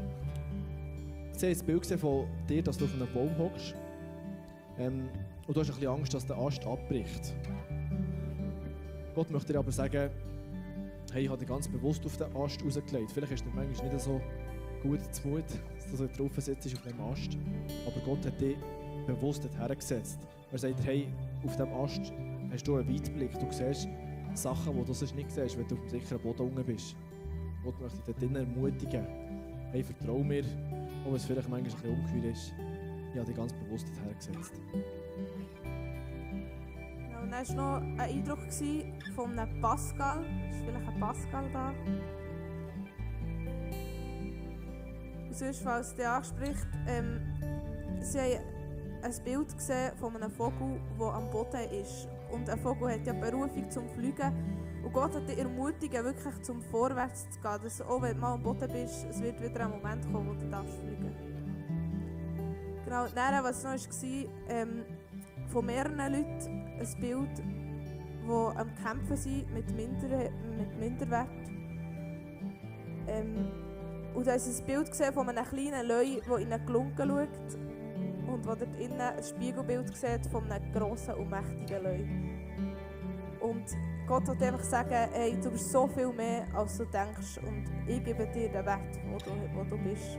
Sie 1.32 1.48
haben 1.48 1.60
ein 1.60 1.66
Bild 1.66 1.82
gesehen 1.82 1.98
von 1.98 2.28
dir, 2.48 2.62
dass 2.62 2.78
du 2.78 2.86
auf 2.86 2.94
einem 2.94 3.12
Baum 3.12 3.36
hockst. 3.38 3.74
Ähm, 4.78 5.10
und 5.48 5.56
du 5.56 5.60
hast 5.60 5.70
ein 5.70 5.76
bisschen 5.76 5.92
Angst, 5.92 6.14
dass 6.14 6.26
der 6.26 6.38
Ast 6.38 6.66
abbricht. 6.66 7.34
Gott 9.16 9.30
möchte 9.30 9.54
dir 9.54 9.60
aber 9.60 9.72
sagen, 9.72 10.10
hey, 11.12 11.24
ich 11.24 11.30
habe 11.30 11.38
dich 11.38 11.48
ganz 11.48 11.68
bewusst 11.68 12.06
auf 12.06 12.18
den 12.18 12.36
Ast 12.36 12.64
rausgelegt. 12.64 13.12
Vielleicht 13.12 13.34
ist 13.34 13.46
dir 13.46 13.52
manchmal 13.54 13.90
nicht 13.90 14.02
so 14.02 14.20
gut 14.82 15.00
zu 15.14 15.28
Mut, 15.28 15.44
dass 15.76 15.92
du 15.92 15.98
so 15.98 16.08
drauf 16.08 16.32
sitzt 16.38 16.74
auf 16.74 16.82
dem 16.82 17.00
Ast. 17.02 17.38
Aber 17.86 18.00
Gott 18.06 18.26
hat 18.26 18.42
dich 18.42 18.58
bewusst 19.06 19.44
dorthin 19.44 19.78
gesetzt. 19.78 20.20
Er 20.52 20.58
sagt, 20.58 20.84
hey, 20.84 21.08
auf 21.46 21.56
dem 21.58 21.74
Ast 21.74 22.12
hast 22.52 22.68
du 22.68 22.76
einen 22.76 22.94
Weitblick. 22.94 23.32
Du 23.40 23.46
siehst 23.52 23.88
Sachen, 24.34 24.76
die 24.76 24.84
du 24.86 24.94
sonst 24.94 25.16
nicht 25.16 25.32
siehst, 25.32 25.58
wenn 25.58 25.68
du 25.68 25.76
auf 25.76 25.82
dem 25.82 25.90
sicheren 25.90 26.22
Boden 26.22 26.42
unten 26.42 26.64
bist. 26.66 26.96
Gott 27.64 27.80
möchte 27.80 28.12
dich 28.12 28.16
dort 28.20 28.36
ermutigen. 28.36 29.06
Hey, 29.72 29.84
vertrau 29.84 30.20
mir, 30.20 30.44
auch 31.04 31.08
wenn 31.08 31.16
es 31.16 31.26
vielleicht 31.26 31.50
manchmal 31.50 31.72
ein 31.72 31.82
bisschen 31.82 31.90
ungeheuer 31.90 32.32
ist. 32.32 32.54
Ich 33.12 33.20
habe 33.20 33.28
dich 33.28 33.36
ganz 33.36 33.54
bewusst 33.54 33.88
dorthin 33.90 34.18
gesetzt. 34.18 34.60
Dann 37.34 37.48
war 37.48 37.56
noch 37.56 37.82
ein 37.82 38.00
Eindruck 38.00 38.40
von 39.16 39.40
einem 39.40 39.60
Pascal. 39.60 40.24
Ist 40.52 40.60
vielleicht 40.64 40.88
ein 40.88 41.00
Pascal 41.00 41.50
da? 41.52 41.74
Und 45.26 45.36
sonst, 45.36 45.64
falls 45.64 45.96
dich 45.96 46.08
anspricht, 46.08 46.68
ähm, 46.88 47.22
sie 48.02 48.20
haben 48.20 48.44
ein 49.02 49.24
Bild 49.24 49.52
gesehen 49.52 49.98
von 50.00 50.16
einem 50.16 50.30
Vogel, 50.30 50.80
der 51.00 51.08
am 51.08 51.28
Boden 51.32 51.72
ist. 51.72 52.08
Und 52.32 52.48
ein 52.48 52.60
Vogel 52.60 52.92
hat 52.92 53.08
ja 53.08 53.14
Berufung 53.14 53.68
zum 53.72 53.90
Fliegen. 53.90 54.32
Und 54.86 54.94
Gott 54.94 55.16
hat 55.16 55.28
dich 55.28 55.40
ermutigen, 55.40 56.06
wirklich 56.06 56.40
zum 56.44 56.62
Vorwärts 56.62 57.32
zu 57.32 57.42
gehen. 57.42 57.60
Dass 57.64 57.82
auch 57.82 58.00
wenn 58.04 58.14
du 58.14 58.22
mal 58.22 58.34
am 58.34 58.44
Boden 58.44 58.72
bist, 58.72 59.08
es 59.10 59.20
wird 59.20 59.42
wieder 59.42 59.62
ein 59.62 59.72
Moment 59.72 60.06
kommen, 60.12 60.30
wo 60.30 60.34
du 60.36 60.48
darfst 60.52 60.78
fliegen 60.78 61.16
Genau, 62.86 63.08
dann, 63.08 63.44
was 63.44 63.64
noch 63.64 63.72
war, 63.72 64.30
ähm, 64.50 64.86
von 65.48 65.66
mehreren 65.66 65.98
Leuten 65.98 66.63
ein 66.80 67.02
Bild, 67.02 67.38
die 67.38 68.58
am 68.58 68.70
Kämpfen 68.84 69.18
sind 69.18 69.54
mit, 69.54 69.70
Minder, 69.76 70.30
mit 70.58 70.80
Minderwert. 70.80 71.28
Ähm, 73.08 73.52
und 74.14 74.28
da 74.28 74.34
ist 74.34 74.48
ein 74.48 74.66
Bild 74.66 74.90
gesehen 74.90 75.14
von 75.14 75.28
einem 75.28 75.46
kleinen 75.46 75.88
Löwe, 75.88 76.22
der 76.28 76.38
in 76.38 76.54
eine 76.54 76.64
Glunke 76.66 77.04
schaut 77.04 77.60
und 78.28 78.46
wo 78.46 78.56
dort 78.56 78.80
innen 78.80 79.02
ein 79.02 79.24
Spiegelbild 79.24 79.96
sieht 79.96 80.26
von 80.32 80.50
einem 80.52 80.72
grossen 80.72 81.16
und 81.16 81.30
mächtigen 81.30 81.84
Löwe. 81.84 82.34
Und 83.40 83.66
Gott 84.08 84.28
will 84.28 84.48
einfach 84.48 84.64
sagen, 84.64 85.10
hey, 85.12 85.36
du 85.42 85.52
bist 85.52 85.72
so 85.72 85.88
viel 85.88 86.14
mehr, 86.14 86.48
als 86.54 86.78
du 86.78 86.86
denkst 86.86 87.40
und 87.40 87.66
ich 87.88 88.04
gebe 88.04 88.26
dir 88.28 88.50
den 88.50 88.66
Wert, 88.66 89.00
wo 89.10 89.18
du, 89.18 89.32
wo 89.54 89.64
du 89.64 89.78
bist. 89.84 90.18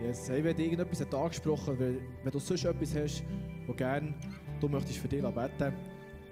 Yes, 0.00 0.28
hey, 0.28 0.42
wenn 0.42 0.58
irgendetwas 0.58 1.00
hat 1.00 1.14
angesprochen 1.14 1.78
wenn, 1.78 2.00
wenn 2.22 2.32
du 2.32 2.38
sonst 2.38 2.64
etwas 2.64 2.94
hast, 2.96 3.24
wo 3.66 3.72
gerne 3.72 4.14
du 4.62 4.68
möchtest 4.68 4.98
für 4.98 5.08
dich 5.08 5.22
beten, 5.22 5.74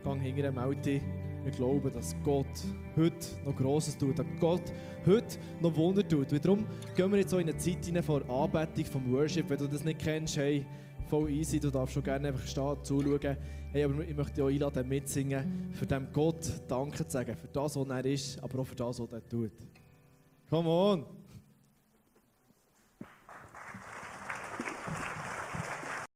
geh 0.04 0.18
hinterher, 0.20 0.52
melde 0.52 0.80
dich. 0.80 1.02
Wir 1.42 1.52
glauben, 1.52 1.90
dass 1.92 2.14
Gott 2.22 2.46
heute 2.96 3.26
noch 3.44 3.56
Grosses 3.56 3.96
tut, 3.96 4.18
dass 4.18 4.26
Gott 4.38 4.62
heute 5.06 5.38
noch 5.60 5.74
Wunder 5.74 6.06
tut. 6.06 6.30
Und 6.30 6.44
darum 6.44 6.66
gehen 6.94 7.10
wir 7.10 7.18
jetzt 7.18 7.30
so 7.30 7.38
in 7.38 7.48
eine 7.48 7.56
Zeit 7.56 7.84
hinein 7.84 8.02
vor 8.02 8.20
Anbetung 8.28 8.84
vom 8.84 9.12
Worship. 9.12 9.48
Wenn 9.48 9.58
du 9.58 9.66
das 9.66 9.82
nicht 9.82 10.00
kennst, 10.00 10.36
hey, 10.36 10.66
voll 11.08 11.30
easy, 11.30 11.58
du 11.58 11.70
darfst 11.70 11.94
schon 11.94 12.02
gerne 12.02 12.28
einfach 12.28 12.46
stehen, 12.46 12.76
zuschauen. 12.82 13.36
Hey, 13.72 13.84
aber 13.84 14.04
ich 14.06 14.14
möchte 14.14 14.34
dich 14.34 14.42
auch 14.42 14.48
einladen, 14.48 14.88
mitsingen, 14.88 15.70
für 15.72 15.86
dem 15.86 16.08
Gott 16.12 16.46
Danke 16.68 17.06
zu 17.06 17.10
sagen, 17.10 17.34
für 17.34 17.48
das, 17.48 17.76
was 17.76 17.88
er 17.88 18.04
ist, 18.04 18.42
aber 18.42 18.58
auch 18.60 18.66
für 18.66 18.76
das, 18.76 19.00
was 19.00 19.12
er 19.12 19.26
tut. 19.26 19.52
Come 20.50 20.68
on! 20.68 21.19